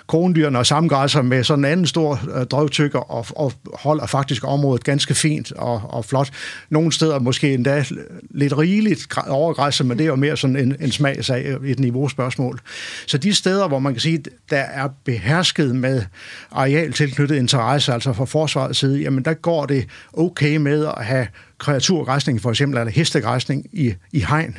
krondyrene 0.07 0.59
og 0.59 0.67
samgræsser 0.67 1.23
med 1.23 1.45
sådan 1.45 1.65
en 1.65 1.71
anden 1.71 1.87
stor 1.87 2.21
øh, 2.35 2.47
drøvtykker 2.47 2.99
og, 2.99 3.27
og 3.31 3.53
holder 3.75 4.07
faktisk 4.07 4.45
området 4.45 4.85
ganske 4.85 5.15
fint 5.15 5.53
og, 5.53 5.83
og 5.85 6.05
flot. 6.05 6.31
Nogle 6.71 6.93
steder 6.93 7.19
måske 7.19 7.55
endda 7.55 7.85
lidt 8.31 8.59
rigeligt 8.59 9.07
overgræsset, 9.27 9.87
men 9.87 9.99
det 9.99 10.05
er 10.05 10.09
jo 10.09 10.17
mere 10.17 10.37
sådan 10.37 10.57
en, 10.57 10.77
en 10.81 10.93
smagsag, 10.93 11.57
et 11.65 11.79
niveauspørgsmål. 11.79 12.61
Så 13.07 13.19
de 13.19 13.35
steder, 13.35 13.69
hvor 13.69 13.79
man 13.79 13.93
kan 13.93 14.01
sige, 14.01 14.25
der 14.51 14.57
er 14.57 14.89
behersket 15.05 15.77
med 15.77 16.03
areal 16.51 16.93
tilknyttet 16.93 17.37
interesse, 17.37 17.93
altså 17.93 18.13
for 18.13 18.25
forsvarets 18.37 18.79
side, 18.79 19.01
jamen 19.01 19.25
der 19.25 19.35
går 19.35 19.67
det 19.67 19.87
okay 20.13 20.57
med 20.57 20.87
at 20.87 21.05
have 21.05 21.27
kreaturgræsning 21.59 22.43
for 22.43 22.51
eksempel, 22.51 22.79
eller 22.79 22.93
hestegræsning 22.93 23.67
i, 23.73 23.95
i 24.13 24.21
hegn. 24.21 24.59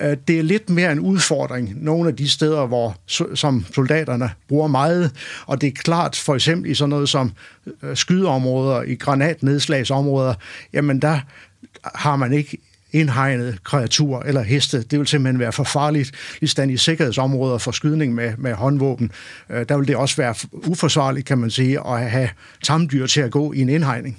Øh, 0.00 0.16
det 0.28 0.38
er 0.38 0.42
lidt 0.42 0.70
mere 0.70 0.92
en 0.92 1.00
udfordring 1.00 1.84
nogle 1.84 2.08
af 2.08 2.16
de 2.16 2.28
steder, 2.28 2.66
hvor 2.66 2.96
som 3.34 3.66
soldaterne 3.74 4.30
bruger 4.48 4.68
meget, 4.68 5.12
og 5.46 5.60
det 5.60 5.66
er 5.66 5.72
klart 5.72 6.16
for 6.16 6.34
eksempel 6.34 6.70
i 6.70 6.74
sådan 6.74 6.90
noget 6.90 7.08
som 7.08 7.32
øh, 7.82 7.96
skydeområder, 7.96 8.82
i 8.82 8.94
granatnedslagsområder, 8.94 10.34
jamen 10.72 11.02
der 11.02 11.20
har 11.94 12.16
man 12.16 12.32
ikke 12.32 12.58
indhegnet 12.92 13.64
kreatur 13.64 14.22
eller 14.22 14.42
heste. 14.42 14.82
Det 14.82 14.98
vil 14.98 15.06
simpelthen 15.06 15.38
være 15.38 15.52
for 15.52 15.64
farligt. 15.64 16.12
Ligesådan 16.40 16.70
i 16.70 16.76
sikkerhedsområder 16.76 17.58
for 17.58 17.70
skydning 17.70 18.14
med, 18.14 18.32
med 18.38 18.54
håndvåben, 18.54 19.10
øh, 19.50 19.68
der 19.68 19.76
vil 19.76 19.88
det 19.88 19.96
også 19.96 20.16
være 20.16 20.34
uforsvarligt, 20.52 21.26
kan 21.26 21.38
man 21.38 21.50
sige, 21.50 21.80
at 21.86 22.10
have 22.10 22.28
tamdyr 22.64 23.06
til 23.06 23.20
at 23.20 23.30
gå 23.30 23.52
i 23.52 23.60
en 23.60 23.68
indhegning. 23.68 24.18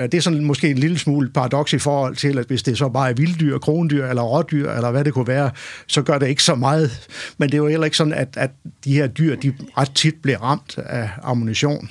Øh, 0.00 0.04
det 0.04 0.14
er 0.14 0.20
sådan 0.20 0.44
måske 0.44 0.70
en 0.70 0.78
lille 0.78 0.98
smule 0.98 1.30
paradoks 1.30 1.72
i 1.72 1.78
forhold 1.78 2.16
til, 2.16 2.38
at 2.38 2.46
hvis 2.46 2.62
det 2.62 2.78
så 2.78 2.88
bare 2.88 3.10
er 3.10 3.14
vilddyr, 3.14 3.58
krondyr 3.58 4.06
eller 4.06 4.22
rådyr, 4.22 4.70
eller 4.70 4.90
hvad 4.90 5.04
det 5.04 5.14
kunne 5.14 5.26
være, 5.26 5.50
så 5.86 6.02
gør 6.02 6.18
det 6.18 6.28
ikke 6.28 6.42
så 6.42 6.54
meget. 6.54 7.08
Men 7.38 7.48
det 7.48 7.54
er 7.54 7.58
jo 7.58 7.68
heller 7.68 7.84
ikke 7.84 7.96
sådan, 7.96 8.12
at, 8.12 8.28
at 8.36 8.50
de 8.84 8.94
her 8.94 9.06
dyr, 9.06 9.36
de 9.36 9.52
ret 9.78 9.90
tit 9.94 10.14
bliver 10.22 10.38
ramt 10.38 10.78
af 10.78 11.10
ammunition. 11.22 11.90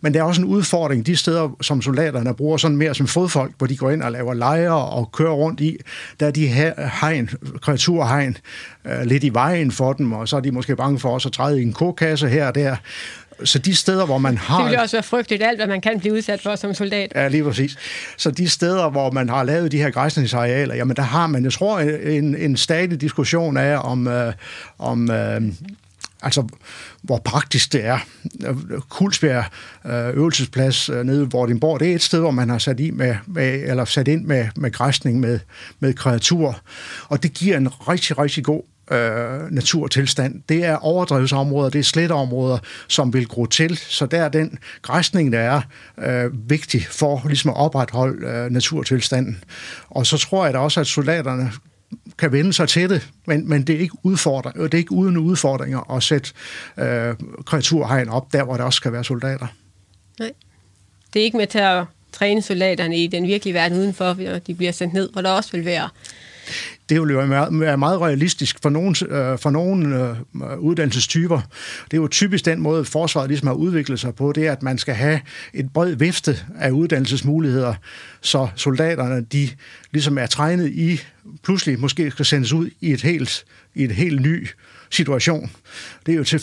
Men 0.00 0.14
der 0.14 0.20
er 0.20 0.24
også 0.24 0.40
en 0.40 0.46
udfordring 0.46 1.06
de 1.06 1.16
steder, 1.16 1.56
som 1.60 1.82
soldaterne 1.82 2.34
bruger 2.34 2.56
sådan 2.56 2.76
mere 2.76 2.94
som 2.94 3.06
fodfolk, 3.06 3.52
hvor 3.58 3.66
de 3.66 3.76
går 3.76 3.90
ind 3.90 4.02
og 4.02 4.12
laver 4.12 4.34
lejre 4.34 4.84
og 4.84 5.12
kører 5.12 5.32
rundt 5.32 5.60
i, 5.60 5.76
der 6.20 6.26
er 6.26 6.30
de 6.30 6.46
hegn, 7.00 7.30
kreaturhegn, 7.62 8.36
øh, 8.84 9.02
lidt 9.02 9.24
i 9.24 9.34
vejen 9.34 9.72
for 9.72 9.92
dem, 9.92 10.12
og 10.12 10.28
så 10.28 10.36
er 10.36 10.40
de 10.40 10.50
måske 10.50 10.76
bange 10.76 10.98
for 10.98 11.10
også 11.10 11.28
at 11.28 11.32
træde 11.32 11.60
i 11.60 11.62
en 11.62 11.72
kokasse 11.72 12.28
her 12.28 12.46
og 12.46 12.54
der. 12.54 12.76
Så 13.44 13.58
de 13.58 13.74
steder, 13.74 14.06
hvor 14.06 14.18
man 14.18 14.38
har... 14.38 14.62
Det 14.62 14.70
vil 14.70 14.78
også 14.78 14.96
være 14.96 15.02
frygteligt 15.02 15.42
alt, 15.42 15.58
hvad 15.58 15.66
man 15.66 15.80
kan 15.80 16.00
blive 16.00 16.14
udsat 16.14 16.42
for 16.42 16.56
som 16.56 16.74
soldat. 16.74 17.12
Ja, 17.14 17.28
lige 17.28 17.44
præcis. 17.44 17.76
Så 18.16 18.30
de 18.30 18.48
steder, 18.48 18.90
hvor 18.90 19.10
man 19.10 19.28
har 19.28 19.42
lavet 19.42 19.72
de 19.72 19.78
her 19.78 19.90
græsningsarealer, 19.90 20.74
jamen 20.74 20.96
der 20.96 21.02
har 21.02 21.26
man, 21.26 21.44
jeg 21.44 21.52
tror, 21.52 21.80
en, 21.80 22.36
en 22.36 22.56
stadig 22.56 23.00
diskussion 23.00 23.56
af, 23.56 23.78
om, 23.78 24.08
øh, 24.08 24.32
om 24.78 25.10
øh, 25.10 25.42
altså 26.26 26.48
hvor 27.02 27.18
praktisk 27.24 27.72
det 27.72 27.84
er. 27.84 27.98
Kulsbjerg 28.88 29.44
øh, 29.86 30.16
øvelsesplads 30.16 30.88
øh, 30.88 31.04
nede 31.04 31.20
ved 31.20 31.26
Vordingborg, 31.26 31.80
det 31.80 31.90
er 31.90 31.94
et 31.94 32.02
sted, 32.02 32.20
hvor 32.20 32.30
man 32.30 32.50
har 32.50 32.58
sat, 32.58 32.80
i 32.80 32.90
med, 32.90 33.16
med, 33.26 33.62
eller 33.62 33.84
sat 33.84 34.08
ind 34.08 34.24
med, 34.24 34.48
med 34.56 34.72
græsning 34.72 35.20
med, 35.20 35.38
med 35.80 35.94
kreatur, 35.94 36.60
og 37.08 37.22
det 37.22 37.32
giver 37.32 37.56
en 37.56 37.68
rigtig, 37.68 38.18
rigtig 38.18 38.44
god 38.44 38.62
øh, 38.90 39.50
naturtilstand. 39.50 40.42
Det 40.48 40.64
er 40.64 40.76
overdrevsområder, 40.76 41.70
det 41.70 41.78
er 41.78 41.82
sletteområder, 41.82 42.58
som 42.88 43.12
vil 43.12 43.26
gro 43.26 43.46
til, 43.46 43.76
så 43.76 44.06
der 44.06 44.22
er 44.22 44.28
den 44.28 44.58
græsning, 44.82 45.32
der 45.32 45.38
er 45.38 45.60
øh, 45.98 46.50
vigtig 46.50 46.86
for 46.90 47.22
ligesom 47.26 47.50
at 47.50 47.56
opretholde 47.56 48.26
øh, 48.26 48.50
naturtilstanden. 48.50 49.44
Og 49.90 50.06
så 50.06 50.18
tror 50.18 50.44
jeg 50.44 50.54
da 50.54 50.58
også, 50.58 50.80
at 50.80 50.86
soldaterne 50.86 51.52
kan 52.18 52.32
vende 52.32 52.52
sig 52.52 52.68
til 52.68 52.90
det, 52.90 53.10
men, 53.26 53.48
men 53.48 53.62
det, 53.62 53.74
er 53.74 53.78
ikke 53.80 53.96
udfordring, 54.02 54.56
det 54.56 54.74
er 54.74 54.78
ikke 54.78 54.92
uden 54.92 55.16
udfordringer 55.16 55.96
at 55.96 56.02
sætte 56.02 56.30
øh, 56.78 57.14
kreaturhegn 57.46 58.08
op 58.08 58.32
der, 58.32 58.44
hvor 58.44 58.56
der 58.56 58.64
også 58.64 58.76
skal 58.76 58.92
være 58.92 59.04
soldater. 59.04 59.46
Nej. 60.18 60.32
Det 61.12 61.20
er 61.20 61.24
ikke 61.24 61.36
med 61.36 61.46
til 61.46 61.58
at 61.58 61.84
træne 62.12 62.42
soldaterne 62.42 62.96
i 62.96 63.06
den 63.06 63.26
virkelige 63.26 63.54
verden 63.54 63.78
udenfor, 63.78 64.14
når 64.30 64.38
de 64.38 64.54
bliver 64.54 64.72
sendt 64.72 64.94
ned, 64.94 65.10
hvor 65.12 65.22
der 65.22 65.30
også 65.30 65.52
vil 65.52 65.64
være 65.64 65.88
det 66.88 67.00
vil 67.00 67.10
jo 67.10 67.18
være 67.50 67.76
meget 67.76 68.00
realistisk 68.00 68.56
for 68.62 68.68
nogle, 68.68 68.94
øh, 69.08 69.38
for 69.38 69.50
nogle 69.50 70.16
øh, 70.34 70.58
uddannelsestyper. 70.58 71.40
Det 71.84 71.96
er 71.96 72.00
jo 72.00 72.08
typisk 72.08 72.44
den 72.44 72.60
måde, 72.60 72.84
forsvaret 72.84 73.28
ligesom 73.28 73.46
har 73.46 73.54
udviklet 73.54 74.00
sig 74.00 74.14
på, 74.14 74.32
det 74.32 74.46
er, 74.46 74.52
at 74.52 74.62
man 74.62 74.78
skal 74.78 74.94
have 74.94 75.20
et 75.54 75.72
bred 75.72 75.94
vifte 75.94 76.38
af 76.58 76.70
uddannelsesmuligheder, 76.70 77.74
så 78.20 78.48
soldaterne, 78.56 79.20
de 79.20 79.48
ligesom 79.92 80.18
er 80.18 80.26
trænet 80.26 80.68
i, 80.68 81.00
pludselig 81.42 81.80
måske 81.80 82.10
skal 82.10 82.24
sendes 82.24 82.52
ud 82.52 82.70
i 82.80 82.92
et 82.92 83.02
helt, 83.02 83.44
i 83.74 83.84
et 83.84 83.92
helt 83.92 84.20
ny 84.20 84.48
situation. 84.90 85.50
Det 86.06 86.12
er 86.12 86.16
jo 86.16 86.24
til 86.24 86.40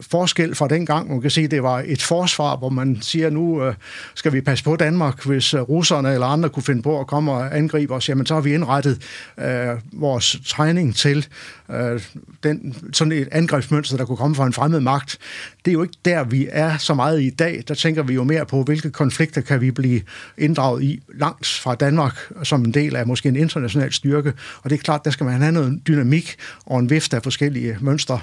forskel 0.00 0.54
fra 0.54 0.68
dengang, 0.68 1.08
man 1.08 1.20
kan 1.20 1.30
se, 1.30 1.48
det 1.48 1.62
var 1.62 1.82
et 1.86 2.02
forsvar, 2.02 2.56
hvor 2.56 2.68
man 2.68 2.98
siger, 3.00 3.30
nu 3.30 3.64
øh, 3.64 3.74
skal 4.14 4.32
vi 4.32 4.40
passe 4.40 4.64
på 4.64 4.76
Danmark, 4.76 5.24
hvis 5.24 5.54
øh, 5.54 5.60
russerne 5.60 6.12
eller 6.12 6.26
andre 6.26 6.48
kunne 6.48 6.62
finde 6.62 6.82
på 6.82 7.00
at 7.00 7.06
komme 7.06 7.32
og 7.32 7.56
angribe 7.56 7.94
os, 7.94 8.08
jamen 8.08 8.26
så 8.26 8.34
har 8.34 8.40
vi 8.40 8.54
indrettet 8.54 9.02
øh, 9.38 9.68
vores 9.92 10.36
træning 10.46 10.96
til 10.96 11.26
øh, 11.70 12.00
den, 12.42 12.76
sådan 12.92 13.12
et 13.12 13.28
angrebsmønster, 13.32 13.96
der 13.96 14.04
kunne 14.04 14.16
komme 14.16 14.36
fra 14.36 14.46
en 14.46 14.52
fremmed 14.52 14.80
magt. 14.80 15.18
Det 15.64 15.70
er 15.70 15.72
jo 15.72 15.82
ikke 15.82 15.96
der, 16.04 16.24
vi 16.24 16.48
er 16.50 16.76
så 16.78 16.94
meget 16.94 17.22
i 17.22 17.30
dag. 17.30 17.64
Der 17.68 17.74
tænker 17.74 18.02
vi 18.02 18.14
jo 18.14 18.24
mere 18.24 18.46
på, 18.46 18.62
hvilke 18.62 18.90
konflikter 18.90 19.40
kan 19.40 19.60
vi 19.60 19.70
blive 19.70 20.00
inddraget 20.38 20.82
i 20.82 21.02
langt 21.14 21.46
fra 21.46 21.74
Danmark, 21.74 22.32
som 22.42 22.64
en 22.64 22.74
del 22.74 22.96
af 22.96 23.06
måske 23.06 23.28
en 23.28 23.36
international 23.36 23.92
styrke. 23.92 24.32
Og 24.62 24.70
det 24.70 24.78
er 24.78 24.82
klart, 24.82 25.04
der 25.04 25.10
skal 25.10 25.26
man 25.26 25.40
have 25.40 25.52
noget 25.52 25.80
dynamik 25.86 26.36
og 26.66 26.78
en 26.78 26.90
vift 26.90 27.14
af 27.14 27.22
forskellige 27.22 27.76
mønstre. 27.80 28.20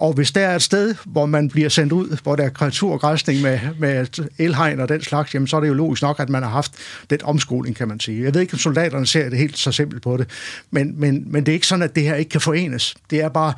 Og 0.00 0.12
hvis 0.12 0.32
der 0.32 0.40
er 0.40 0.56
et 0.56 0.62
sted, 0.62 0.94
hvor 1.04 1.26
man 1.26 1.48
bliver 1.48 1.68
sendt 1.68 1.92
ud, 1.92 2.18
hvor 2.22 2.36
der 2.36 2.44
er 2.44 2.48
kreaturgræsning 2.48 3.40
med, 3.40 3.60
med 3.78 4.06
elhegn 4.38 4.80
og 4.80 4.88
den 4.88 5.02
slags, 5.02 5.34
jamen 5.34 5.46
så 5.46 5.56
er 5.56 5.60
det 5.60 5.68
jo 5.68 5.74
logisk 5.74 6.02
nok, 6.02 6.20
at 6.20 6.28
man 6.28 6.42
har 6.42 6.50
haft 6.50 6.72
den 7.10 7.18
omskoling, 7.24 7.76
kan 7.76 7.88
man 7.88 8.00
sige. 8.00 8.24
Jeg 8.24 8.34
ved 8.34 8.40
ikke, 8.40 8.54
om 8.54 8.58
soldaterne 8.58 9.06
ser 9.06 9.28
det 9.28 9.38
helt 9.38 9.58
så 9.58 9.72
simpelt 9.72 10.02
på 10.02 10.16
det, 10.16 10.30
men, 10.70 11.00
men, 11.00 11.32
men 11.32 11.46
det 11.46 11.52
er 11.52 11.54
ikke 11.54 11.66
sådan, 11.66 11.82
at 11.82 11.94
det 11.94 12.02
her 12.02 12.14
ikke 12.14 12.28
kan 12.28 12.40
forenes. 12.40 12.94
Det 13.10 13.20
er 13.20 13.28
bare, 13.28 13.54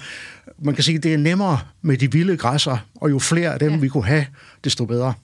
man 0.59 0.75
kan 0.75 0.85
sige, 0.85 0.99
det 0.99 1.15
er 1.15 1.19
nemmere 1.19 1.59
med 1.83 1.97
de 1.97 2.13
vilde 2.13 2.37
græsser, 2.37 2.77
og 2.95 3.11
jo 3.11 3.19
flere 3.19 3.53
af 3.53 3.59
dem 3.59 3.73
ja. 3.73 3.79
vi 3.79 3.89
kunne 3.89 4.07
have, 4.07 4.27
desto 4.65 4.85
bedre. 4.85 5.15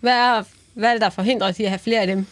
Hvad 0.00 0.12
er, 0.12 0.42
hvad 0.74 0.88
er 0.88 0.92
det, 0.92 1.00
der 1.00 1.10
forhindrer 1.10 1.48
os 1.48 1.60
i 1.60 1.64
at 1.64 1.70
have 1.70 1.78
flere 1.78 2.00
af 2.00 2.06
dem? 2.06 2.26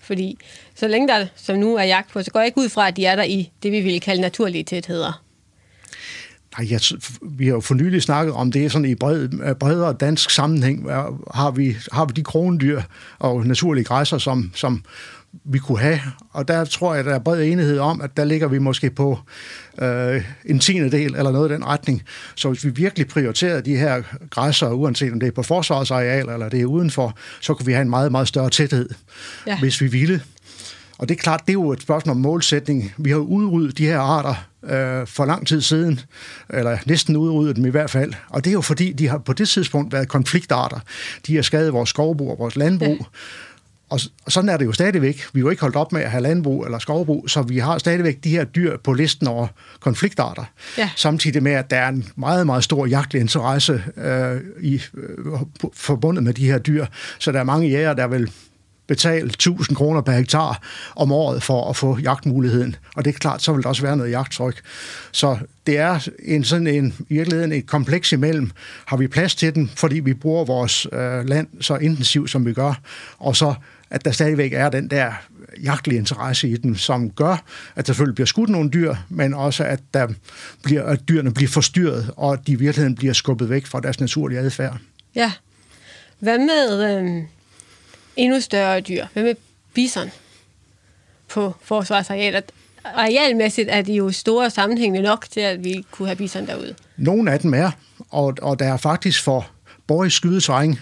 Fordi 0.00 0.38
så 0.74 0.88
længe 0.88 1.08
der 1.08 1.26
som 1.36 1.58
nu 1.58 1.76
er 1.76 1.84
jagt 1.84 2.12
på, 2.12 2.22
så 2.22 2.30
går 2.30 2.40
jeg 2.40 2.46
ikke 2.46 2.58
ud 2.58 2.68
fra, 2.68 2.88
at 2.88 2.96
de 2.96 3.06
er 3.06 3.16
der 3.16 3.22
i 3.22 3.50
det, 3.62 3.72
vi 3.72 3.80
vil 3.80 4.00
kalde 4.00 4.20
naturlige 4.20 4.64
tætheder. 4.64 5.22
Nej, 6.58 6.68
jeg, 6.70 6.80
vi 7.22 7.46
har 7.46 7.52
jo 7.52 7.60
for 7.60 7.74
nylig 7.74 8.02
snakket 8.02 8.34
om 8.34 8.52
det 8.52 8.72
sådan 8.72 8.88
i 8.88 8.94
bred, 8.94 9.54
bredere 9.54 9.92
dansk 9.92 10.30
sammenhæng. 10.30 10.90
Har 11.34 11.50
vi, 11.50 11.76
har 11.92 12.04
vi 12.04 12.12
de 12.16 12.24
krondyr 12.24 12.82
og 13.18 13.46
naturlige 13.46 13.84
græsser, 13.84 14.18
som, 14.18 14.50
som 14.54 14.84
vi 15.44 15.58
kunne 15.58 15.78
have. 15.78 16.00
Og 16.30 16.48
der 16.48 16.64
tror 16.64 16.94
jeg, 16.94 17.04
der 17.04 17.14
er 17.14 17.18
bred 17.18 17.42
enighed 17.42 17.78
om, 17.78 18.00
at 18.00 18.16
der 18.16 18.24
ligger 18.24 18.48
vi 18.48 18.58
måske 18.58 18.90
på 18.90 19.18
øh, 19.82 20.24
en 20.44 20.58
tiende 20.58 20.90
del 20.90 21.14
eller 21.14 21.32
noget 21.32 21.50
i 21.50 21.54
den 21.54 21.66
retning. 21.66 22.02
Så 22.34 22.48
hvis 22.48 22.64
vi 22.64 22.70
virkelig 22.70 23.08
prioriterer 23.08 23.60
de 23.60 23.76
her 23.76 24.02
græsser, 24.30 24.70
uanset 24.70 25.12
om 25.12 25.20
det 25.20 25.26
er 25.26 25.32
på 25.32 25.42
forsvarsareal 25.42 26.28
eller 26.28 26.48
det 26.48 26.60
er 26.60 26.64
udenfor, 26.64 27.16
så 27.40 27.54
kunne 27.54 27.66
vi 27.66 27.72
have 27.72 27.82
en 27.82 27.90
meget, 27.90 28.12
meget 28.12 28.28
større 28.28 28.50
tæthed, 28.50 28.88
ja. 29.46 29.58
hvis 29.58 29.80
vi 29.80 29.86
ville. 29.86 30.22
Og 30.98 31.08
det 31.08 31.14
er 31.14 31.18
klart, 31.18 31.40
det 31.40 31.48
er 31.48 31.52
jo 31.52 31.72
et 31.72 31.82
spørgsmål 31.82 32.16
om 32.16 32.20
målsætning. 32.20 32.94
Vi 32.98 33.10
har 33.10 33.18
udryddet 33.18 33.78
de 33.78 33.86
her 33.86 33.98
arter 33.98 34.34
øh, 34.64 35.06
for 35.06 35.24
lang 35.24 35.46
tid 35.46 35.60
siden, 35.60 36.00
eller 36.50 36.78
næsten 36.86 37.16
udryddet 37.16 37.56
dem 37.56 37.66
i 37.66 37.70
hvert 37.70 37.90
fald. 37.90 38.12
Og 38.28 38.44
det 38.44 38.50
er 38.50 38.54
jo 38.54 38.60
fordi, 38.60 38.92
de 38.92 39.08
har 39.08 39.18
på 39.18 39.32
det 39.32 39.48
tidspunkt 39.48 39.92
været 39.92 40.08
konfliktarter. 40.08 40.80
De 41.26 41.34
har 41.34 41.42
skadet 41.42 41.72
vores 41.72 41.90
skovbrug 41.90 42.30
og 42.30 42.38
vores 42.38 42.56
landbrug. 42.56 42.96
Ja. 43.00 43.04
Og, 43.92 44.00
sådan 44.28 44.48
er 44.48 44.56
det 44.56 44.64
jo 44.64 44.72
stadigvæk. 44.72 45.24
Vi 45.32 45.40
er 45.40 45.42
jo 45.42 45.50
ikke 45.50 45.60
holdt 45.60 45.76
op 45.76 45.92
med 45.92 46.00
at 46.00 46.10
have 46.10 46.22
landbrug 46.22 46.64
eller 46.64 46.78
skovbrug, 46.78 47.30
så 47.30 47.42
vi 47.42 47.58
har 47.58 47.78
stadigvæk 47.78 48.24
de 48.24 48.30
her 48.30 48.44
dyr 48.44 48.76
på 48.84 48.92
listen 48.92 49.26
over 49.26 49.46
konfliktarter. 49.80 50.44
Ja. 50.78 50.90
Samtidig 50.96 51.42
med, 51.42 51.52
at 51.52 51.70
der 51.70 51.76
er 51.76 51.88
en 51.88 52.08
meget, 52.16 52.46
meget 52.46 52.64
stor 52.64 52.86
jagtlig 52.86 53.20
interesse 53.20 53.82
øh, 53.96 54.40
i, 54.60 54.82
øh, 54.94 55.38
forbundet 55.74 56.24
med 56.24 56.34
de 56.34 56.46
her 56.46 56.58
dyr. 56.58 56.86
Så 57.18 57.32
der 57.32 57.40
er 57.40 57.44
mange 57.44 57.68
jæger, 57.68 57.94
der 57.94 58.06
vil 58.06 58.30
betale 58.92 59.26
1000 59.26 59.76
kroner 59.76 60.00
per 60.00 60.12
hektar 60.12 60.62
om 60.96 61.12
året 61.12 61.42
for 61.42 61.70
at 61.70 61.76
få 61.76 61.98
jagtmuligheden. 61.98 62.76
Og 62.96 63.04
det 63.04 63.14
er 63.14 63.18
klart, 63.18 63.42
så 63.42 63.52
vil 63.52 63.62
der 63.62 63.68
også 63.68 63.82
være 63.82 63.96
noget 63.96 64.10
jagttryk. 64.10 64.60
Så 65.12 65.38
det 65.66 65.78
er 65.78 66.08
en 66.22 66.44
sådan 66.44 66.66
en, 66.66 66.94
i 67.08 67.14
virkeligheden 67.14 67.52
et 67.52 67.66
kompleks 67.66 68.12
imellem. 68.12 68.50
Har 68.86 68.96
vi 68.96 69.08
plads 69.08 69.34
til 69.34 69.54
den, 69.54 69.70
fordi 69.76 70.00
vi 70.00 70.14
bruger 70.14 70.44
vores 70.44 70.86
øh, 70.92 71.28
land 71.28 71.46
så 71.60 71.76
intensivt, 71.76 72.30
som 72.30 72.46
vi 72.46 72.52
gør, 72.52 72.80
og 73.18 73.36
så 73.36 73.54
at 73.90 74.04
der 74.04 74.10
stadigvæk 74.10 74.52
er 74.52 74.68
den 74.68 74.90
der 74.90 75.12
jagtlige 75.62 75.98
interesse 75.98 76.48
i 76.48 76.56
den, 76.56 76.76
som 76.76 77.10
gør, 77.10 77.44
at 77.76 77.76
der 77.76 77.82
selvfølgelig 77.82 78.14
bliver 78.14 78.26
skudt 78.26 78.50
nogle 78.50 78.70
dyr, 78.70 78.94
men 79.08 79.34
også 79.34 79.64
at, 79.64 79.80
der 79.94 80.08
bliver, 80.62 80.82
at 80.82 81.08
dyrene 81.08 81.34
bliver 81.34 81.48
forstyrret, 81.48 82.10
og 82.16 82.32
at 82.32 82.38
de 82.46 82.52
i 82.52 82.54
virkeligheden 82.54 82.94
bliver 82.94 83.12
skubbet 83.12 83.50
væk 83.50 83.66
fra 83.66 83.80
deres 83.80 84.00
naturlige 84.00 84.40
adfærd. 84.40 84.76
Ja, 85.14 85.32
Hvad 86.18 86.38
med 86.38 86.98
øh, 86.98 87.22
endnu 88.16 88.40
større 88.40 88.80
dyr? 88.80 89.06
Hvad 89.12 89.22
med 89.22 89.34
bison 89.74 90.10
på 91.28 91.54
forsvarsarealet? 91.62 92.44
Arealmæssigt 92.84 93.68
er 93.70 93.82
de 93.82 93.92
jo 93.92 94.12
store 94.12 94.50
sammenhængende 94.50 95.02
nok 95.08 95.26
til, 95.30 95.40
at 95.40 95.64
vi 95.64 95.84
kunne 95.90 96.08
have 96.08 96.16
bison 96.16 96.46
derude. 96.46 96.74
Nogle 96.96 97.32
af 97.32 97.40
dem 97.40 97.54
er, 97.54 97.70
og, 98.10 98.34
og 98.42 98.58
der 98.58 98.72
er 98.72 98.76
faktisk 98.76 99.22
for 99.22 99.46
Borgs 99.86 100.14
skydeterræn, 100.14 100.78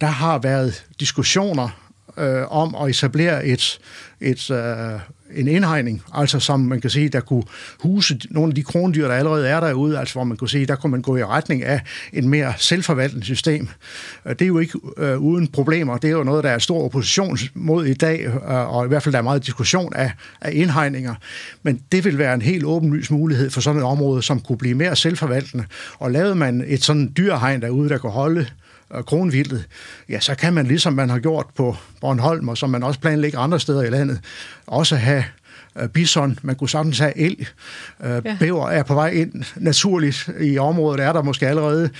der 0.00 0.06
har 0.06 0.38
været 0.38 0.84
diskussioner 1.00 1.68
øh, 2.16 2.52
om 2.52 2.74
at 2.74 2.90
etablere 2.90 3.46
et, 3.46 3.78
et, 4.20 4.50
øh, 4.50 5.00
en 5.36 5.48
indhegning, 5.48 6.02
altså 6.14 6.40
som 6.40 6.60
man 6.60 6.80
kan 6.80 6.90
sige, 6.90 7.08
der 7.08 7.20
kunne 7.20 7.42
huse 7.80 8.18
nogle 8.30 8.50
af 8.50 8.54
de 8.54 8.62
krondyr, 8.62 9.08
der 9.08 9.14
allerede 9.14 9.48
er 9.48 9.60
derude, 9.60 9.98
altså 9.98 10.14
hvor 10.14 10.24
man 10.24 10.36
kunne 10.36 10.48
sige, 10.48 10.66
der 10.66 10.76
kunne 10.76 10.90
man 10.90 11.02
gå 11.02 11.16
i 11.16 11.24
retning 11.24 11.62
af 11.62 11.80
et 12.12 12.24
mere 12.24 12.52
selvforvaltende 12.58 13.24
system. 13.24 13.68
Øh, 14.26 14.32
det 14.32 14.42
er 14.42 14.46
jo 14.46 14.58
ikke 14.58 14.78
øh, 14.96 15.18
uden 15.18 15.48
problemer. 15.48 15.96
Det 15.96 16.08
er 16.08 16.12
jo 16.12 16.24
noget, 16.24 16.44
der 16.44 16.50
er 16.50 16.58
stor 16.58 16.84
opposition 16.84 17.38
mod 17.54 17.86
i 17.86 17.94
dag, 17.94 18.26
øh, 18.26 18.74
og 18.74 18.84
i 18.84 18.88
hvert 18.88 19.02
fald 19.02 19.12
der 19.12 19.18
er 19.18 19.22
meget 19.22 19.46
diskussion 19.46 19.94
af, 19.94 20.12
af 20.40 20.50
indhegninger. 20.54 21.14
Men 21.62 21.80
det 21.92 22.04
vil 22.04 22.18
være 22.18 22.34
en 22.34 22.42
helt 22.42 22.64
åbenlys 22.64 23.10
mulighed 23.10 23.50
for 23.50 23.60
sådan 23.60 23.80
et 23.80 23.86
område, 23.86 24.22
som 24.22 24.40
kunne 24.40 24.58
blive 24.58 24.74
mere 24.74 24.96
selvforvaltende. 24.96 25.64
Og 25.98 26.10
lavede 26.10 26.34
man 26.34 26.64
et 26.66 26.84
sådan 26.84 27.12
dyrehegn 27.16 27.62
derude, 27.62 27.88
der 27.88 27.98
kunne 27.98 28.12
holde 28.12 28.46
kronvildet, 29.06 29.64
ja, 30.08 30.20
så 30.20 30.34
kan 30.34 30.52
man, 30.52 30.66
ligesom 30.66 30.92
man 30.92 31.10
har 31.10 31.18
gjort 31.18 31.46
på 31.56 31.76
Bornholm, 32.00 32.48
og 32.48 32.58
som 32.58 32.70
man 32.70 32.82
også 32.82 33.00
planlægger 33.00 33.38
andre 33.38 33.60
steder 33.60 33.82
i 33.82 33.90
landet, 33.90 34.20
også 34.66 34.96
have 34.96 35.24
øh, 35.80 35.88
bison, 35.88 36.38
man 36.42 36.56
kunne 36.56 36.68
sagtens 36.68 36.98
have 36.98 37.18
elg. 37.18 37.46
Øh, 38.04 38.22
ja. 38.24 38.36
Bæver 38.40 38.68
er 38.68 38.82
på 38.82 38.94
vej 38.94 39.08
ind 39.08 39.44
naturligt 39.56 40.30
i 40.40 40.58
området, 40.58 41.00
er 41.00 41.12
der 41.12 41.22
måske 41.22 41.48
allerede, 41.48 41.90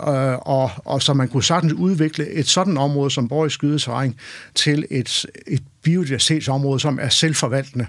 øh, 0.00 0.34
og, 0.38 0.70
og 0.76 1.02
så 1.02 1.14
man 1.14 1.28
kunne 1.28 1.44
sagtens 1.44 1.72
udvikle 1.72 2.28
et 2.28 2.48
sådan 2.48 2.76
område 2.76 3.10
som 3.10 3.28
Borg 3.28 3.50
Skydeterræn 3.50 4.14
til 4.54 4.86
et, 4.90 5.26
et 5.46 5.62
biodiversitetsområde, 5.82 6.80
som 6.80 6.98
er 7.02 7.08
selvforvaltende 7.08 7.86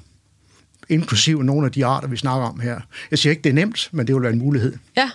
inklusive 0.89 1.43
nogle 1.43 1.65
af 1.65 1.71
de 1.71 1.85
arter, 1.85 2.07
vi 2.07 2.17
snakker 2.17 2.47
om 2.47 2.59
her. 2.59 2.79
Jeg 3.11 3.19
siger 3.19 3.31
ikke, 3.31 3.41
det 3.41 3.49
er 3.49 3.53
nemt, 3.53 3.89
men 3.91 4.07
det 4.07 4.15
vil 4.15 4.21
være 4.21 4.33
en 4.33 4.39
mulighed. 4.39 4.73
Ja, 4.97 5.09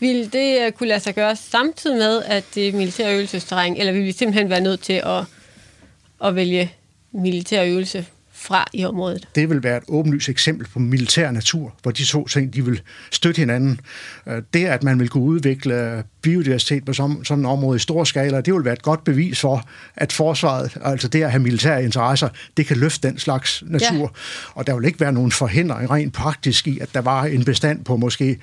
vil 0.00 0.32
det 0.32 0.60
øh, 0.60 0.72
kunne 0.72 0.88
lade 0.88 1.00
sig 1.00 1.14
gøre 1.14 1.36
samtidig 1.36 1.96
med, 1.96 2.22
at 2.22 2.44
det 2.54 2.68
er 2.68 2.72
militær 2.72 3.12
øvelsesterræn, 3.12 3.76
eller 3.76 3.92
vil 3.92 4.04
vi 4.04 4.12
simpelthen 4.12 4.50
være 4.50 4.60
nødt 4.60 4.80
til 4.80 4.92
at, 4.92 5.24
at 6.24 6.34
vælge 6.34 6.72
militær 7.12 7.64
øvelse 7.64 8.06
fra 8.44 8.68
i 8.72 8.84
området. 8.84 9.28
Det 9.34 9.50
vil 9.50 9.62
være 9.62 9.76
et 9.76 9.82
åbenlyst 9.88 10.28
eksempel 10.28 10.66
på 10.72 10.78
militær 10.78 11.30
natur, 11.30 11.74
hvor 11.82 11.90
de 11.90 12.04
to 12.04 12.28
ting 12.28 12.54
de 12.54 12.64
vil 12.64 12.80
støtte 13.10 13.38
hinanden. 13.38 13.80
Øh, 14.26 14.42
det, 14.54 14.64
at 14.64 14.82
man 14.82 15.00
vil 15.00 15.08
kunne 15.08 15.24
udvikle 15.24 16.04
biodiversitet 16.22 16.84
på 16.84 16.92
sådan, 16.92 17.24
sådan 17.24 17.44
et 17.44 17.50
område 17.50 17.76
i 17.76 17.78
stor 17.78 18.04
skala, 18.04 18.40
det 18.40 18.54
vil 18.54 18.64
være 18.64 18.72
et 18.72 18.82
godt 18.82 19.04
bevis 19.04 19.40
for, 19.40 19.68
at 19.96 20.12
forsvaret, 20.12 20.76
altså 20.82 21.08
det 21.08 21.22
at 21.22 21.30
have 21.30 21.42
militære 21.42 21.84
interesser, 21.84 22.28
det 22.56 22.66
kan 22.66 22.76
løfte 22.76 23.08
den 23.08 23.18
slags 23.18 23.62
natur. 23.66 24.02
Ja. 24.02 24.08
Og 24.54 24.66
der 24.66 24.74
vil 24.74 24.84
ikke 24.84 25.00
være 25.00 25.12
nogen 25.12 25.32
forhindring 25.32 25.90
rent 25.90 26.14
praktisk 26.14 26.66
i, 26.66 26.78
at 26.78 26.88
der 26.94 27.00
var 27.00 27.24
en 27.24 27.44
bestand 27.44 27.84
på 27.84 27.96
måske, 27.96 28.38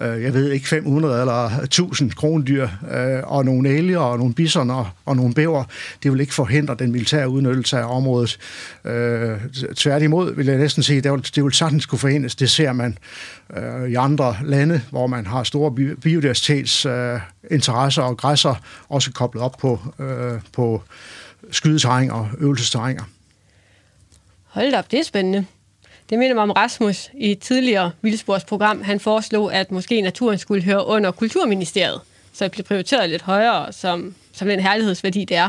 øh, 0.00 0.22
jeg 0.22 0.34
ved 0.34 0.50
ikke, 0.50 0.68
500 0.68 1.20
eller 1.20 1.50
1000 1.62 2.10
krondyr, 2.10 2.68
øh, 2.94 3.22
og 3.24 3.44
nogle 3.44 3.68
elger 3.68 3.98
og 3.98 4.18
nogle 4.18 4.34
bisoner 4.34 4.96
og 5.04 5.16
nogle 5.16 5.34
bæver. 5.34 5.64
Det 6.02 6.12
vil 6.12 6.20
ikke 6.20 6.34
forhindre 6.34 6.76
den 6.78 6.92
militære 6.92 7.28
udnyttelse 7.28 7.78
af 7.78 7.96
området. 7.96 8.38
Øh, 8.84 9.36
tværtimod 9.76 10.34
vil 10.34 10.46
jeg 10.46 10.58
næsten 10.58 10.82
sige, 10.82 11.00
det 11.00 11.12
vil, 11.12 11.26
det 11.34 11.44
vil 11.44 11.52
sagtens 11.52 11.86
kunne 11.86 11.98
forenes. 11.98 12.34
Det 12.34 12.50
ser 12.50 12.72
man 12.72 12.98
øh, 13.56 13.90
i 13.90 13.94
andre 13.94 14.36
lande, 14.44 14.82
hvor 14.90 15.06
man 15.06 15.26
har 15.26 15.42
store 15.42 15.96
biodiversitetsinteresser 15.96 18.04
øh, 18.04 18.10
og 18.10 18.16
græsser, 18.16 18.54
også 18.88 19.12
koblet 19.12 19.42
op 19.42 19.56
på, 19.60 19.80
øh, 19.98 20.40
på 20.52 20.82
skydeterræn 21.50 22.10
og 22.10 22.28
øvelsesterrænger. 22.38 23.02
Hold 24.44 24.74
op, 24.74 24.90
det 24.90 24.98
er 24.98 25.04
spændende. 25.04 25.46
Det 26.10 26.18
minder 26.18 26.34
mig 26.34 26.42
om 26.42 26.50
Rasmus 26.50 27.10
i 27.14 27.30
et 27.30 27.38
tidligere 27.38 27.90
vildsporsprogram. 28.02 28.82
Han 28.82 29.00
foreslog, 29.00 29.54
at 29.54 29.70
måske 29.70 30.00
naturen 30.00 30.38
skulle 30.38 30.62
høre 30.62 30.86
under 30.86 31.10
Kulturministeriet, 31.10 32.00
så 32.32 32.44
det 32.44 32.52
blev 32.52 32.64
prioriteret 32.64 33.10
lidt 33.10 33.22
højere, 33.22 33.72
som, 33.72 34.14
som 34.32 34.48
den 34.48 34.60
herlighedsværdi 34.60 35.24
det 35.24 35.36
er 35.36 35.48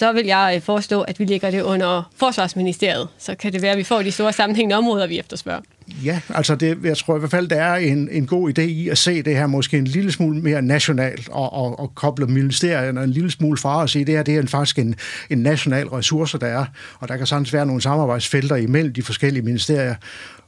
så 0.00 0.12
vil 0.12 0.26
jeg 0.26 0.52
øh, 0.56 0.62
forestå, 0.62 1.00
at 1.00 1.18
vi 1.18 1.24
lægger 1.24 1.50
det 1.50 1.62
under 1.62 2.10
Forsvarsministeriet. 2.16 3.08
Så 3.18 3.34
kan 3.34 3.52
det 3.52 3.62
være, 3.62 3.72
at 3.72 3.78
vi 3.78 3.84
får 3.84 4.02
de 4.02 4.12
store 4.12 4.32
sammenhængende 4.32 4.76
områder, 4.76 5.06
vi 5.06 5.18
efterspørger. 5.18 5.60
Ja, 6.04 6.20
altså 6.28 6.54
det, 6.54 6.78
jeg 6.84 6.96
tror 6.96 7.16
i 7.16 7.18
hvert 7.18 7.30
fald, 7.30 7.48
der 7.48 7.56
er 7.56 7.76
en, 7.76 8.08
en 8.12 8.26
god 8.26 8.58
idé 8.58 8.62
i 8.62 8.88
at 8.88 8.98
se 8.98 9.22
det 9.22 9.36
her 9.36 9.46
måske 9.46 9.78
en 9.78 9.84
lille 9.84 10.12
smule 10.12 10.40
mere 10.40 10.62
nationalt 10.62 11.28
og, 11.28 11.52
og, 11.52 11.80
og 11.80 11.94
koble 11.94 12.26
ministerierne 12.26 13.02
en 13.04 13.10
lille 13.10 13.30
smule 13.30 13.58
fra 13.58 13.80
og 13.80 13.90
sige, 13.90 14.04
det 14.04 14.14
her 14.14 14.22
det 14.22 14.36
er 14.36 14.46
faktisk 14.46 14.78
en, 14.78 14.94
en 15.30 15.38
national 15.38 15.86
ressource, 15.86 16.38
der 16.38 16.46
er, 16.46 16.64
og 16.98 17.08
der 17.08 17.16
kan 17.16 17.26
sagtens 17.26 17.52
være 17.52 17.66
nogle 17.66 17.82
samarbejdsfelter 17.82 18.56
imellem 18.56 18.92
de 18.92 19.02
forskellige 19.02 19.42
ministerier. 19.42 19.94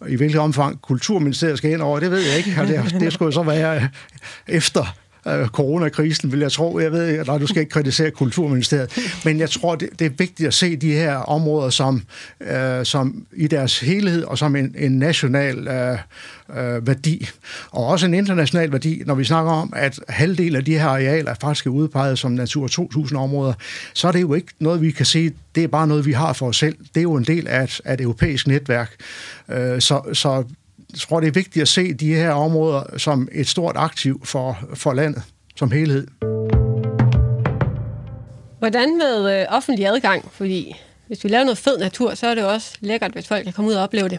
I 0.08 0.16
hvilket 0.16 0.40
omfang 0.40 0.82
Kulturministeriet 0.82 1.58
skal 1.58 1.70
ind 1.70 1.82
over, 1.82 2.00
det 2.00 2.10
ved 2.10 2.20
jeg 2.20 2.36
ikke, 2.36 2.60
og 2.60 2.68
det, 2.68 3.00
det 3.00 3.12
skulle 3.12 3.32
så 3.32 3.42
være 3.42 3.76
øh, 3.76 3.82
efter 4.48 5.01
øh, 5.28 5.46
coronakrisen, 5.46 6.32
vil 6.32 6.40
jeg 6.40 6.52
tro. 6.52 6.78
Jeg 6.78 6.92
ved, 6.92 7.18
at 7.18 7.26
du 7.26 7.46
skal 7.46 7.60
ikke 7.60 7.70
kritisere 7.70 8.10
Kulturministeriet, 8.10 8.98
men 9.24 9.38
jeg 9.38 9.50
tror, 9.50 9.74
det, 9.74 9.88
det 9.98 10.04
er 10.04 10.10
vigtigt 10.18 10.46
at 10.46 10.54
se 10.54 10.76
de 10.76 10.92
her 10.92 11.16
områder 11.16 11.70
som, 11.70 12.02
øh, 12.40 12.84
som 12.84 13.26
i 13.32 13.46
deres 13.46 13.80
helhed 13.80 14.24
og 14.24 14.38
som 14.38 14.56
en, 14.56 14.74
en 14.78 14.98
national 14.98 15.68
øh, 15.68 15.98
øh, 16.56 16.86
værdi, 16.86 17.28
og 17.70 17.86
også 17.86 18.06
en 18.06 18.14
international 18.14 18.72
værdi, 18.72 19.02
når 19.06 19.14
vi 19.14 19.24
snakker 19.24 19.52
om, 19.52 19.72
at 19.76 20.00
halvdelen 20.08 20.56
af 20.56 20.64
de 20.64 20.78
her 20.78 20.86
arealer 20.86 21.34
faktisk 21.40 21.66
er 21.66 21.70
udpeget 21.70 22.18
som 22.18 22.32
Natur 22.32 22.68
2000-områder, 22.68 23.52
så 23.94 24.08
er 24.08 24.12
det 24.12 24.20
jo 24.20 24.34
ikke 24.34 24.48
noget, 24.58 24.80
vi 24.80 24.90
kan 24.90 25.06
sige, 25.06 25.32
det 25.54 25.64
er 25.64 25.68
bare 25.68 25.86
noget, 25.86 26.06
vi 26.06 26.12
har 26.12 26.32
for 26.32 26.48
os 26.48 26.56
selv. 26.56 26.76
Det 26.94 27.00
er 27.00 27.02
jo 27.02 27.14
en 27.14 27.24
del 27.24 27.48
af 27.48 27.64
et, 27.64 27.80
af 27.84 27.94
et 27.94 28.00
europæisk 28.00 28.46
netværk. 28.46 28.90
Øh, 29.50 29.80
så, 29.80 30.00
så 30.12 30.44
tror, 31.00 31.20
det 31.20 31.26
er 31.26 31.32
vigtigt 31.32 31.62
at 31.62 31.68
se 31.68 31.94
de 31.94 32.14
her 32.14 32.30
områder 32.30 32.98
som 32.98 33.28
et 33.32 33.48
stort 33.48 33.76
aktiv 33.76 34.20
for, 34.24 34.58
for 34.74 34.92
landet 34.92 35.22
som 35.56 35.70
helhed. 35.70 36.06
Hvordan 38.58 38.98
med 38.98 39.40
øh, 39.40 39.46
offentlig 39.48 39.86
adgang? 39.86 40.28
Fordi 40.32 40.76
hvis 41.06 41.24
vi 41.24 41.28
laver 41.28 41.44
noget 41.44 41.58
fed 41.58 41.78
natur, 41.78 42.14
så 42.14 42.26
er 42.26 42.34
det 42.34 42.44
også 42.44 42.76
lækkert, 42.80 43.12
hvis 43.12 43.28
folk 43.28 43.44
kan 43.44 43.52
komme 43.52 43.70
ud 43.70 43.74
og 43.74 43.82
opleve 43.82 44.08
det. 44.08 44.18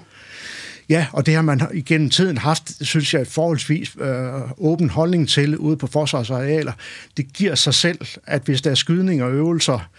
Ja, 0.90 1.08
og 1.14 1.26
det 1.26 1.34
har 1.36 1.42
man 1.42 1.62
igennem 1.74 2.10
tiden 2.10 2.38
haft, 2.38 2.86
synes 2.86 3.14
jeg, 3.14 3.28
forholdsvis 3.28 3.96
øh, 4.00 4.42
åben 4.58 4.90
holdning 4.90 5.30
til 5.30 5.58
ude 5.58 5.78
på 5.78 5.88
forsvarsarealer. 5.88 6.72
Det 7.18 7.34
giver 7.34 7.56
sig 7.56 7.74
selv, 7.74 8.00
at 8.28 8.42
hvis 8.42 8.62
der 8.62 8.72
er 8.72 8.76
skydning 8.76 9.24
og 9.24 9.32
øvelser, 9.32 9.90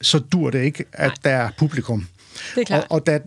så 0.00 0.18
dur 0.18 0.50
det 0.50 0.62
ikke, 0.62 0.84
at 0.92 1.08
Nej. 1.08 1.14
der 1.24 1.30
er 1.30 1.50
publikum. 1.58 2.06
Det 2.54 2.60
er 2.60 2.64
klart. 2.64 2.82
Og, 2.82 2.92
og 2.92 3.06
da 3.06 3.20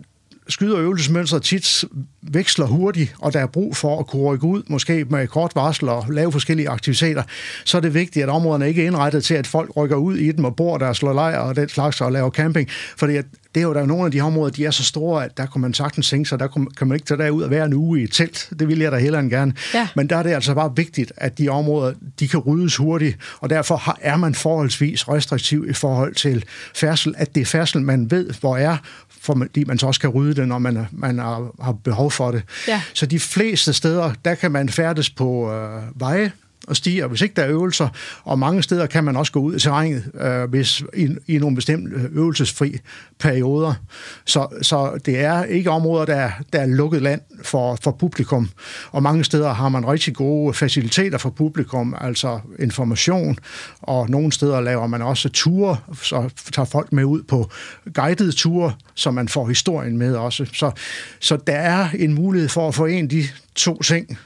skyde- 0.50 0.76
og 0.76 0.82
øvelsesmønstret 0.82 1.44
tit 1.44 1.86
veksler 2.22 2.66
hurtigt, 2.66 3.16
og 3.20 3.34
der 3.34 3.40
er 3.40 3.48
brug 3.48 3.76
for 3.76 4.00
at 4.00 4.08
kunne 4.08 4.22
rykke 4.22 4.46
ud, 4.46 4.64
måske 4.68 5.06
med 5.10 5.28
kort 5.28 5.52
varsel 5.56 5.90
og 5.90 6.06
lave 6.10 6.32
forskellige 6.32 6.70
aktiviteter, 6.70 7.24
så 7.66 7.78
er 7.78 7.82
det 7.82 7.94
vigtigt, 7.94 8.24
at 8.24 8.30
områderne 8.30 8.68
ikke 8.68 8.84
er 8.84 8.88
indrettet 8.88 9.24
til, 9.24 9.34
at 9.34 9.48
folk 9.48 9.78
rykker 9.78 9.96
ud 9.96 10.18
i 10.18 10.32
dem 10.32 10.46
og 10.46 10.56
bor 10.56 10.78
der 10.78 10.88
og 10.88 10.96
slår 10.96 11.14
lejr 11.14 11.40
og 11.40 11.56
den 11.56 11.70
slags 11.70 12.02
og 12.02 12.12
laver 12.12 12.30
camping. 12.30 12.70
Fordi 12.98 13.16
at 13.16 13.26
det 13.56 13.62
er 13.62 13.68
jo 13.68 13.74
der 13.74 13.82
er 13.82 13.86
nogle 13.86 14.06
af 14.06 14.12
de 14.12 14.18
her 14.18 14.26
områder, 14.26 14.52
de 14.52 14.66
er 14.66 14.72
så 14.72 14.84
store, 14.84 15.26
at 15.26 15.38
der 15.38 15.46
kunne 15.46 15.62
man 15.62 15.74
sagtens 15.74 16.10
tænke 16.10 16.30
sig, 16.30 16.40
der 16.40 16.48
kan 16.78 16.88
man 16.88 16.96
ikke 16.96 17.06
tage 17.06 17.18
derud 17.18 17.44
og 17.44 17.50
være 17.50 17.66
en 17.66 17.74
uge 17.74 18.02
i 18.02 18.04
et 18.04 18.12
telt. 18.12 18.50
Det 18.60 18.68
vil 18.68 18.80
jeg 18.80 18.92
da 18.92 18.98
hellere 18.98 19.22
end 19.22 19.30
gerne. 19.30 19.54
Ja. 19.74 19.88
Men 19.96 20.10
der 20.10 20.18
er 20.18 20.24
det 20.24 20.30
altså 20.30 20.54
bare 20.54 20.76
vigtigt, 20.76 21.12
at 21.18 21.38
de 21.38 21.50
områder, 21.50 21.94
de 22.20 22.28
kan 22.28 22.40
ryddes 22.40 22.76
hurtigt, 22.76 23.18
og 23.40 23.50
derfor 23.50 23.98
er 24.02 24.18
man 24.18 24.36
forholdsvis 24.36 25.10
restriktiv 25.10 25.66
i 25.70 25.74
forhold 25.74 26.16
til 26.16 26.46
færdsel, 26.76 27.14
at 27.18 27.36
det 27.36 27.42
er 27.42 27.46
færdsel, 27.46 27.82
man 27.82 28.12
ved, 28.12 28.30
hvor 28.40 28.58
er, 28.58 28.78
fordi 29.22 29.64
man 29.64 29.80
så 29.80 29.88
også 29.88 30.02
kan 30.02 30.10
rydde 30.10 30.42
det, 30.42 30.48
når 30.48 30.60
man, 30.60 30.88
man 30.92 31.20
har, 31.20 31.52
har 31.62 31.72
behov 31.72 32.12
for 32.12 32.32
det. 32.32 32.44
Ja. 32.68 32.82
Så 32.94 33.06
de 33.06 33.20
fleste 33.20 33.74
steder, 33.74 34.14
der 34.26 34.36
kan 34.36 34.52
man 34.52 34.70
færdes 34.70 35.10
på 35.10 35.54
øh, 35.54 35.82
veje, 35.96 36.32
og 36.68 36.76
stiger, 36.76 37.08
hvis 37.08 37.22
ikke 37.22 37.36
der 37.36 37.44
er 37.44 37.50
øvelser. 37.50 37.88
Og 38.24 38.40
mange 38.40 38.64
steder 38.64 38.86
kan 38.86 39.04
man 39.04 39.16
også 39.16 39.32
gå 39.32 39.40
ud 39.40 39.56
i 39.56 39.60
terrænet, 39.60 40.04
øh, 40.22 40.50
hvis 40.50 40.84
i, 40.94 41.08
i 41.28 41.38
nogle 41.38 41.56
bestemte 41.56 41.96
øh, 41.96 42.04
øvelsesfri 42.12 42.78
perioder. 43.20 43.74
Så, 44.26 44.48
så 44.62 45.00
det 45.06 45.20
er 45.20 45.44
ikke 45.44 45.70
områder, 45.70 46.06
der, 46.06 46.32
der 46.54 46.60
er 46.60 46.66
lukket 46.66 47.02
land 47.02 47.22
for, 47.44 47.78
for 47.84 47.92
publikum. 47.92 48.50
Og 48.92 49.04
mange 49.04 49.24
steder 49.24 49.54
har 49.54 49.70
man 49.70 49.88
rigtig 49.88 50.16
gode 50.16 50.54
faciliteter 50.54 51.18
for 51.18 51.30
publikum, 51.30 51.96
altså 52.02 52.40
information, 52.60 53.38
og 53.82 54.10
nogle 54.10 54.32
steder 54.32 54.62
laver 54.62 54.88
man 54.88 55.02
også 55.02 55.30
ture, 55.30 55.78
så 56.02 56.30
tager 56.52 56.66
folk 56.66 56.94
med 56.94 57.04
ud 57.04 57.24
på 57.24 57.50
guidede 57.94 58.32
ture, 58.32 58.74
så 58.96 59.12
man 59.12 59.28
får 59.28 59.48
historien 59.48 59.98
med 59.98 60.16
også. 60.16 60.46
Så, 60.54 60.72
så 61.20 61.38
der 61.48 61.54
er 61.54 61.90
en 62.00 62.14
mulighed 62.14 62.50
for 62.50 62.68
at 62.68 62.76
forene 62.76 63.08
de 63.08 63.24
to 63.56 63.82
ting, 63.82 64.18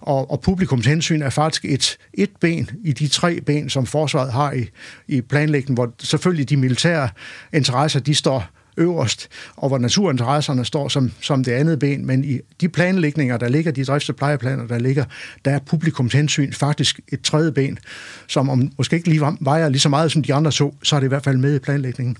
og, 0.00 0.30
og 0.30 0.40
publikums 0.40 0.86
hensyn 0.86 1.22
er 1.22 1.30
faktisk 1.30 1.64
et, 1.64 1.98
et 2.14 2.30
ben 2.40 2.70
i 2.84 2.92
de 2.92 3.08
tre 3.08 3.40
ben, 3.40 3.70
som 3.70 3.86
forsvaret 3.86 4.32
har 4.32 4.52
i, 4.52 4.66
i 5.08 5.20
planlægningen, 5.20 5.74
hvor 5.74 5.92
selvfølgelig 6.02 6.48
de 6.48 6.56
militære 6.56 7.08
interesser, 7.52 8.00
de 8.00 8.14
står 8.14 8.46
øverst, 8.76 9.28
og 9.56 9.68
hvor 9.68 9.78
naturinteresserne 9.78 10.64
står 10.64 10.88
som, 10.88 11.12
som 11.20 11.44
det 11.44 11.52
andet 11.52 11.78
ben. 11.78 12.06
Men 12.06 12.24
i 12.24 12.38
de 12.60 12.68
planlægninger, 12.68 13.36
der 13.36 13.48
ligger, 13.48 13.72
de 13.72 13.82
drifts- 13.82 14.08
og 14.08 14.16
plejeplaner, 14.16 14.66
der 14.66 14.78
ligger, 14.78 15.04
der 15.44 15.50
er 15.50 15.58
publikums 15.58 16.12
hensyn 16.12 16.52
faktisk 16.52 17.00
et 17.12 17.22
tredje 17.22 17.52
ben, 17.52 17.78
som 18.26 18.48
om 18.48 18.72
måske 18.78 18.96
ikke 18.96 19.08
lige 19.08 19.22
vejer 19.40 19.68
lige 19.68 19.80
så 19.80 19.88
meget 19.88 20.12
som 20.12 20.22
de 20.22 20.34
andre 20.34 20.50
to, 20.50 20.74
så 20.82 20.96
er 20.96 21.00
det 21.00 21.06
i 21.06 21.08
hvert 21.08 21.24
fald 21.24 21.36
med 21.36 21.56
i 21.56 21.58
planlægningen. 21.58 22.16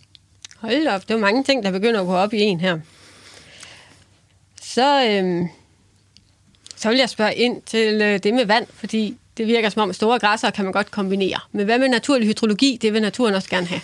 Hold 0.56 0.86
op, 0.86 1.08
det 1.08 1.14
er 1.14 1.18
mange 1.18 1.44
ting, 1.44 1.62
der 1.62 1.70
begynder 1.70 2.00
at 2.00 2.06
gå 2.06 2.14
op 2.14 2.32
i 2.32 2.40
en 2.40 2.60
her. 2.60 2.78
Så, 4.62 5.06
øhm, 5.10 5.48
så 6.82 6.88
vil 6.88 6.98
jeg 6.98 7.08
spørge 7.08 7.34
ind 7.34 7.62
til 7.62 8.02
øh, 8.02 8.18
det 8.22 8.34
med 8.34 8.46
vand, 8.46 8.66
fordi 8.74 9.16
det 9.36 9.46
virker 9.46 9.68
som 9.68 9.82
om 9.82 9.92
store 9.92 10.18
græsser 10.18 10.50
kan 10.50 10.64
man 10.64 10.72
godt 10.72 10.90
kombinere. 10.90 11.38
Men 11.52 11.64
hvad 11.64 11.78
med 11.78 11.88
naturlig 11.88 12.28
hydrologi? 12.28 12.78
Det 12.82 12.92
vil 12.92 13.02
naturen 13.02 13.34
også 13.34 13.48
gerne 13.48 13.66
have. 13.66 13.80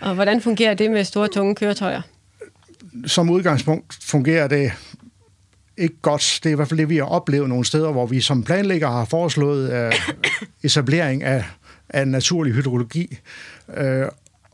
Og 0.00 0.14
hvordan 0.14 0.40
fungerer 0.40 0.74
det 0.74 0.90
med 0.90 1.04
store, 1.04 1.28
tunge 1.28 1.54
køretøjer? 1.54 2.02
Som 3.06 3.30
udgangspunkt 3.30 3.98
fungerer 4.02 4.48
det 4.48 4.72
ikke 5.76 5.94
godt. 6.02 6.40
Det 6.42 6.50
er 6.50 6.52
i 6.52 6.56
hvert 6.56 6.68
fald 6.68 6.78
det, 6.78 6.88
vi 6.88 6.96
har 6.96 7.04
oplevet 7.04 7.48
nogle 7.48 7.64
steder, 7.64 7.92
hvor 7.92 8.06
vi 8.06 8.20
som 8.20 8.44
planlægger 8.44 8.90
har 8.90 9.04
foreslået 9.04 9.72
øh, 9.72 9.92
etablering 10.64 11.22
af, 11.22 11.44
af 11.88 12.08
naturlig 12.08 12.52
hydrologi. 12.52 13.18
Øh, 13.76 14.06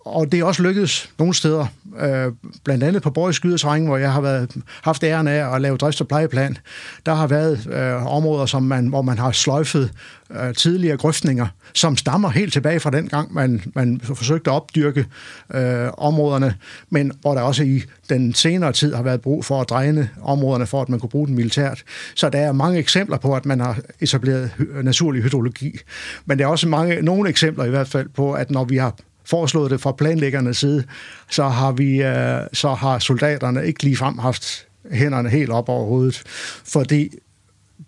og 0.05 0.33
det 0.33 0.41
er 0.41 0.45
også 0.45 0.63
lykkedes 0.63 1.11
nogle 1.19 1.35
steder, 1.35 1.67
øh, 2.01 2.33
blandt 2.65 2.85
andet 2.85 3.03
på 3.03 3.11
Borgs 3.11 3.37
Skydeterræn, 3.37 3.87
hvor 3.87 3.97
jeg 3.97 4.13
har 4.13 4.21
været, 4.21 4.57
haft 4.83 5.05
æren 5.05 5.29
af 5.29 5.55
at 5.55 5.61
lave 5.61 5.79
drifts- 5.83 6.01
og 6.01 6.09
plejeplan. 6.09 6.59
Der 7.07 7.15
har 7.15 7.27
været 7.27 7.67
øh, 7.67 8.07
områder, 8.07 8.47
som 8.47 8.63
man, 8.63 8.87
hvor 8.87 9.03
man 9.03 9.19
har 9.19 9.33
sløjfet 9.33 9.91
øh, 10.31 10.55
tidligere 10.55 10.97
grøftninger, 10.97 11.47
som 11.75 11.97
stammer 11.97 12.29
helt 12.31 12.53
tilbage 12.53 12.81
fra 12.81 12.91
den 12.91 13.09
gang, 13.09 13.35
man, 13.35 13.63
man 13.75 14.01
forsøgte 14.05 14.51
at 14.51 14.55
opdyrke 14.55 15.07
øh, 15.55 15.89
områderne, 15.99 16.55
men 16.91 17.13
hvor 17.21 17.35
der 17.35 17.41
også 17.41 17.63
i 17.63 17.83
den 18.09 18.35
senere 18.35 18.73
tid 18.73 18.95
har 18.95 19.03
været 19.03 19.21
brug 19.21 19.45
for 19.45 19.61
at 19.61 19.69
dræne 19.69 20.09
områderne, 20.23 20.67
for 20.67 20.83
at 20.83 20.89
man 20.89 21.01
kunne 21.01 21.11
bruge 21.11 21.27
den 21.27 21.35
militært. 21.35 21.83
Så 22.15 22.29
der 22.29 22.39
er 22.39 22.53
mange 22.53 22.79
eksempler 22.79 23.17
på, 23.17 23.35
at 23.35 23.47
man 23.47 23.61
har 23.61 23.79
etableret 24.01 24.51
naturlig 24.83 25.23
hydrologi. 25.23 25.79
Men 26.27 26.39
der 26.39 26.45
er 26.45 26.49
også 26.49 26.69
mange, 26.69 27.03
nogle 27.03 27.29
eksempler 27.29 27.65
i 27.65 27.71
hvert 27.71 27.89
fald 27.89 28.09
på, 28.09 28.33
at 28.33 28.51
når 28.51 28.65
vi 28.65 28.77
har 28.77 28.95
foreslået 29.25 29.71
det 29.71 29.81
fra 29.81 29.93
planlæggernes 29.93 30.57
side, 30.57 30.85
så 31.31 31.49
har, 31.49 31.73
vi, 31.73 32.03
øh, 32.03 32.41
så 32.53 32.75
har 32.75 32.99
soldaterne 32.99 33.67
ikke 33.67 33.83
ligefrem 33.83 34.19
haft 34.19 34.67
hænderne 34.93 35.29
helt 35.29 35.51
op 35.51 35.69
over 35.69 35.87
hovedet, 35.87 36.23
fordi 36.65 37.11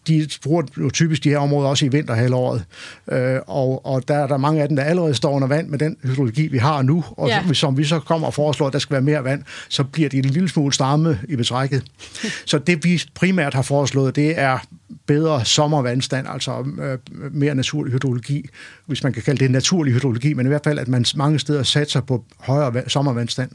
de 0.07 0.29
bruger 0.43 0.63
jo 0.79 0.91
typisk 0.91 1.25
de 1.25 1.29
her 1.29 1.39
områder 1.39 1.69
også 1.69 1.85
i 1.85 1.89
vinterhalvåret, 1.89 2.65
øh, 3.13 3.39
og, 3.47 3.87
og 3.87 4.09
der 4.09 4.15
er 4.15 4.27
der 4.27 4.37
mange 4.37 4.63
af 4.63 4.69
dem, 4.69 4.77
der 4.77 4.85
allerede 4.85 5.15
står 5.15 5.31
under 5.31 5.49
vand 5.49 5.69
med 5.69 5.79
den 5.79 5.97
hydrologi, 6.03 6.47
vi 6.47 6.59
har 6.59 6.83
nu, 6.83 7.05
og 7.11 7.29
ja. 7.29 7.43
som, 7.43 7.55
som 7.55 7.79
vi 7.79 7.85
så 7.85 8.01
kommer 8.01 8.27
og 8.27 8.35
foreslår, 8.35 8.67
at 8.67 8.73
der 8.73 8.79
skal 8.79 8.93
være 8.93 9.03
mere 9.03 9.25
vand, 9.25 9.43
så 9.69 9.85
bliver 9.85 10.09
de 10.09 10.19
en 10.19 10.25
lille 10.25 10.49
smule 10.49 10.73
stramme 10.73 11.19
i 11.29 11.37
betrækket. 11.37 11.85
så 12.47 12.59
det 12.59 12.85
vi 12.85 13.03
primært 13.15 13.55
har 13.55 13.63
foreslået, 13.63 14.17
det 14.17 14.39
er 14.39 14.59
bedre 15.07 15.45
sommervandstand, 15.45 16.27
altså 16.29 16.67
øh, 16.83 16.99
mere 17.33 17.55
naturlig 17.55 17.93
hydrologi, 17.93 18.49
hvis 18.87 19.03
man 19.03 19.13
kan 19.13 19.23
kalde 19.23 19.41
det 19.45 19.51
naturlig 19.51 19.95
hydrologi, 19.95 20.35
men 20.35 20.47
i 20.47 20.49
hvert 20.49 20.65
fald, 20.65 20.79
at 20.79 20.89
man 20.89 21.05
mange 21.17 21.39
steder 21.39 21.63
satser 21.63 22.01
på 22.01 22.25
højere 22.39 22.89
sommervandstand. 22.89 23.51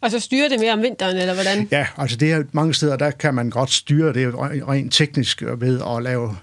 Og 0.00 0.10
så 0.10 0.20
styre 0.20 0.48
det 0.48 0.60
mere 0.60 0.72
om 0.72 0.82
vinteren, 0.82 1.16
eller 1.16 1.34
hvordan? 1.34 1.68
Ja, 1.70 1.86
altså 1.96 2.16
det 2.16 2.32
er 2.32 2.42
mange 2.52 2.74
steder, 2.74 2.96
der 2.96 3.10
kan 3.10 3.34
man 3.34 3.50
godt 3.50 3.70
styre 3.70 4.12
det 4.12 4.34
rent 4.38 4.92
teknisk 4.92 5.42
ved 5.58 5.80
at 5.96 6.02
lave, 6.02 6.36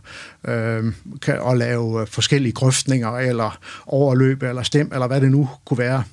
øh, 0.48 0.94
kan, 1.22 1.40
at 1.48 1.58
lave 1.58 2.08
forskellige 2.08 2.54
grøftninger, 2.54 3.12
eller 3.18 3.60
overløb, 3.88 4.44
eller 4.44 4.64
stem, 4.64 4.92
eller 4.94 5.08
hvad 5.08 5.22
det 5.22 5.32
nu 5.32 5.50
kunne 5.66 5.78
være. 5.78 6.04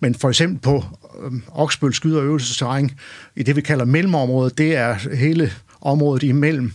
Men 0.00 0.14
for 0.14 0.28
eksempel 0.28 0.58
på 0.60 0.84
øh, 1.24 1.32
Oksbøl 1.48 1.94
skyder 1.94 2.22
øvelsesterræn, 2.22 2.90
i 3.36 3.42
det 3.42 3.56
vi 3.56 3.60
kalder 3.60 3.84
mellemområdet, 3.84 4.58
det 4.58 4.76
er 4.76 5.16
hele 5.16 5.52
området 5.80 6.22
imellem 6.22 6.72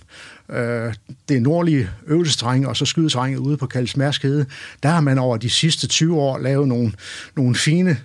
øh, 0.53 0.93
det 1.29 1.41
nordlige 1.41 1.89
øvelsesterræn 2.07 2.65
og 2.65 2.77
så 2.77 2.85
skydeterrænet 2.85 3.37
ude 3.37 3.57
på 3.57 3.67
Kalsmærskede, 3.67 4.45
der 4.83 4.89
har 4.89 5.01
man 5.01 5.17
over 5.17 5.37
de 5.37 5.49
sidste 5.49 5.87
20 5.87 6.15
år 6.15 6.37
lavet 6.37 6.67
nogle, 6.67 6.91
nogle 7.35 7.55
fine 7.55 7.97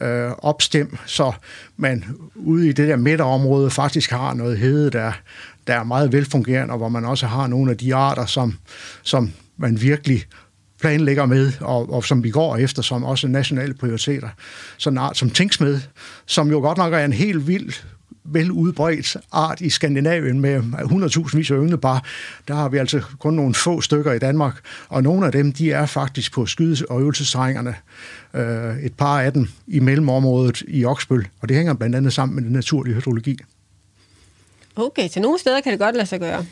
øh, 0.00 0.30
opstem, 0.38 0.96
så 1.06 1.32
man 1.76 2.04
ude 2.34 2.68
i 2.68 2.72
det 2.72 2.88
der 2.88 2.96
midterområde 2.96 3.70
faktisk 3.70 4.10
har 4.10 4.34
noget 4.34 4.58
hede, 4.58 4.90
der, 4.90 5.12
der 5.66 5.74
er 5.74 5.84
meget 5.84 6.12
velfungerende, 6.12 6.72
og 6.72 6.78
hvor 6.78 6.88
man 6.88 7.04
også 7.04 7.26
har 7.26 7.46
nogle 7.46 7.70
af 7.70 7.76
de 7.76 7.94
arter, 7.94 8.26
som, 8.26 8.58
som 9.02 9.32
man 9.56 9.80
virkelig 9.80 10.24
planlægger 10.80 11.26
med, 11.26 11.52
og, 11.60 11.92
og 11.92 12.04
som 12.04 12.24
vi 12.24 12.30
går 12.30 12.56
efter, 12.56 12.82
som 12.82 13.04
også 13.04 13.28
nationale 13.28 13.74
prioriteter. 13.74 14.28
Sådan 14.76 14.94
en 14.94 15.04
art 15.04 15.16
som 15.16 15.30
tinksmed, 15.30 15.80
som 16.26 16.50
jo 16.50 16.58
godt 16.58 16.78
nok 16.78 16.92
er 16.92 17.04
en 17.04 17.12
helt 17.12 17.46
vild 17.46 17.72
vel 18.28 18.50
udbredt 18.50 19.16
art 19.32 19.60
i 19.60 19.70
Skandinavien 19.70 20.40
med 20.40 20.60
100.000 20.60 21.36
vis 21.36 21.50
af 21.50 21.56
ynglepar. 21.56 22.04
Der 22.48 22.54
har 22.54 22.68
vi 22.68 22.78
altså 22.78 23.02
kun 23.18 23.34
nogle 23.34 23.54
få 23.54 23.80
stykker 23.80 24.12
i 24.12 24.18
Danmark, 24.18 24.60
og 24.88 25.02
nogle 25.02 25.26
af 25.26 25.32
dem, 25.32 25.52
de 25.52 25.72
er 25.72 25.86
faktisk 25.86 26.32
på 26.32 26.46
skydes- 26.46 26.82
og 26.82 27.00
øvelsestrængerne. 27.00 27.74
Øh, 28.34 28.78
et 28.82 28.94
par 28.94 29.20
af 29.20 29.32
dem 29.32 29.48
i 29.66 29.78
mellemområdet 29.78 30.62
i 30.68 30.84
Oksbøl, 30.84 31.28
og 31.40 31.48
det 31.48 31.56
hænger 31.56 31.74
blandt 31.74 31.96
andet 31.96 32.12
sammen 32.12 32.34
med 32.34 32.42
den 32.42 32.52
naturlige 32.52 32.94
hydrologi. 32.94 33.38
Okay, 34.76 35.08
så 35.08 35.20
nogle 35.20 35.38
steder 35.38 35.60
kan 35.60 35.72
det 35.72 35.80
godt 35.80 35.96
lade 35.96 36.06
sig 36.06 36.20
gøre. 36.20 36.44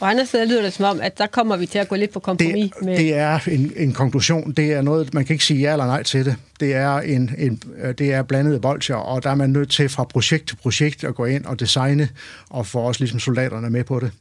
Og 0.00 0.10
andre 0.10 0.26
steder 0.26 0.44
lyder 0.44 0.62
det 0.62 0.72
som 0.72 0.84
om, 0.84 1.00
at 1.00 1.18
der 1.18 1.26
kommer 1.26 1.56
vi 1.56 1.66
til 1.66 1.78
at 1.78 1.88
gå 1.88 1.96
lidt 1.96 2.12
på 2.12 2.20
kompromis 2.20 2.70
det, 2.74 2.84
med... 2.86 2.96
Det 2.96 3.14
er 3.14 3.40
en, 3.48 3.72
en 3.76 3.92
konklusion. 3.92 4.52
Det 4.52 4.72
er 4.72 4.82
noget, 4.82 5.14
man 5.14 5.24
kan 5.24 5.34
ikke 5.34 5.44
sige 5.44 5.60
ja 5.60 5.72
eller 5.72 5.86
nej 5.86 6.02
til 6.02 6.24
det. 6.24 6.36
Det 6.60 6.74
er, 6.74 6.96
en, 6.96 7.30
en, 7.38 7.62
det 7.98 8.12
er 8.12 8.22
blandede 8.22 8.60
bolcher, 8.60 8.94
og 8.94 9.22
der 9.22 9.30
er 9.30 9.34
man 9.34 9.50
nødt 9.50 9.70
til 9.70 9.88
fra 9.88 10.04
projekt 10.04 10.48
til 10.48 10.56
projekt 10.56 11.04
at 11.04 11.14
gå 11.14 11.24
ind 11.24 11.44
og 11.44 11.60
designe, 11.60 12.08
og 12.50 12.66
få 12.66 12.78
også 12.78 13.00
ligesom 13.00 13.20
soldaterne 13.20 13.70
med 13.70 13.84
på 13.84 14.00
det. 14.00 14.12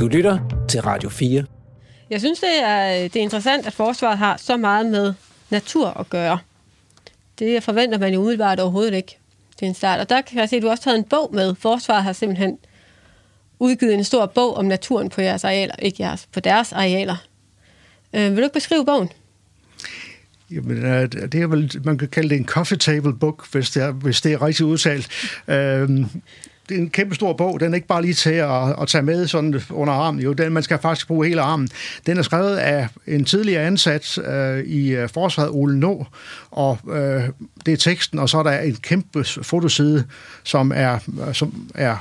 Du 0.00 0.06
lytter 0.06 0.38
til 0.68 0.82
Radio 0.82 1.08
4. 1.08 1.44
Jeg 2.10 2.20
synes, 2.20 2.40
det 2.40 2.62
er, 2.62 3.02
det 3.02 3.16
er 3.16 3.20
interessant, 3.20 3.66
at 3.66 3.72
forsvaret 3.72 4.18
har 4.18 4.36
så 4.36 4.56
meget 4.56 4.86
med 4.86 5.14
natur 5.50 5.88
at 5.88 6.10
gøre. 6.10 6.38
Det 7.38 7.62
forventer 7.62 7.98
man 7.98 8.14
jo 8.14 8.20
umiddelbart 8.20 8.60
overhovedet 8.60 8.94
ikke 8.94 9.18
til 9.58 9.68
en 9.68 9.74
start. 9.74 10.00
Og 10.00 10.08
der 10.08 10.20
kan 10.20 10.38
jeg 10.38 10.48
se, 10.48 10.56
at 10.56 10.62
du 10.62 10.68
også 10.68 10.84
har 10.84 10.90
taget 10.90 10.98
en 10.98 11.04
bog 11.04 11.30
med. 11.34 11.54
Forsvaret 11.54 12.02
har 12.02 12.12
simpelthen 12.12 12.58
udgivet 13.62 13.94
en 13.94 14.04
stor 14.04 14.26
bog 14.26 14.56
om 14.56 14.64
naturen 14.64 15.08
på 15.08 15.20
jeres 15.20 15.44
arealer, 15.44 15.74
ikke 15.78 16.02
jeres, 16.02 16.28
på 16.32 16.40
deres 16.40 16.72
arealer. 16.72 17.16
Øh, 18.14 18.30
vil 18.30 18.36
du 18.36 18.42
ikke 18.42 18.54
beskrive 18.54 18.84
bogen? 18.84 19.08
Jamen, 20.50 20.84
øh, 20.84 21.12
det 21.12 21.34
er 21.34 21.46
vel, 21.46 21.80
man 21.84 21.98
kan 21.98 22.08
kalde 22.08 22.28
det 22.28 22.36
en 22.36 22.46
coffee 22.46 22.78
table 22.78 23.14
book, 23.14 23.52
hvis 23.52 23.70
det 23.70 23.82
er, 23.82 23.90
hvis 23.90 24.20
det 24.20 24.32
er 24.32 24.42
rigtig 24.42 24.66
udtalt. 24.66 25.08
Øhm, 25.48 26.06
det 26.68 26.76
er 26.76 26.82
en 26.82 26.90
kæmpe 26.90 27.14
stor 27.14 27.32
bog. 27.32 27.60
Den 27.60 27.72
er 27.72 27.74
ikke 27.74 27.86
bare 27.86 28.02
lige 28.02 28.14
til 28.14 28.30
at, 28.30 28.80
at 28.80 28.88
tage 28.88 29.02
med 29.02 29.26
sådan 29.26 29.60
under 29.70 29.92
armen. 29.92 30.22
Jo, 30.22 30.32
den, 30.32 30.52
man 30.52 30.62
skal 30.62 30.78
faktisk 30.78 31.06
bruge 31.06 31.26
hele 31.26 31.40
armen. 31.40 31.68
Den 32.06 32.18
er 32.18 32.22
skrevet 32.22 32.56
af 32.56 32.88
en 33.06 33.24
tidligere 33.24 33.62
ansat 33.66 34.18
øh, 34.18 34.64
i 34.64 34.88
øh, 34.88 35.08
Forsvaret, 35.08 35.50
Ole 35.50 35.78
Nå, 35.78 36.06
og 36.50 36.78
øh, 36.88 37.22
det 37.66 37.72
er 37.72 37.76
teksten, 37.76 38.18
og 38.18 38.28
så 38.28 38.38
er 38.38 38.42
der 38.42 38.58
en 38.58 38.76
kæmpe 38.76 39.24
fotoside, 39.24 40.04
som 40.44 40.72
er, 40.74 40.98
øh, 41.28 41.34
som 41.34 41.70
er 41.74 41.96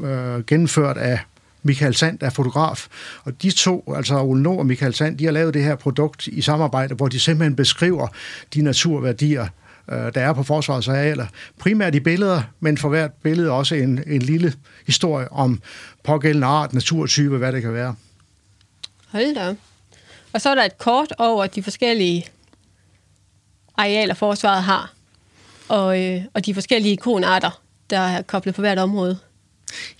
øh, 0.00 0.44
gennemført 0.44 0.96
af 0.96 1.18
Michael 1.62 1.94
Sand, 1.94 2.18
der 2.18 2.26
er 2.26 2.30
fotograf. 2.30 2.86
Og 3.24 3.42
de 3.42 3.50
to, 3.50 3.94
altså 3.96 4.20
Ole 4.20 4.42
Nord 4.42 4.58
og 4.58 4.66
Michael 4.66 4.94
Sand, 4.94 5.18
de 5.18 5.24
har 5.24 5.32
lavet 5.32 5.54
det 5.54 5.64
her 5.64 5.74
produkt 5.74 6.26
i 6.26 6.40
samarbejde, 6.40 6.94
hvor 6.94 7.08
de 7.08 7.20
simpelthen 7.20 7.56
beskriver 7.56 8.08
de 8.54 8.62
naturværdier, 8.62 9.46
øh, 9.90 9.96
der 10.14 10.20
er 10.20 10.32
på 10.32 10.42
forsvarets 10.42 10.88
arealer. 10.88 11.26
Primært 11.58 11.94
i 11.94 12.00
billeder, 12.00 12.42
men 12.60 12.78
for 12.78 12.88
hvert 12.88 13.12
billede 13.12 13.50
også 13.50 13.74
en, 13.74 14.00
en 14.06 14.22
lille 14.22 14.52
historie 14.86 15.32
om 15.32 15.60
pågældende 16.04 16.46
art, 16.46 16.74
naturtype, 16.74 17.38
hvad 17.38 17.52
det 17.52 17.62
kan 17.62 17.74
være. 17.74 17.94
Hold 19.08 19.34
da. 19.34 19.54
Og 20.32 20.40
så 20.40 20.50
er 20.50 20.54
der 20.54 20.64
et 20.64 20.78
kort 20.78 21.12
over 21.18 21.46
de 21.46 21.62
forskellige 21.62 22.26
arealer, 23.76 24.14
forsvaret 24.14 24.62
har, 24.62 24.92
og, 25.68 26.02
øh, 26.02 26.22
og 26.34 26.46
de 26.46 26.54
forskellige 26.54 26.92
ikonarter, 26.92 27.62
der 27.90 27.98
er 27.98 28.22
koblet 28.22 28.54
på 28.54 28.60
hvert 28.60 28.78
område. 28.78 29.18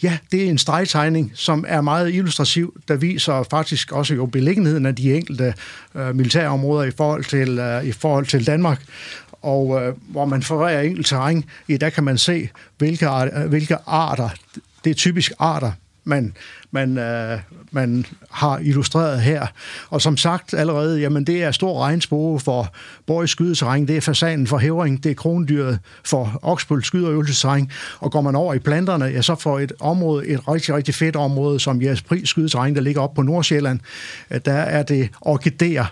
Ja, 0.03 0.18
det 0.33 0.45
er 0.45 0.51
en 0.51 0.59
stregtegning, 0.59 1.33
som 1.35 1.64
er 1.68 1.81
meget 1.81 2.14
illustrativ, 2.14 2.81
der 2.89 2.97
viser 2.97 3.43
faktisk 3.51 3.93
også 3.93 4.14
jo 4.14 4.27
beliggenheden 4.27 4.87
af 4.87 4.95
de 4.95 5.14
enkelte 5.14 5.55
øh, 5.95 6.16
militærområder 6.16 6.85
i 6.85 6.91
forhold 6.91 7.25
til, 7.25 7.59
øh, 7.59 7.85
i 7.85 7.93
forhold 7.93 8.27
til 8.27 8.47
Danmark. 8.47 8.83
Og 9.43 9.83
øh, 9.83 9.95
hvor 10.09 10.25
man 10.25 10.43
forvejer 10.43 10.81
enkelt 10.81 11.07
terræn, 11.07 11.45
i, 11.68 11.77
der 11.77 11.91
kan 11.91 12.05
man 12.05 12.18
se, 12.18 12.49
hvilke, 12.79 13.07
arter, 13.07 13.47
hvilke 13.47 13.77
arter, 13.87 14.29
det 14.85 14.91
er 14.91 14.95
typisk 14.95 15.33
arter, 15.39 15.73
man, 16.05 16.37
man, 16.73 16.99
øh, 16.99 17.39
man 17.70 18.07
har 18.31 18.59
illustreret 18.59 19.20
her. 19.20 19.47
Og 19.91 20.03
som 20.03 20.16
sagt 20.16 20.55
allerede, 20.55 21.01
jamen 21.01 21.25
det 21.25 21.43
er 21.43 21.51
stor 21.51 21.83
regnspore 21.83 22.41
for 22.41 22.75
Borg 23.07 23.29
skydeterræn, 23.29 23.89
det 23.89 23.97
er 23.97 24.01
fasanen 24.01 24.47
for 24.47 24.59
hævring, 24.59 25.05
det 25.05 25.11
er 25.11 25.14
krondyret 25.14 25.79
for 26.05 26.39
Oksbøl 26.43 26.85
skydeøvelsesterræn, 26.85 27.70
og 28.01 28.12
går 28.12 28.20
man 28.20 28.35
over 28.35 28.55
i 28.55 28.59
planterne, 28.59 29.05
ja, 29.05 29.23
så 29.23 29.35
får 29.35 29.61
et 29.61 29.73
område, 29.81 30.27
et 30.27 30.49
rigtig, 30.49 30.75
rigtig 30.75 30.95
fedt 30.95 31.16
område, 31.16 31.61
som 31.61 31.83
Jespris 31.83 32.29
skydeterræn, 32.29 32.75
der 32.75 32.81
ligger 32.81 33.01
op 33.01 33.14
på 33.14 33.23
Nordsjælland, 33.23 33.81
øh, 34.31 34.41
der 34.45 34.53
er 34.53 34.83
det 34.83 35.09
orkideer, 35.20 35.85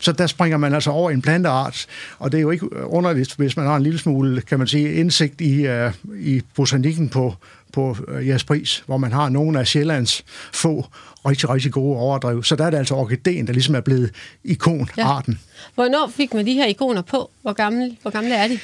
så 0.00 0.12
der 0.12 0.26
springer 0.26 0.58
man 0.58 0.74
altså 0.74 0.90
over 0.90 1.10
en 1.10 1.22
planteart, 1.22 1.86
og 2.18 2.32
det 2.32 2.38
er 2.38 2.42
jo 2.42 2.50
ikke 2.50 2.86
underligt, 2.86 3.34
hvis 3.36 3.56
man 3.56 3.66
har 3.66 3.76
en 3.76 3.82
lille 3.82 3.98
smule, 3.98 4.40
kan 4.40 4.58
man 4.58 4.66
sige, 4.66 4.94
indsigt 4.94 5.40
i, 5.40 5.66
uh, 5.68 5.92
i 6.20 6.42
botanikken 6.54 7.08
på, 7.08 7.34
på 7.72 7.96
øh, 8.08 8.16
uh, 8.16 8.28
jeres 8.28 8.44
pris, 8.44 8.82
hvor 8.86 8.96
man 8.96 9.12
har 9.12 9.28
nogle 9.28 9.60
af 9.60 9.66
Sjællands 9.66 10.24
få 10.52 10.86
rigtig, 11.26 11.50
rigtig 11.50 11.72
gode 11.72 11.98
overdrev. 11.98 12.42
Så 12.44 12.56
der 12.56 12.64
er 12.64 12.70
det 12.70 12.78
altså 12.78 12.94
orkideen, 12.94 13.46
der 13.46 13.52
ligesom 13.52 13.74
er 13.74 13.80
blevet 13.80 14.10
ikonarten. 14.44 15.32
Ja. 15.32 15.60
Hvornår 15.74 16.10
fik 16.16 16.34
man 16.34 16.46
de 16.46 16.52
her 16.52 16.66
ikoner 16.66 17.02
på? 17.02 17.30
Hvor 17.42 17.52
gamle, 17.52 17.96
hvor 18.02 18.10
gamle 18.10 18.34
er 18.34 18.48
de? 18.48 18.58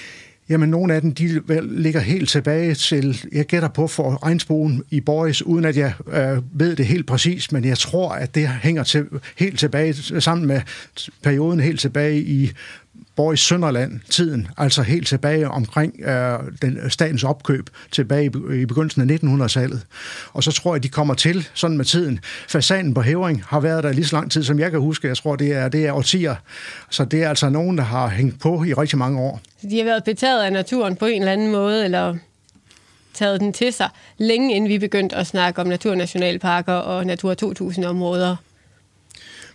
Jamen, 0.49 0.69
nogle 0.69 0.95
af 0.95 1.01
dem, 1.01 1.15
de 1.15 1.43
ligger 1.63 2.01
helt 2.01 2.29
tilbage 2.29 2.75
til, 2.75 3.27
jeg 3.33 3.47
gætter 3.47 3.69
på 3.69 3.87
for 3.87 4.25
regnsbogen 4.27 4.83
i 4.91 5.01
Boris, 5.01 5.43
uden 5.43 5.65
at 5.65 5.77
jeg 5.77 5.93
øh, 6.07 6.61
ved 6.61 6.77
det 6.77 6.87
helt 6.87 7.07
præcis, 7.07 7.53
men 7.53 7.65
jeg 7.65 7.79
tror, 7.79 8.11
at 8.13 8.35
det 8.35 8.49
hænger 8.49 8.83
til, 8.83 9.07
helt 9.39 9.59
tilbage, 9.59 10.21
sammen 10.21 10.47
med 10.47 10.61
perioden 11.23 11.61
helt 11.61 11.81
tilbage 11.81 12.21
i 12.21 12.53
Boris 13.17 13.41
Sønderland 13.41 14.01
tiden, 14.11 14.49
altså 14.57 14.83
helt 14.83 15.07
tilbage 15.07 15.49
omkring 15.49 16.01
øh, 16.01 16.39
den 16.63 16.79
øh, 16.83 16.91
statens 16.91 17.25
opkøb 17.25 17.71
tilbage 17.93 18.25
i, 18.25 18.61
i 18.61 18.67
begyndelsen 18.67 19.11
af 19.11 19.17
1900-tallet. 19.17 19.83
Og 20.33 20.43
så 20.43 20.53
tror 20.53 20.75
jeg, 20.75 20.83
de 20.83 20.89
kommer 20.89 21.15
til 21.15 21.49
sådan 21.55 21.77
med 21.77 21.85
tiden. 21.85 22.21
Fasanen 22.49 22.95
på 22.95 23.01
hævring 23.01 23.45
har 23.49 23.61
været 23.61 23.85
der 23.85 23.93
lige 23.93 24.07
så 24.07 24.17
lang 24.17 24.31
tid, 24.31 24.43
som 24.45 24.59
jeg 24.59 24.71
kan 24.71 24.81
huske. 24.81 25.09
Jeg 25.09 25.17
tror, 25.17 25.37
det 25.37 25.53
er, 25.53 25.69
det 25.69 25.87
er 25.87 25.93
årtier. 25.93 26.35
Så 26.91 27.05
det 27.05 27.23
er 27.23 27.29
altså 27.29 27.49
nogen, 27.49 27.79
der 27.79 27.85
har 27.85 28.09
hængt 28.09 28.41
på 28.41 28.65
i 28.65 28.75
rigtig 28.75 28.99
mange 28.99 29.21
år. 29.21 29.41
De 29.71 29.79
har 29.79 29.85
været 29.85 30.05
betaget 30.05 30.43
af 30.43 30.53
naturen 30.53 30.97
på 30.97 31.07
en 31.07 31.23
eller 31.23 31.33
anden 31.33 31.53
måde, 31.53 31.85
eller 31.85 32.17
taget 33.15 33.41
den 33.41 33.53
til 33.53 33.73
sig, 33.73 33.89
længe 34.19 34.55
inden 34.55 34.71
vi 34.71 34.79
begyndte 34.79 35.17
at 35.17 35.27
snakke 35.27 35.61
om 35.61 35.67
naturnationalparker 35.67 36.73
og 36.73 37.07
Natur 37.07 37.35
2000-områder 37.43 38.37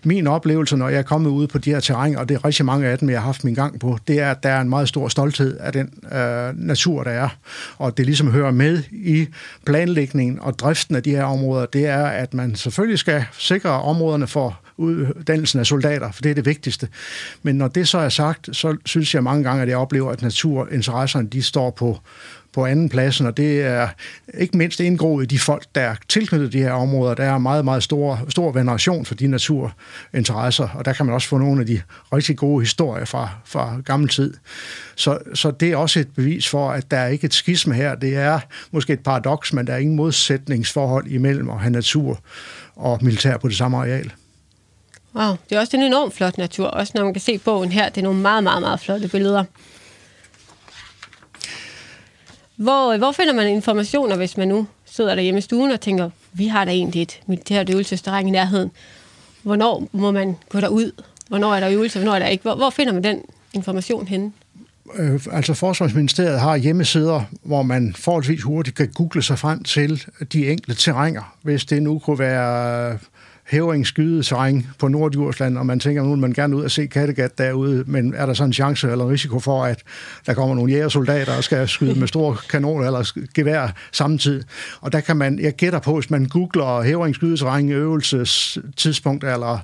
min 0.04 0.28
oplevelse, 0.28 0.78
når 0.78 0.90
jeg 0.90 0.98
er 0.98 1.04
kommet 1.04 1.30
ud 1.30 1.48
på 1.48 1.58
de 1.58 1.70
her 1.70 1.80
terræn, 1.80 2.16
og 2.16 2.30
det 2.30 2.36
er 2.36 2.46
rigtig 2.46 2.66
mange 2.66 2.88
af 2.88 2.98
dem, 2.98 3.10
jeg 3.10 3.20
har 3.20 3.26
haft 3.26 3.44
min 3.44 3.54
gang 3.54 3.80
på, 3.80 3.98
det 4.08 4.20
er, 4.20 4.32
at 4.32 4.44
der 4.44 4.50
er 4.50 4.62
en 4.62 4.70
meget 4.70 4.88
stor 4.88 5.08
stolthed 5.08 5.58
af 5.58 5.74
den 5.74 5.94
øh, 6.12 6.60
natur, 6.68 7.04
der 7.04 7.12
er. 7.12 7.30
Og 7.78 7.98
det 7.98 8.06
ligesom 8.06 8.32
hører 8.32 8.52
med 8.52 8.84
i 8.92 9.28
planlægningen 9.66 10.40
og 10.40 10.60
driften 10.60 10.96
af 10.96 11.04
de 11.04 11.10
her 11.10 11.24
områder, 11.24 11.66
det 11.66 11.86
er, 11.86 12.06
at 12.06 12.34
man 12.34 12.56
selvfølgelig 12.56 13.00
skal 13.00 13.26
sikre 13.32 13.70
områderne 13.70 14.28
for 14.28 14.60
uddannelsen 14.78 15.60
af 15.60 15.66
soldater, 15.66 16.12
for 16.12 16.22
det 16.22 16.30
er 16.30 16.36
det 16.36 16.46
vigtigste. 16.46 16.88
Men 17.44 17.56
når 17.56 17.68
det 17.68 17.88
så 17.88 17.98
er 17.98 18.10
sagt, 18.10 18.50
så 18.56 18.78
synes 18.86 19.16
jeg 19.16 19.24
mange 19.24 19.44
gange, 19.44 19.62
at 19.62 19.70
jeg 19.70 19.78
oplever, 19.78 20.12
at 20.12 20.22
naturinteresserne, 20.22 21.28
de 21.28 21.44
står 21.44 21.70
på 21.70 22.00
på 22.54 22.66
anden 22.66 22.90
pladsen, 22.90 23.26
og 23.26 23.38
det 23.38 23.62
er 23.62 23.88
ikke 24.38 24.58
mindst 24.58 24.80
indgroet 24.80 25.24
i 25.24 25.26
de 25.26 25.40
folk, 25.40 25.66
der 25.76 25.82
er 25.82 25.96
tilknyttet 26.10 26.54
de 26.54 26.58
her 26.58 26.72
områder. 26.72 27.14
Der 27.14 27.24
er 27.24 27.38
meget, 27.38 27.66
meget 27.66 27.84
stor, 27.84 28.20
stor 28.30 28.52
veneration 28.52 29.06
for 29.06 29.16
de 29.16 29.28
naturinteresser, 29.28 30.68
og 30.68 30.86
der 30.86 30.94
kan 30.94 31.06
man 31.06 31.16
også 31.16 31.28
få 31.28 31.38
nogle 31.38 31.62
af 31.62 31.68
de 31.68 31.82
rigtig 32.14 32.38
gode 32.38 32.62
historier 32.62 33.06
fra, 33.06 33.30
fra 33.46 33.82
gammel 33.86 34.10
tid. 34.10 34.34
Så, 34.96 35.18
så 35.34 35.52
det 35.52 35.72
er 35.72 35.76
også 35.76 36.00
et 36.00 36.14
bevis 36.16 36.50
for, 36.50 36.72
at 36.72 36.92
der 36.92 36.98
er 36.98 37.08
ikke 37.08 37.26
et 37.26 37.34
skisme 37.34 37.74
her. 37.74 37.96
Det 37.96 38.16
er 38.16 38.40
måske 38.72 38.94
et 38.94 39.04
paradoks, 39.04 39.54
men 39.54 39.68
der 39.68 39.74
er 39.74 39.78
ingen 39.78 39.96
modsætningsforhold 39.96 41.08
imellem 41.08 41.50
at 41.50 41.60
have 41.60 41.72
natur 41.72 42.20
og 42.76 43.00
militær 43.02 43.38
på 43.38 43.48
det 43.48 43.58
samme 43.58 43.78
areal. 43.78 44.12
Wow, 45.16 45.36
det 45.50 45.56
er 45.56 45.60
også 45.60 45.78
en 45.78 45.84
enormt 45.84 46.14
flot 46.14 46.38
natur, 46.38 46.68
også 46.68 46.92
når 46.96 47.04
man 47.04 47.14
kan 47.14 47.22
se 47.22 47.38
bogen 47.38 47.72
her. 47.72 47.90
Det 47.90 47.98
er 47.98 48.04
nogle 48.04 48.20
meget, 48.20 48.44
meget, 48.44 48.62
meget 48.62 48.80
flotte 48.80 49.08
billeder. 49.08 49.44
Hvor, 52.62 52.94
øh, 52.94 52.98
hvor 52.98 53.12
finder 53.12 53.34
man 53.34 53.48
informationer, 53.48 54.16
hvis 54.16 54.38
man 54.38 54.48
nu 54.48 54.68
sidder 54.86 55.16
derhjemme 55.16 55.38
i 55.38 55.42
stuen 55.42 55.72
og 55.72 55.82
tænker, 55.82 56.10
vi 56.34 56.48
har 56.48 56.66
da 56.66 56.72
egentlig 56.72 57.02
et 57.02 57.20
militært 57.28 57.70
øvelsesterræn 57.70 58.28
i 58.28 58.32
nærheden. 58.32 58.72
Hvornår 59.44 59.88
må 59.92 60.12
man 60.12 60.36
gå 60.50 60.60
derud? 60.60 60.92
Hvornår 61.28 61.56
er 61.56 61.60
der 61.60 61.70
øvelse, 61.70 62.00
hvornår 62.00 62.16
er 62.16 62.20
der 62.20 62.28
ikke? 62.28 62.42
Hvor, 62.42 62.56
hvor 62.56 62.70
finder 62.70 62.94
man 62.94 63.04
den 63.04 63.22
information 63.54 64.08
henne? 64.08 64.32
Øh, 64.96 65.22
altså 65.32 65.54
Forsvarsministeriet 65.54 66.40
har 66.40 66.56
hjemmesider, 66.56 67.22
hvor 67.44 67.62
man 67.62 67.94
forholdsvis 67.98 68.44
hurtigt 68.44 68.78
kan 68.78 68.88
google 68.88 69.22
sig 69.22 69.40
frem 69.40 69.64
til 69.64 70.04
de 70.34 70.52
enkelte 70.52 70.82
terrænger. 70.82 71.36
Hvis 71.42 71.66
det 71.66 71.84
nu 71.84 72.00
kunne 72.00 72.20
være 72.20 72.98
hævring 73.52 73.86
terræn 73.86 74.68
på 74.80 74.88
Nordjursland, 74.88 75.58
og 75.58 75.66
man 75.66 75.80
tænker, 75.80 76.04
nu 76.04 76.10
vil 76.10 76.20
man 76.20 76.34
gerne 76.34 76.56
ud 76.56 76.64
og 76.64 76.72
se 76.72 76.88
Kattegat 76.88 77.38
derude, 77.38 77.84
men 77.88 78.14
er 78.14 78.26
der 78.26 78.34
så 78.34 78.44
en 78.44 78.54
chance 78.54 78.92
eller 78.92 79.06
en 79.06 79.12
risiko 79.12 79.40
for, 79.40 79.64
at 79.64 79.84
der 80.26 80.34
kommer 80.34 80.56
nogle 80.56 80.72
jægersoldater 80.72 81.38
og 81.38 81.44
skal 81.44 81.68
skyde 81.68 82.00
med 82.00 82.08
store 82.08 82.38
kanoner 82.50 82.86
eller 82.86 83.20
gevær 83.34 83.68
samtidig? 83.92 84.46
Og 84.82 84.92
der 84.92 85.00
kan 85.00 85.18
man, 85.18 85.40
jeg 85.40 85.54
gætter 85.54 85.80
på, 85.80 85.94
hvis 85.94 86.10
man 86.10 86.26
googler 86.26 86.82
hævring 86.82 87.16
terræn, 87.16 87.70
øvelsestidspunkt 87.70 89.24
eller 89.24 89.60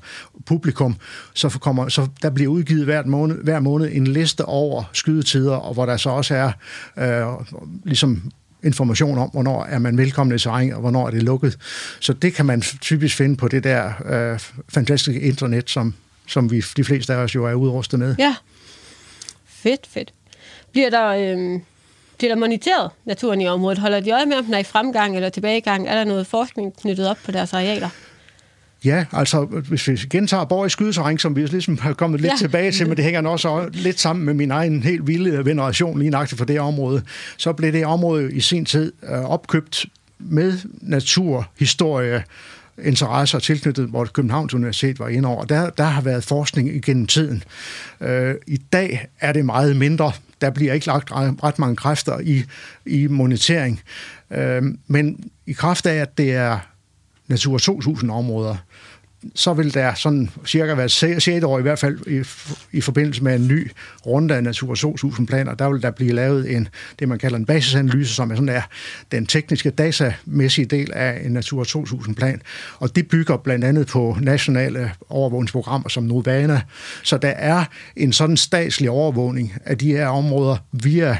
publikum, 0.45 0.95
så, 1.33 1.49
kommer, 1.49 1.89
så 1.89 2.07
der 2.21 2.29
bliver 2.29 2.51
udgivet 2.51 2.85
hver 2.85 3.05
måned, 3.05 3.43
hver 3.43 3.59
måned 3.59 3.89
en 3.91 4.07
liste 4.07 4.45
over 4.45 4.83
skydetider, 4.93 5.55
og 5.55 5.73
hvor 5.73 5.85
der 5.85 5.97
så 5.97 6.09
også 6.09 6.35
er 6.35 6.51
øh, 6.97 7.45
ligesom 7.83 8.31
information 8.67 9.17
om, 9.17 9.29
hvornår 9.29 9.63
er 9.63 9.79
man 9.79 9.97
velkommen 9.97 10.35
i 10.35 10.39
terræn, 10.39 10.73
og 10.73 10.79
hvornår 10.79 11.07
er 11.07 11.11
det 11.11 11.23
lukket. 11.23 11.57
Så 11.99 12.13
det 12.13 12.33
kan 12.33 12.45
man 12.45 12.61
typisk 12.61 13.15
finde 13.15 13.37
på 13.37 13.47
det 13.47 13.63
der 13.63 13.91
øh, 14.05 14.39
fantastiske 14.69 15.21
internet, 15.21 15.69
som, 15.69 15.93
som 16.27 16.51
vi, 16.51 16.63
de 16.77 16.83
fleste 16.83 17.13
af 17.13 17.17
os 17.17 17.35
jo 17.35 17.45
er 17.45 17.53
udrustet 17.53 17.99
med. 17.99 18.15
Ja, 18.19 18.35
fedt, 19.45 19.87
fedt. 19.89 20.13
Bliver 20.71 20.89
der, 20.89 21.07
øh, 21.07 21.59
bliver 22.17 22.33
der 22.33 22.39
moniteret 22.39 22.91
naturen 23.05 23.41
i 23.41 23.47
området? 23.47 23.77
Holder 23.77 23.99
de 23.99 24.11
øje 24.11 24.25
med, 24.25 24.37
om 24.37 24.45
den 24.45 24.53
er 24.53 24.59
i 24.59 24.63
fremgang 24.63 25.15
eller 25.15 25.29
tilbagegang? 25.29 25.87
Er 25.87 25.95
der 25.95 26.03
noget 26.03 26.27
forskning 26.27 26.77
knyttet 26.77 27.09
op 27.09 27.17
på 27.25 27.31
deres 27.31 27.53
arealer? 27.53 27.89
Ja, 28.85 29.05
altså 29.11 29.45
hvis 29.45 29.87
vi 29.87 29.95
gentager 30.09 30.45
Borg 30.45 30.65
i 30.65 30.69
skydeterræn, 30.69 31.17
som 31.17 31.35
vi 31.35 31.45
ligesom 31.45 31.77
har 31.77 31.93
kommet 31.93 32.21
lidt 32.21 32.31
ja. 32.31 32.37
tilbage 32.37 32.71
til, 32.71 32.87
men 32.87 32.97
det 32.97 33.05
hænger 33.05 33.29
også 33.29 33.69
lidt 33.73 33.99
sammen 33.99 34.25
med 34.25 34.33
min 34.33 34.51
egen 34.51 34.83
helt 34.83 35.07
vilde 35.07 35.45
veneration 35.45 35.99
lige 35.99 36.09
nøjagtigt 36.09 36.37
for 36.37 36.45
det 36.45 36.59
område, 36.59 37.03
så 37.37 37.53
blev 37.53 37.73
det 37.73 37.85
område 37.85 38.33
i 38.33 38.39
sin 38.39 38.65
tid 38.65 38.93
øh, 39.03 39.19
opkøbt 39.19 39.85
med 40.19 40.57
naturhistorie, 40.81 42.23
interesser 42.83 43.39
tilknyttet, 43.39 43.87
hvor 43.87 44.05
Københavns 44.05 44.53
Universitet 44.53 44.99
var 44.99 45.07
inde 45.07 45.29
over. 45.29 45.45
Der, 45.45 45.69
der 45.69 45.83
har 45.83 46.01
været 46.01 46.23
forskning 46.23 46.75
igennem 46.75 47.07
tiden. 47.07 47.43
Øh, 48.01 48.35
I 48.47 48.57
dag 48.57 49.07
er 49.19 49.33
det 49.33 49.45
meget 49.45 49.75
mindre. 49.75 50.11
Der 50.41 50.49
bliver 50.49 50.73
ikke 50.73 50.87
lagt 50.87 51.11
ret 51.11 51.59
mange 51.59 51.75
kræfter 51.75 52.19
i, 52.19 52.43
i 52.85 53.07
monitering. 53.07 53.81
Øh, 54.31 54.63
men 54.87 55.29
i 55.45 55.53
kraft 55.53 55.85
af, 55.85 55.95
at 55.95 56.17
det 56.17 56.33
er 56.33 56.59
Natur 57.27 57.57
2000-områder, 57.57 58.55
så 59.35 59.53
vil 59.53 59.73
der 59.73 59.93
sådan 59.93 60.29
cirka 60.45 60.73
være 60.73 60.89
6 60.89 61.27
år 61.43 61.59
i 61.59 61.61
hvert 61.61 61.79
fald 61.79 61.99
i, 62.07 62.23
i 62.77 62.81
forbindelse 62.81 63.23
med 63.23 63.35
en 63.35 63.47
ny 63.47 63.71
runde 64.05 64.35
af 64.35 64.43
Natur 64.43 64.75
2000-planer, 64.75 65.53
der 65.53 65.69
vil 65.69 65.81
der 65.81 65.91
blive 65.91 66.11
lavet 66.11 66.55
en, 66.55 66.67
det 66.99 67.09
man 67.09 67.19
kalder 67.19 67.37
en 67.37 67.45
basisanalyse, 67.45 68.13
som 68.13 68.31
er 68.31 68.35
sådan 68.35 68.47
der, 68.47 68.61
den 69.11 69.25
tekniske 69.25 69.69
datamæssige 69.69 70.65
del 70.65 70.91
af 70.93 71.21
en 71.25 71.31
Natur 71.31 71.63
2000-plan. 71.63 72.41
Og 72.79 72.95
det 72.95 73.07
bygger 73.07 73.37
blandt 73.37 73.65
andet 73.65 73.87
på 73.87 74.17
nationale 74.21 74.91
overvågningsprogrammer 75.09 75.89
som 75.89 76.03
Novana. 76.03 76.61
Så 77.03 77.17
der 77.17 77.29
er 77.29 77.63
en 77.95 78.13
sådan 78.13 78.37
statslig 78.37 78.89
overvågning 78.89 79.53
af 79.65 79.77
de 79.77 79.91
her 79.91 80.07
områder 80.07 80.57
via 80.71 81.17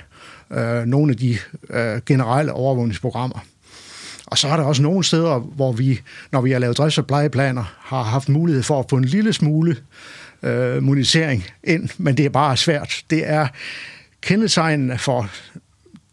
øh, 0.51 0.85
nogle 0.85 1.11
af 1.11 1.17
de 1.17 1.37
øh, 1.69 2.01
generelle 2.05 2.53
overvågningsprogrammer. 2.53 3.39
Og 4.27 4.37
så 4.37 4.47
er 4.47 4.57
der 4.57 4.63
også 4.63 4.81
nogle 4.81 5.03
steder, 5.03 5.39
hvor 5.39 5.71
vi, 5.71 6.01
når 6.31 6.41
vi 6.41 6.51
har 6.51 6.59
lavet 6.59 6.79
drifts- 6.79 6.97
og 6.97 7.07
plejeplaner, 7.07 7.63
har 7.79 8.03
haft 8.03 8.29
mulighed 8.29 8.63
for 8.63 8.79
at 8.79 8.85
få 8.89 8.95
en 8.95 9.05
lille 9.05 9.33
smule 9.33 9.77
øh, 10.43 10.83
monisering 10.83 11.45
ind, 11.63 11.89
men 11.97 12.17
det 12.17 12.25
er 12.25 12.29
bare 12.29 12.57
svært. 12.57 13.03
Det 13.09 13.29
er 13.29 13.47
kendetegnende 14.21 14.97
for 14.97 15.29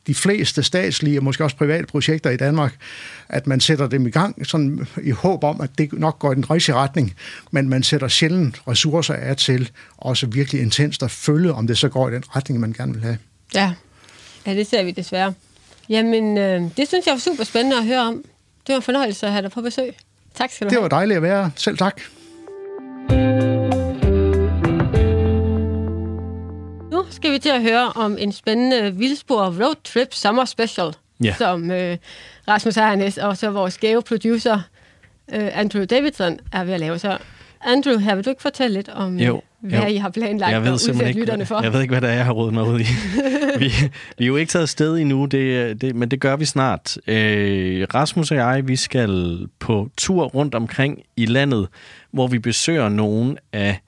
de 0.06 0.14
fleste 0.14 0.62
statslige 0.62 1.18
og 1.18 1.24
måske 1.24 1.44
også 1.44 1.56
private 1.56 1.86
projekter 1.86 2.30
i 2.30 2.36
Danmark, 2.36 2.74
at 3.28 3.46
man 3.46 3.60
sætter 3.60 3.86
dem 3.86 4.06
i 4.06 4.10
gang 4.10 4.46
sådan 4.46 4.86
i 5.02 5.10
håb 5.10 5.44
om, 5.44 5.60
at 5.60 5.70
det 5.78 5.92
nok 5.92 6.18
går 6.18 6.32
i 6.32 6.34
den 6.34 6.50
rigtige 6.50 6.74
retning, 6.74 7.14
men 7.50 7.68
man 7.68 7.82
sætter 7.82 8.08
sjældent 8.08 8.60
ressourcer 8.68 9.14
af 9.14 9.36
til 9.36 9.70
også 9.96 10.26
virkelig 10.26 10.62
intenst 10.62 11.02
at 11.02 11.10
følge, 11.10 11.52
om 11.52 11.66
det 11.66 11.78
så 11.78 11.88
går 11.88 12.08
i 12.08 12.14
den 12.14 12.22
retning, 12.36 12.60
man 12.60 12.72
gerne 12.72 12.92
vil 12.92 13.02
have. 13.02 13.18
Ja, 13.54 13.72
ja 14.46 14.54
det 14.54 14.66
ser 14.66 14.84
vi 14.84 14.90
desværre. 14.90 15.34
Jamen, 15.88 16.38
øh, 16.38 16.62
det 16.76 16.88
synes 16.88 17.06
jeg 17.06 17.12
var 17.12 17.18
super 17.18 17.44
spændende 17.44 17.76
at 17.76 17.86
høre 17.86 18.00
om. 18.00 18.24
Det 18.66 18.72
var 18.72 18.76
en 18.76 18.82
fornøjelse 18.82 19.26
at 19.26 19.32
have 19.32 19.42
dig 19.42 19.50
på 19.50 19.60
besøg. 19.60 19.94
Tak 20.34 20.50
skal 20.50 20.66
du 20.66 20.70
have. 20.70 20.76
Det 20.76 20.82
var 20.82 20.88
dejligt 20.96 21.16
at 21.16 21.22
være. 21.22 21.50
Selv 21.56 21.78
tak. 21.78 22.00
Nu 26.92 27.04
skal 27.10 27.32
vi 27.32 27.38
til 27.38 27.48
at 27.48 27.62
høre 27.62 27.92
om 27.94 28.16
en 28.18 28.32
spændende 28.32 28.94
vildspor 28.94 29.44
road 29.44 29.74
trip 29.84 30.14
summer 30.14 30.44
special, 30.44 30.94
ja. 31.24 31.34
som 31.38 31.70
øh, 31.70 31.96
Rasmus 32.48 32.76
Ejernes 32.76 33.18
og 33.18 33.36
så 33.36 33.50
vores 33.50 33.78
gave 33.78 34.02
producer 34.02 34.60
øh, 35.34 35.58
Andrew 35.58 35.84
Davidson 35.84 36.38
er 36.52 36.64
ved 36.64 36.74
at 36.74 36.80
lave. 36.80 36.98
Så 36.98 37.18
Andrew, 37.60 37.98
her 37.98 38.14
vil 38.14 38.24
du 38.24 38.30
ikke 38.30 38.42
fortælle 38.42 38.74
lidt 38.74 38.88
om, 38.88 39.18
jo, 39.18 39.42
hvad 39.64 39.80
jo. 39.80 39.86
I 39.86 39.96
har 39.96 40.10
planlagt 40.10 40.52
jeg 40.52 40.62
ved 40.64 40.72
udsætte 40.72 41.08
ikke, 41.08 41.20
lytterne 41.20 41.46
for? 41.46 41.62
Jeg 41.62 41.72
ved 41.72 41.80
ikke, 41.80 41.92
hvad 41.92 42.00
der 42.00 42.08
er, 42.08 42.14
jeg 42.14 42.24
har 42.24 42.32
rådet 42.32 42.54
mig 42.54 42.68
ud 42.68 42.80
i. 42.80 42.84
vi, 43.58 43.72
vi 44.18 44.24
er 44.24 44.26
jo 44.26 44.36
ikke 44.36 44.50
taget 44.50 44.68
sted 44.68 44.96
endnu, 44.96 45.24
det, 45.24 45.80
det, 45.80 45.94
men 45.96 46.10
det 46.10 46.20
gør 46.20 46.36
vi 46.36 46.44
snart. 46.44 46.98
Øh, 47.06 47.86
Rasmus 47.94 48.30
og 48.30 48.36
jeg, 48.36 48.68
vi 48.68 48.76
skal 48.76 49.38
på 49.60 49.90
tur 49.96 50.24
rundt 50.24 50.54
omkring 50.54 51.02
i 51.16 51.26
landet, 51.26 51.68
hvor 52.12 52.26
vi 52.26 52.38
besøger 52.38 52.88
nogle 52.88 53.36
af 53.52 53.80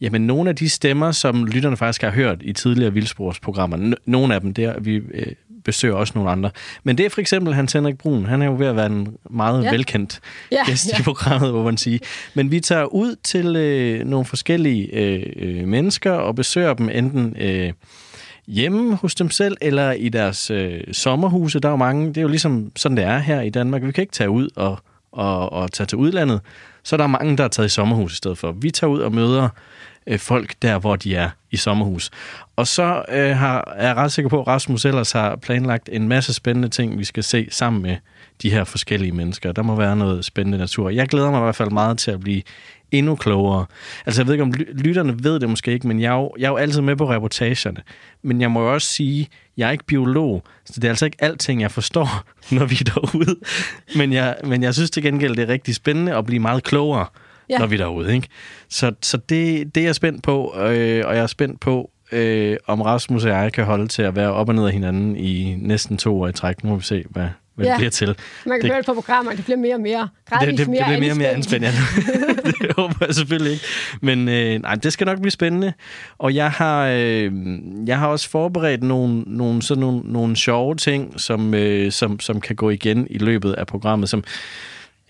jamen 0.00 0.26
nogle 0.26 0.50
af 0.50 0.56
de 0.56 0.68
stemmer, 0.68 1.12
som 1.12 1.44
lytterne 1.44 1.76
faktisk 1.76 2.02
har 2.02 2.10
hørt 2.10 2.38
i 2.40 2.52
tidligere 2.52 2.92
Vildsporsprogrammer, 2.92 3.94
nogle 4.06 4.34
af 4.34 4.40
dem 4.40 4.54
der, 4.54 4.80
vi 4.80 4.94
øh, 4.94 5.26
besøger 5.64 5.94
også 5.94 6.12
nogle 6.16 6.30
andre. 6.30 6.50
Men 6.84 6.98
det 6.98 7.06
er 7.06 7.10
for 7.10 7.20
eksempel 7.20 7.54
Hans 7.54 7.72
Henrik 7.72 7.98
Brun. 7.98 8.24
Han 8.26 8.42
er 8.42 8.46
jo 8.46 8.54
ved 8.58 8.66
at 8.66 8.76
være 8.76 8.86
en 8.86 9.16
meget 9.30 9.64
Ja. 9.64 9.70
velkendt 9.70 10.20
Ja, 10.52 10.56
ja, 10.56 10.64
gæst 10.70 10.88
ja. 10.92 10.98
i 10.98 11.02
programmet, 11.02 11.54
må 11.54 11.62
man 11.62 11.76
sige. 11.76 12.00
Men 12.34 12.50
vi 12.50 12.60
tager 12.60 12.84
ud 12.84 13.16
til 13.22 13.56
øh, 13.56 14.04
nogle 14.06 14.26
forskellige 14.26 14.94
øh, 14.94 15.22
øh, 15.36 15.68
mennesker 15.68 16.12
og 16.12 16.34
besøger 16.34 16.74
dem 16.74 16.88
enten 16.88 17.36
øh, 17.40 17.72
hjemme 18.46 18.94
hos 18.96 19.14
dem 19.14 19.30
selv 19.30 19.56
eller 19.60 19.92
i 19.92 20.08
deres 20.08 20.50
øh, 20.50 20.80
sommerhuse. 20.92 21.60
Der 21.60 21.68
er 21.68 21.72
jo 21.72 21.76
mange, 21.76 22.08
det 22.08 22.16
er 22.16 22.22
jo 22.22 22.28
ligesom 22.28 22.72
sådan, 22.76 22.96
det 22.96 23.04
er 23.04 23.18
her 23.18 23.40
i 23.40 23.50
Danmark. 23.50 23.82
Vi 23.82 23.92
kan 23.92 24.02
ikke 24.02 24.12
tage 24.12 24.30
ud 24.30 24.48
og, 24.56 24.78
og, 25.12 25.52
og 25.52 25.72
tage 25.72 25.86
til 25.86 25.98
udlandet. 25.98 26.40
Så 26.84 26.96
der 26.96 27.02
er 27.02 27.08
mange, 27.08 27.36
der 27.36 27.44
er 27.44 27.48
taget 27.48 27.66
i 27.66 27.72
sommerhus 27.72 28.12
i 28.12 28.16
stedet 28.16 28.38
for. 28.38 28.52
Vi 28.52 28.70
tager 28.70 28.90
ud 28.90 29.00
og 29.00 29.12
møder 29.12 29.48
øh, 30.06 30.18
folk 30.18 30.54
der, 30.62 30.78
hvor 30.78 30.96
de 30.96 31.16
er 31.16 31.30
i 31.50 31.56
sommerhus. 31.56 32.10
Og 32.56 32.66
så 32.66 33.04
øh, 33.08 33.36
har, 33.36 33.72
er 33.76 33.86
jeg 33.86 33.96
ret 33.96 34.12
sikker 34.12 34.28
på, 34.28 34.40
at 34.40 34.46
Rasmus 34.46 34.84
ellers 34.84 35.12
har 35.12 35.36
planlagt 35.36 35.88
en 35.92 36.08
masse 36.08 36.34
spændende 36.34 36.68
ting, 36.68 36.98
vi 36.98 37.04
skal 37.04 37.22
se 37.22 37.48
sammen 37.50 37.82
med 37.82 37.96
de 38.42 38.50
her 38.50 38.64
forskellige 38.64 39.12
mennesker. 39.12 39.52
Der 39.52 39.62
må 39.62 39.76
være 39.76 39.96
noget 39.96 40.24
spændende 40.24 40.58
natur. 40.58 40.90
Jeg 40.90 41.08
glæder 41.08 41.30
mig 41.30 41.38
i 41.38 41.42
hvert 41.42 41.56
fald 41.56 41.70
meget 41.70 41.98
til 41.98 42.10
at 42.10 42.20
blive 42.20 42.42
endnu 42.98 43.14
klogere. 43.14 43.66
Altså, 44.06 44.22
jeg 44.22 44.26
ved 44.26 44.34
ikke, 44.34 44.42
om 44.42 44.52
lytterne 44.72 45.24
ved 45.24 45.40
det 45.40 45.48
måske 45.48 45.72
ikke, 45.72 45.88
men 45.88 46.00
jeg 46.00 46.12
er, 46.12 46.18
jo, 46.18 46.32
jeg 46.38 46.44
er 46.44 46.50
jo 46.50 46.56
altid 46.56 46.80
med 46.80 46.96
på 46.96 47.10
reportagerne. 47.10 47.80
Men 48.22 48.40
jeg 48.40 48.50
må 48.50 48.60
jo 48.60 48.74
også 48.74 48.88
sige, 48.88 49.28
jeg 49.56 49.68
er 49.68 49.72
ikke 49.72 49.84
biolog, 49.84 50.42
så 50.64 50.72
det 50.76 50.84
er 50.84 50.88
altså 50.88 51.04
ikke 51.04 51.16
alting, 51.20 51.60
jeg 51.60 51.70
forstår, 51.70 52.24
når 52.56 52.64
vi 52.64 52.76
er 52.80 52.84
derude. 52.84 53.36
Men 53.96 54.12
jeg, 54.12 54.36
men 54.44 54.62
jeg 54.62 54.74
synes 54.74 54.90
til 54.90 55.02
gengæld, 55.02 55.36
det 55.36 55.42
er 55.42 55.48
rigtig 55.48 55.74
spændende 55.74 56.16
at 56.16 56.26
blive 56.26 56.40
meget 56.40 56.64
klogere, 56.64 57.06
Ja. 57.50 57.58
når 57.58 57.66
vi 57.66 57.74
er 57.74 57.78
derude. 57.78 58.14
Ikke? 58.14 58.28
Så, 58.68 58.92
så 59.02 59.16
det, 59.16 59.74
det 59.74 59.80
er 59.80 59.84
jeg 59.84 59.94
spændt 59.94 60.22
på, 60.22 60.54
øh, 60.58 61.02
og 61.06 61.14
jeg 61.16 61.22
er 61.22 61.26
spændt 61.26 61.60
på, 61.60 61.90
øh, 62.12 62.56
om 62.66 62.80
Rasmus 62.80 63.24
og 63.24 63.30
jeg 63.30 63.52
kan 63.52 63.64
holde 63.64 63.88
til 63.88 64.02
at 64.02 64.16
være 64.16 64.32
op 64.32 64.48
og 64.48 64.54
ned 64.54 64.66
af 64.66 64.72
hinanden 64.72 65.16
i 65.16 65.54
næsten 65.58 65.96
to 65.96 66.20
år 66.20 66.28
i 66.28 66.32
træk. 66.32 66.64
Nu 66.64 66.70
må 66.70 66.76
vi 66.76 66.82
se, 66.84 67.04
hvad, 67.10 67.26
hvad 67.54 67.66
Ja. 67.66 67.70
det 67.72 67.78
bliver 67.78 67.90
til. 67.90 68.06
Man 68.06 68.16
kan 68.46 68.62
Det- 68.62 68.70
høre 68.70 68.78
det 68.78 68.86
på 68.86 68.94
programmer, 68.94 69.32
det 69.32 69.44
bliver 69.44 69.58
mere 69.58 69.74
og 69.74 69.80
mere 69.80 70.08
gradvist 70.30 70.50
det, 70.50 70.58
det, 70.58 70.68
mere 70.68 70.78
det 70.78 70.86
bliver 70.86 71.00
mere 71.00 71.12
og 71.12 71.16
mere 71.16 71.28
anspændt, 71.30 71.64
ja. 71.64 71.70
det 72.68 72.72
håber 72.76 72.94
jeg 73.06 73.14
selvfølgelig 73.14 73.52
ikke. 73.52 73.64
Men 74.02 74.28
øh, 74.28 74.62
nej, 74.62 74.74
det 74.74 74.92
skal 74.92 75.04
nok 75.06 75.18
blive 75.20 75.30
spændende. 75.30 75.72
Og 76.18 76.34
jeg 76.34 76.50
har, 76.50 76.88
øh, 76.92 77.32
jeg 77.86 77.98
har 77.98 78.06
også 78.08 78.30
forberedt 78.30 78.82
nogle, 78.82 79.20
nogle, 79.26 79.62
sådan 79.62 79.80
nogle, 79.80 80.00
nogle 80.04 80.36
sjove 80.36 80.74
ting, 80.74 81.20
som, 81.20 81.54
øh, 81.54 81.92
som, 81.92 82.20
som 82.20 82.40
kan 82.40 82.56
gå 82.56 82.70
igen 82.70 83.06
i 83.10 83.18
løbet 83.18 83.52
af 83.52 83.66
programmet, 83.66 84.08
som 84.08 84.24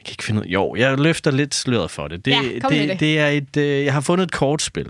jeg 0.05 0.07
kan 0.07 0.13
ikke 0.13 0.25
finde 0.25 0.41
ud 0.41 0.47
Jo, 0.47 0.75
jeg 0.79 0.99
løfter 0.99 1.31
lidt 1.31 1.55
sløret 1.55 1.91
for 1.91 2.09
det. 2.09 2.25
Det, 2.25 2.31
Ja, 2.31 2.69
det, 2.69 2.89
det. 2.89 3.01
det 3.01 3.19
er 3.19 3.27
et, 3.29 3.57
øh, 3.57 3.85
jeg 3.85 3.93
har 3.93 4.01
fundet 4.01 4.25
et 4.25 4.33
kortspil, 4.33 4.87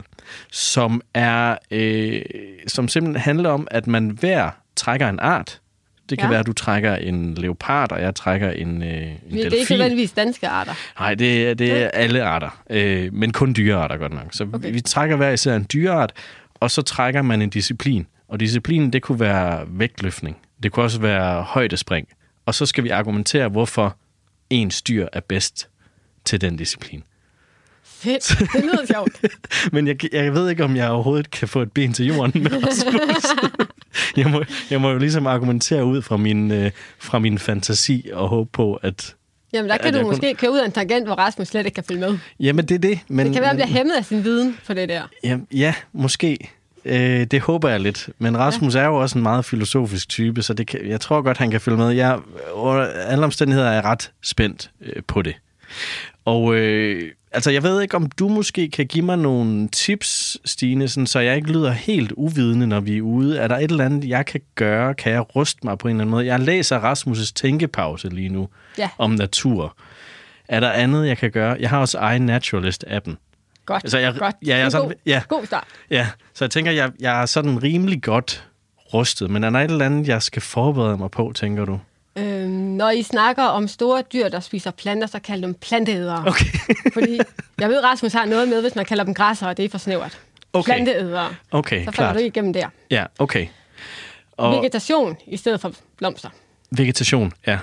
som 0.51 1.01
er, 1.15 1.57
øh, 1.71 2.23
som 2.67 2.89
simpelthen 2.89 3.21
handler 3.23 3.51
om, 3.51 3.69
at 3.71 3.87
man 3.87 4.09
hver 4.21 4.51
trækker 4.77 5.09
en 5.09 5.19
art. 5.21 5.61
Det 6.11 6.19
kan 6.19 6.27
Ja. 6.27 6.31
være, 6.31 6.41
at 6.41 6.47
du 6.47 6.53
trækker 6.53 6.95
en 6.97 7.35
leopard, 7.35 7.93
og 7.93 8.01
jeg 8.03 8.15
trækker 8.15 8.51
en, 8.51 8.83
øh, 8.83 8.89
en 8.89 8.93
Det 8.93 9.11
er 9.33 9.37
ikke 9.45 9.51
delfin. 9.51 9.75
nødvendigvis 9.79 10.13
danske 10.13 10.49
arter. 10.49 10.73
Nej, 11.01 11.15
det, 11.15 11.49
er- 11.51 11.55
det 11.55 11.83
er 11.83 11.89
alle 11.89 12.23
arter, 12.23 12.63
øh, 12.71 13.13
men 13.15 13.33
kun 13.33 13.55
dyrearter 13.57 13.97
godt 13.97 14.13
nok. 14.13 14.27
Så 14.33 14.45
Okay. 14.45 14.55
okay. 14.55 14.73
vi 14.73 14.81
trækker 14.81 15.17
hver 15.17 15.31
især 15.31 15.57
en 15.57 15.67
dyreart, 15.73 16.13
og 16.55 16.71
så 16.71 16.83
trækker 16.83 17.23
man 17.23 17.43
en 17.43 17.51
disciplin. 17.51 18.07
Og 18.29 18.41
disciplinen, 18.41 18.93
det 18.93 19.03
kunne 19.03 19.21
være 19.21 19.65
vægtløftning. 19.69 20.37
Det 20.63 20.73
kunne 20.73 20.85
også 20.85 21.01
være 21.01 21.43
højdespring. 21.43 22.09
Og 22.47 22.55
så 22.55 22.67
skal 22.67 22.85
vi 22.85 22.89
argumentere, 22.89 23.49
hvorfor 23.49 23.97
ens 24.55 24.83
dyr 24.83 25.09
er 25.13 25.21
bedst 25.21 25.69
til 26.25 26.41
den 26.41 26.57
disciplin. 26.57 27.03
Fedt, 27.85 28.29
det 28.53 28.65
lyder 28.65 28.87
sjovt. 28.95 29.21
Men 29.73 29.87
jeg, 29.87 30.15
jeg 30.15 30.35
ved 30.35 30.51
ikke, 30.51 30.65
om 30.65 30.77
jeg 30.77 30.91
overhovedet 30.91 31.31
kan 31.31 31.49
få 31.49 31.63
et 31.63 31.73
ben 31.73 31.93
til 31.93 32.07
jorden 32.07 32.43
med 32.43 32.53
Rasmus. 32.53 33.25
jeg, 34.17 34.31
må, 34.31 34.45
jeg 34.71 34.81
må 34.81 34.91
jo 34.91 34.99
ligesom 34.99 35.27
argumentere 35.27 35.85
ud 35.85 36.03
fra 36.03 36.17
min, 36.17 36.51
øh, 36.51 36.71
fra 36.99 37.19
min 37.19 37.39
fantasi 37.39 38.11
og 38.13 38.29
håbe 38.29 38.51
på, 38.53 38.75
at... 38.75 39.15
Jamen, 39.53 39.69
der 39.69 39.75
at 39.75 39.81
kan 39.81 39.93
du 39.93 39.99
jeg 39.99 40.07
måske 40.07 40.35
køre 40.35 40.53
ud 40.53 40.59
af 40.59 40.65
en 40.65 40.73
tangent, 40.73 41.07
hvor 41.07 41.15
Rasmus 41.15 41.49
slet 41.49 41.67
ikke 41.67 41.75
kan 41.75 41.85
følge 41.85 42.01
med. 42.01 42.19
Jamen, 42.41 42.69
det 42.69 42.75
er 42.75 42.79
det. 42.79 42.99
Men, 43.09 43.27
Det 43.27 43.33
kan 43.33 43.43
være, 43.43 43.51
at 43.51 43.57
han 43.57 43.67
bliver 43.67 43.79
hæmmet 43.79 43.95
af 43.95 44.05
sin 44.05 44.25
viden 44.25 44.59
på 44.67 44.75
det 44.75 44.89
der. 44.89 45.03
Ja, 45.25 45.39
ja 45.53 45.75
måske. 45.93 46.51
Øh, 46.85 47.25
det 47.25 47.41
håber 47.41 47.69
jeg 47.69 47.81
lidt. 47.81 48.09
Men 48.19 48.39
Rasmus 48.39 48.75
ja. 48.75 48.81
er 48.81 48.85
jo 48.87 48.95
også 48.95 49.19
en 49.19 49.23
meget 49.23 49.45
filosofisk 49.45 50.09
type, 50.09 50.43
så 50.43 50.55
det 50.55 50.67
kan, 50.67 50.81
jeg 50.87 51.01
tror 51.01 51.23
godt, 51.23 51.39
han 51.39 51.51
kan 51.51 51.61
følge 51.61 51.79
med. 51.79 51.91
Jeg, 51.91 52.19
under 52.53 52.87
alle 52.87 53.25
omstændigheder 53.25 53.69
er 53.69 53.75
jeg 53.75 53.85
ret 53.85 54.11
spændt 54.23 54.71
øh, 54.81 55.03
på 55.07 55.23
det. 55.23 55.35
Og 56.25 56.55
øh, 56.55 57.11
altså, 57.33 57.51
jeg 57.51 57.63
ved 57.63 57.83
ikke, 57.83 57.97
om 57.97 58.07
du 58.07 58.29
måske 58.29 58.69
kan 58.71 58.87
give 58.87 59.05
mig 59.05 59.19
nogle 59.19 59.69
tips, 59.69 60.37
Stine, 60.45 60.89
sådan, 60.89 61.07
så 61.07 61.21
jeg 61.21 61.37
ikke 61.37 61.53
lyder 61.53 61.71
helt 61.71 62.13
uvidende, 62.13 62.67
når 62.67 62.81
vi 62.81 62.97
er 62.99 63.03
ude. 63.03 63.39
Er 63.39 63.49
der 63.49 63.57
et 63.57 63.71
eller 63.71 63.85
andet, 63.85 64.09
jeg 64.09 64.27
kan 64.27 64.41
gøre? 64.55 64.95
Kan 64.95 65.13
jeg 65.13 65.37
ryste 65.37 65.61
mig 65.65 65.79
på 65.79 65.89
en 65.89 65.93
eller 65.97 66.03
anden 66.03 66.11
måde? 66.11 66.27
Jeg 66.27 66.41
læser 66.41 66.93
Rasmus' 66.93 67.33
tænkepause 67.35 68.09
lige 68.09 68.29
nu 68.29 68.49
Ja. 68.79 68.89
om 68.99 69.11
natur. 69.11 69.77
Er 70.49 70.61
der 70.61 70.71
andet, 70.71 71.07
jeg 71.07 71.19
kan 71.19 71.31
gøre? 71.31 71.57
Jeg 71.61 71.71
har 71.71 71.79
også 71.79 71.99
iNaturalist-appen. 71.99 73.15
Godt, 73.67 73.85
Altså, 73.85 73.99
jeg- 73.99 74.15
godt. 74.19 74.37
ja, 74.47 74.57
jeg 74.57 74.65
er 74.65 74.69
sådan- 74.69 74.89
god, 74.89 74.95
ja. 75.07 75.23
god 75.29 75.47
start. 75.47 75.65
Ja, 75.91 76.09
så 76.35 76.45
jeg 76.45 76.51
tænker, 76.51 76.73
jeg, 76.73 76.91
jeg 77.01 77.23
er 77.23 77.27
sådan 77.27 77.63
rimelig 77.63 78.03
godt 78.03 78.49
rustet. 78.95 79.31
Men 79.31 79.45
er 79.45 79.51
der 79.51 79.59
et 79.61 79.71
eller 79.71 79.87
andet, 79.87 80.09
jeg 80.09 80.23
skal 80.23 80.43
forberede 80.43 80.97
mig 80.97 81.11
på, 81.11 81.33
tænker 81.35 81.65
du? 81.65 81.81
Øhm, 82.19 82.49
når 82.51 82.91
I 82.91 83.03
snakker 83.03 83.43
om 83.43 83.69
store 83.69 84.03
dyr, 84.13 84.29
der 84.29 84.41
spiser 84.41 84.71
planter, 84.71 85.07
så 85.07 85.19
kald 85.19 85.43
dem 85.43 85.55
planteædere. 85.55 86.25
Okay. 86.27 86.47
Fordi 86.95 87.19
jeg 87.61 87.69
ved, 87.69 87.85
Rasmus 87.85 88.13
har 88.13 88.25
noget 88.25 88.49
med, 88.49 88.61
hvis 88.63 88.75
man 88.77 88.85
kalder 88.85 89.05
dem 89.05 89.15
græsser, 89.15 89.53
det 89.53 89.65
er 89.65 89.69
for 89.69 89.79
snævert. 89.79 90.19
Okay. 90.53 90.65
Planteædere. 90.75 91.35
Okay, 91.51 91.79
Så 91.79 91.85
falder 91.85 91.93
klart. 91.93 92.15
du 92.15 92.19
ikke 92.19 92.27
igennem 92.29 92.53
der. 92.53 92.69
Ja, 92.91 93.05
okay. 93.19 93.47
Og 94.37 94.53
Vegetation 94.57 95.17
i 95.27 95.37
stedet 95.37 95.61
for 95.61 95.73
blomster. 95.99 96.29
vegetation, 96.71 97.33
ja. 97.47 97.59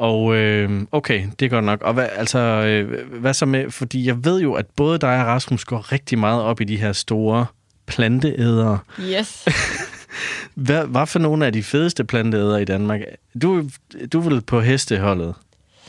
Og 0.00 0.34
øh, 0.36 0.82
okay, 0.92 1.26
det 1.38 1.46
er 1.46 1.50
godt 1.50 1.64
nok. 1.64 1.82
Og 1.82 1.94
hvad, 1.94 2.08
altså, 2.16 2.38
øh, 2.38 3.08
hvad 3.20 3.34
så 3.34 3.46
med, 3.46 3.70
fordi 3.70 4.06
jeg 4.06 4.24
ved 4.24 4.40
jo, 4.40 4.54
at 4.54 4.66
både 4.76 4.98
dig 4.98 5.20
og 5.20 5.26
Rasmus 5.26 5.64
går 5.64 5.92
rigtig 5.92 6.18
meget 6.18 6.42
op 6.42 6.60
i 6.60 6.64
de 6.64 6.76
her 6.76 6.92
store 6.92 7.46
planteædere. 7.86 8.78
Yes. 9.00 9.44
Hvad, 10.54 10.86
hvad 10.86 11.06
for 11.06 11.18
nogle 11.18 11.46
af 11.46 11.52
de 11.52 11.62
fedeste 11.62 12.04
planteædere 12.04 12.62
i 12.62 12.64
Danmark? 12.64 13.00
Du, 13.42 13.64
du 14.12 14.20
vel 14.20 14.40
på 14.40 14.60
hesteholdet? 14.60 15.34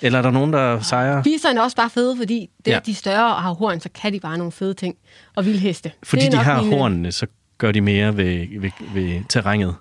Eller 0.01 0.19
er 0.19 0.23
der 0.23 0.31
nogen, 0.31 0.53
der 0.53 0.79
sejrer? 0.81 1.23
Biserne 1.23 1.59
er 1.59 1.63
også 1.63 1.75
bare 1.77 1.89
fede, 1.89 2.17
fordi 2.17 2.49
det, 2.65 2.71
ja. 2.71 2.79
De 2.85 2.95
større 2.95 3.35
og 3.35 3.41
har 3.41 3.53
horn, 3.53 3.79
så 3.79 3.89
kan 4.01 4.13
de 4.13 4.19
bare 4.19 4.37
nogle 4.37 4.51
fede 4.51 4.73
ting. 4.73 4.95
Og 5.35 5.45
vildheste. 5.45 5.91
Fordi 6.03 6.27
de 6.29 6.37
har 6.37 6.61
mine- 6.61 6.75
hornene, 6.75 7.11
så 7.11 7.27
gør 7.57 7.71
de 7.71 7.81
mere 7.81 8.17
ved, 8.17 8.59
ved, 8.61 8.71
ved 8.93 9.21
terrænet. 9.29 9.75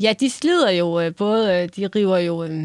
Ja, 0.00 0.14
de 0.20 0.30
slider 0.30 0.70
jo 0.70 1.00
øh, 1.00 1.14
både, 1.14 1.54
øh, 1.62 1.68
de 1.76 1.86
river 1.96 2.18
jo 2.18 2.44
øh, 2.44 2.64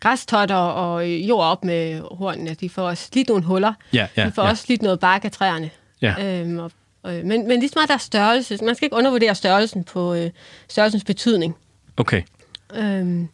græstotter 0.00 0.54
og 0.56 1.08
øh, 1.10 1.28
jord 1.28 1.44
op 1.44 1.64
med 1.64 2.00
hornene. 2.16 2.54
De 2.54 2.70
får 2.70 2.82
også 2.82 3.06
slidt 3.12 3.28
nogle 3.28 3.44
huller. 3.44 3.72
Ja, 3.92 4.06
ja, 4.16 4.26
de 4.26 4.32
får 4.32 4.42
ja. 4.42 4.48
også 4.50 4.62
slidt 4.62 4.82
noget 4.82 5.00
bark 5.00 5.24
af 5.24 5.32
træerne. 5.32 5.70
Ja. 6.02 6.40
Øhm, 6.40 6.58
og, 6.58 6.70
øh, 7.06 7.24
men, 7.24 7.48
men 7.48 7.60
lige 7.60 7.68
så 7.68 7.72
meget 7.76 7.88
der 7.88 7.94
er 7.94 7.98
størrelse. 7.98 8.58
Man 8.64 8.74
skal 8.74 8.86
ikke 8.86 8.96
undervurdere 8.96 9.34
størrelsen 9.34 9.84
på 9.84 10.14
øh, 10.14 10.30
størrelsens 10.68 11.04
betydning. 11.04 11.56
Okay. 11.96 12.22
Øhm, 12.74 13.28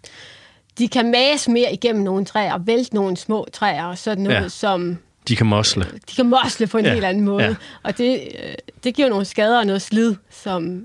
de 0.79 0.89
kan 0.89 1.11
mase 1.11 1.51
mere 1.51 1.73
igennem 1.73 2.05
nogle 2.05 2.25
træer 2.25 2.53
og 2.53 2.67
vælte 2.67 2.95
nogle 2.95 3.17
små 3.17 3.47
træer 3.53 3.85
og 3.85 3.99
sådan 3.99 4.25
noget, 4.25 4.43
Ja. 4.43 4.49
som 4.49 4.99
De 5.29 5.37
kan 5.37 5.47
mosle. 5.47 5.85
de 6.11 6.15
kan 6.17 6.27
mosle 6.27 6.67
på 6.67 6.79
en 6.79 6.85
Ja, 6.85 6.93
helt 6.93 7.05
anden 7.05 7.25
måde. 7.25 7.45
ja. 7.45 7.55
Og 7.83 7.99
det, 7.99 8.21
øh, 8.45 8.55
det 8.85 8.95
giver 8.95 9.09
nogle 9.09 9.25
skader 9.25 9.59
og 9.59 9.67
noget 9.67 9.83
slid, 9.83 10.15
som 10.31 10.83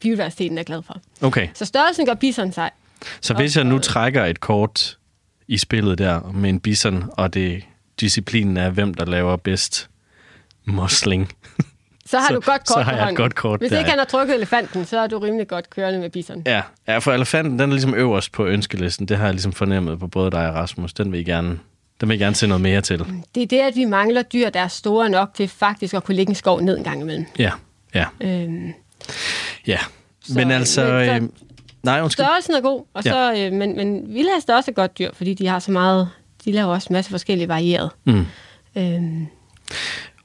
biodiversiteten 0.00 0.58
er 0.58 0.62
glad 0.62 0.82
for. 0.82 0.96
Okay. 1.20 1.48
Så 1.54 1.64
størrelsen 1.64 2.06
gør 2.06 2.14
bison 2.14 2.52
sig. 2.52 2.70
Så 3.20 3.34
hvis 3.34 3.56
jeg 3.56 3.64
nu 3.64 3.78
trækker 3.78 4.24
et 4.24 4.40
kort 4.40 4.98
i 5.52 5.58
spillet 5.58 5.98
der 5.98 6.30
med 6.34 6.50
en 6.50 6.60
bison, 6.60 7.04
og 7.12 7.34
det 7.34 7.62
disciplinen 8.00 8.56
er, 8.56 8.70
hvem 8.70 8.94
der 8.94 9.04
laver 9.06 9.36
bedst 9.36 9.88
mosling. 10.64 11.32
Så 12.06 12.18
har 12.18 12.28
Så- 12.28 12.34
du 12.34 12.40
godt 12.40 12.46
kort 12.66 12.66
så 12.68 12.80
har 12.82 12.96
jeg 12.96 13.10
et 13.10 13.16
godt 13.16 13.34
kort 13.34 13.60
Hvis 13.60 13.70
der, 13.70 13.78
ikke 13.78 13.90
han 13.90 13.98
har 13.98 14.06
trykket 14.06 14.34
elefanten, 14.36 14.84
så 14.84 14.98
er 15.00 15.06
du 15.06 15.18
rimelig 15.18 15.48
godt 15.48 15.70
kørende 15.70 15.98
med 16.00 16.10
bison. 16.10 16.42
Ja, 16.46 16.62
ja, 16.88 16.98
for 16.98 17.12
elefanten, 17.12 17.52
den 17.58 17.60
er 17.60 17.66
ligesom 17.74 17.94
øverst 17.94 18.32
på 18.32 18.46
ønskelisten. 18.46 19.06
Det 19.08 19.16
har 19.16 19.24
jeg 19.24 19.32
ligesom 19.34 19.52
fornemmet 19.52 19.98
på 19.98 20.06
både 20.06 20.30
dig 20.30 20.48
og 20.48 20.54
Rasmus. 20.54 20.92
Den 20.92 21.12
vil 21.12 21.20
I 21.20 21.24
gerne, 21.24 21.58
den 22.00 22.08
vil 22.08 22.20
I 22.20 22.24
gerne 22.24 22.34
se 22.34 22.46
noget 22.46 22.60
mere 22.60 22.80
til. 22.80 22.98
Det 23.34 23.42
er 23.42 23.46
det, 23.46 23.58
at 23.60 23.76
vi 23.76 23.84
mangler 23.84 24.22
dyr, 24.22 24.50
der 24.50 24.60
er 24.60 24.68
store 24.68 25.08
nok 25.10 25.34
til 25.34 25.48
faktisk 25.48 25.94
at 25.94 26.04
kunne 26.04 26.14
ligge 26.14 26.30
en 26.30 26.34
skov 26.34 26.60
ned 26.60 26.78
en 26.78 26.84
gang 26.84 27.00
imellem. 27.00 27.26
Ja, 27.38 27.50
ja, 27.94 28.06
Øhm, 28.20 28.72
ja. 29.66 29.78
Men 30.34 30.50
altså... 30.50 30.84
men 30.84 30.98
så- 31.06 31.14
øh, 31.14 31.28
nej, 31.82 32.00
undskyld. 32.02 32.24
størrelsen 32.24 32.54
er 32.54 32.60
god, 32.60 32.84
og 32.94 33.02
så, 33.02 33.34
øh, 33.36 33.52
men, 33.52 33.76
men 33.76 34.04
vildhest 34.14 34.48
er 34.48 34.56
også 34.56 34.70
et 34.70 34.74
godt 34.74 34.98
dyr, 34.98 35.10
fordi 35.12 35.34
de 35.34 35.46
har 35.46 35.58
så 35.58 35.72
meget, 35.72 36.08
de 36.44 36.52
laver 36.52 36.72
også 36.72 36.86
en 36.90 36.94
masse 36.94 37.10
forskellige 37.10 37.48
varieret. 37.48 37.90
Mm. 38.04 38.26
Øhm, 38.76 39.26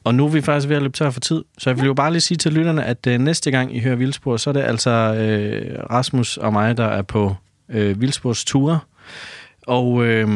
Og 0.04 0.16
nu 0.16 0.26
er 0.26 0.30
vi 0.30 0.42
faktisk 0.42 0.70
ved 0.70 0.76
at 0.76 0.82
løbe 0.82 0.98
tør 0.98 1.10
for 1.10 1.20
tid, 1.20 1.44
så 1.58 1.70
jeg 1.70 1.78
vil 1.78 1.86
jo 1.86 1.94
bare 1.94 2.12
lige 2.12 2.22
sige 2.22 2.38
til 2.38 2.54
lytterne, 2.54 2.84
at 2.86 3.08
øh, 3.08 3.20
næste 3.20 3.52
gang 3.52 3.76
I 3.76 3.80
hører 3.80 3.96
Vildspor, 3.96 4.38
så 4.38 4.50
er 4.50 4.54
det 4.54 4.62
altså 4.62 4.90
øh, 4.90 5.80
Rasmus 5.92 6.38
og 6.38 6.54
mig, 6.54 6.78
der 6.78 6.86
er 6.86 7.02
på 7.02 7.36
øh, 7.70 8.02
Vildspors 8.02 8.46
ture. 8.46 8.80
Og 9.68 10.06
øh, 10.06 10.28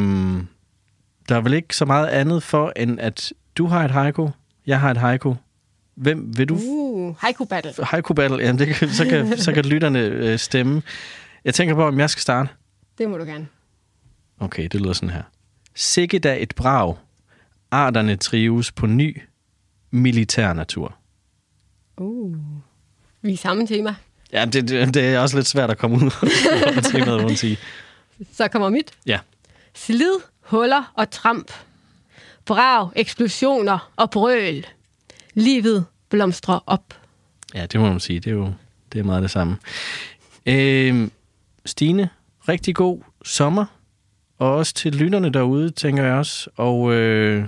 der 1.29 1.35
er 1.35 1.41
vel 1.41 1.53
ikke 1.53 1.75
så 1.75 1.85
meget 1.85 2.07
andet 2.07 2.43
for, 2.43 2.73
end 2.75 2.99
at 2.99 3.33
du 3.57 3.65
har 3.67 3.85
et 3.85 3.91
haiku, 3.91 4.29
jeg 4.67 4.79
har 4.79 4.91
et 4.91 4.97
haiku, 4.97 5.33
Hvem 5.95 6.37
vil 6.37 6.49
du? 6.49 6.55
Uh, 6.55 7.15
haiku 7.19 7.45
battle. 7.45 7.85
Haiku 7.85 8.13
Battle, 8.13 8.37
ja, 8.45 8.51
det 8.51 8.75
så, 8.95 9.05
kan, 9.05 9.37
så 9.37 9.53
kan 9.53 9.65
lytterne 9.73 9.99
øh, 9.99 10.39
stemme. 10.39 10.81
Jeg 11.45 11.53
tænker 11.53 11.75
på, 11.75 11.87
om 11.87 11.99
jeg 11.99 12.09
skal 12.09 12.21
starte. 12.21 12.49
Det 12.97 13.09
må 13.09 13.17
du 13.17 13.23
gerne. 13.23 13.47
Okay, 14.39 14.67
det 14.71 14.81
lyder 14.81 14.93
sådan 14.93 15.09
her. 15.09 15.23
Sikke 15.75 16.19
da 16.19 16.37
et 16.39 16.55
brag. 16.55 16.95
Arterne 17.71 18.15
trives 18.15 18.71
på 18.71 18.85
ny 18.85 19.21
militær 19.91 20.53
natur. 20.53 20.95
Uh. 21.97 22.35
Vi 23.21 23.33
er 23.33 23.37
samme 23.37 23.67
tema. 23.67 23.95
Ja, 24.33 24.45
det, 24.45 24.67
det, 24.69 24.93
det 24.93 25.05
er 25.05 25.19
også 25.19 25.37
lidt 25.37 25.47
svært 25.47 25.69
at 25.71 25.77
komme 25.77 25.95
ud 25.95 26.11
af 26.77 26.83
temaet, 26.91 27.21
må 27.21 27.27
man 27.27 27.37
sige. 27.37 27.57
Så 28.33 28.47
kommer 28.47 28.69
mit. 28.69 28.91
Ja. 29.05 29.19
Slid, 29.75 30.19
huller 30.41 30.91
og 30.95 31.11
tramp. 31.11 31.51
Brag, 32.45 32.89
eksplosioner 32.95 33.91
og 33.95 34.11
brøl. 34.11 34.65
Livet 35.33 35.85
blomstrer 36.09 36.59
op. 36.65 36.83
Ja, 37.53 37.65
det 37.65 37.79
må 37.79 37.89
man 37.89 37.99
sige. 37.99 38.19
Det 38.19 38.29
er 38.31 38.35
jo 38.35 38.53
det 38.93 38.99
er 38.99 39.03
meget 39.03 39.23
det 39.23 39.31
samme. 39.31 39.57
Øh, 40.45 41.07
Stine, 41.65 42.09
rigtig 42.47 42.75
god 42.75 42.99
sommer. 43.25 43.65
Og 44.37 44.55
også 44.55 44.73
til 44.73 44.95
lytterne 44.95 45.29
derude, 45.29 45.69
tænker 45.69 46.03
jeg 46.03 46.13
også. 46.13 46.49
Og 46.55 46.93
øh, 46.93 47.45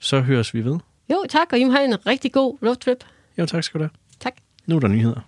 så 0.00 0.20
høres 0.20 0.54
vi 0.54 0.64
ved. 0.64 0.78
Jo, 1.10 1.24
tak, 1.28 1.52
og 1.52 1.58
I 1.58 1.62
have 1.62 1.84
en 1.84 2.06
rigtig 2.06 2.32
god 2.32 2.58
roadtrip. 2.62 3.04
Jo, 3.38 3.46
tak 3.46 3.64
skal 3.64 3.78
du 3.78 3.84
have. 3.84 3.90
Tak. 4.20 4.32
Nu 4.66 4.76
er 4.76 4.80
der 4.80 4.88
nyheder. 4.88 5.20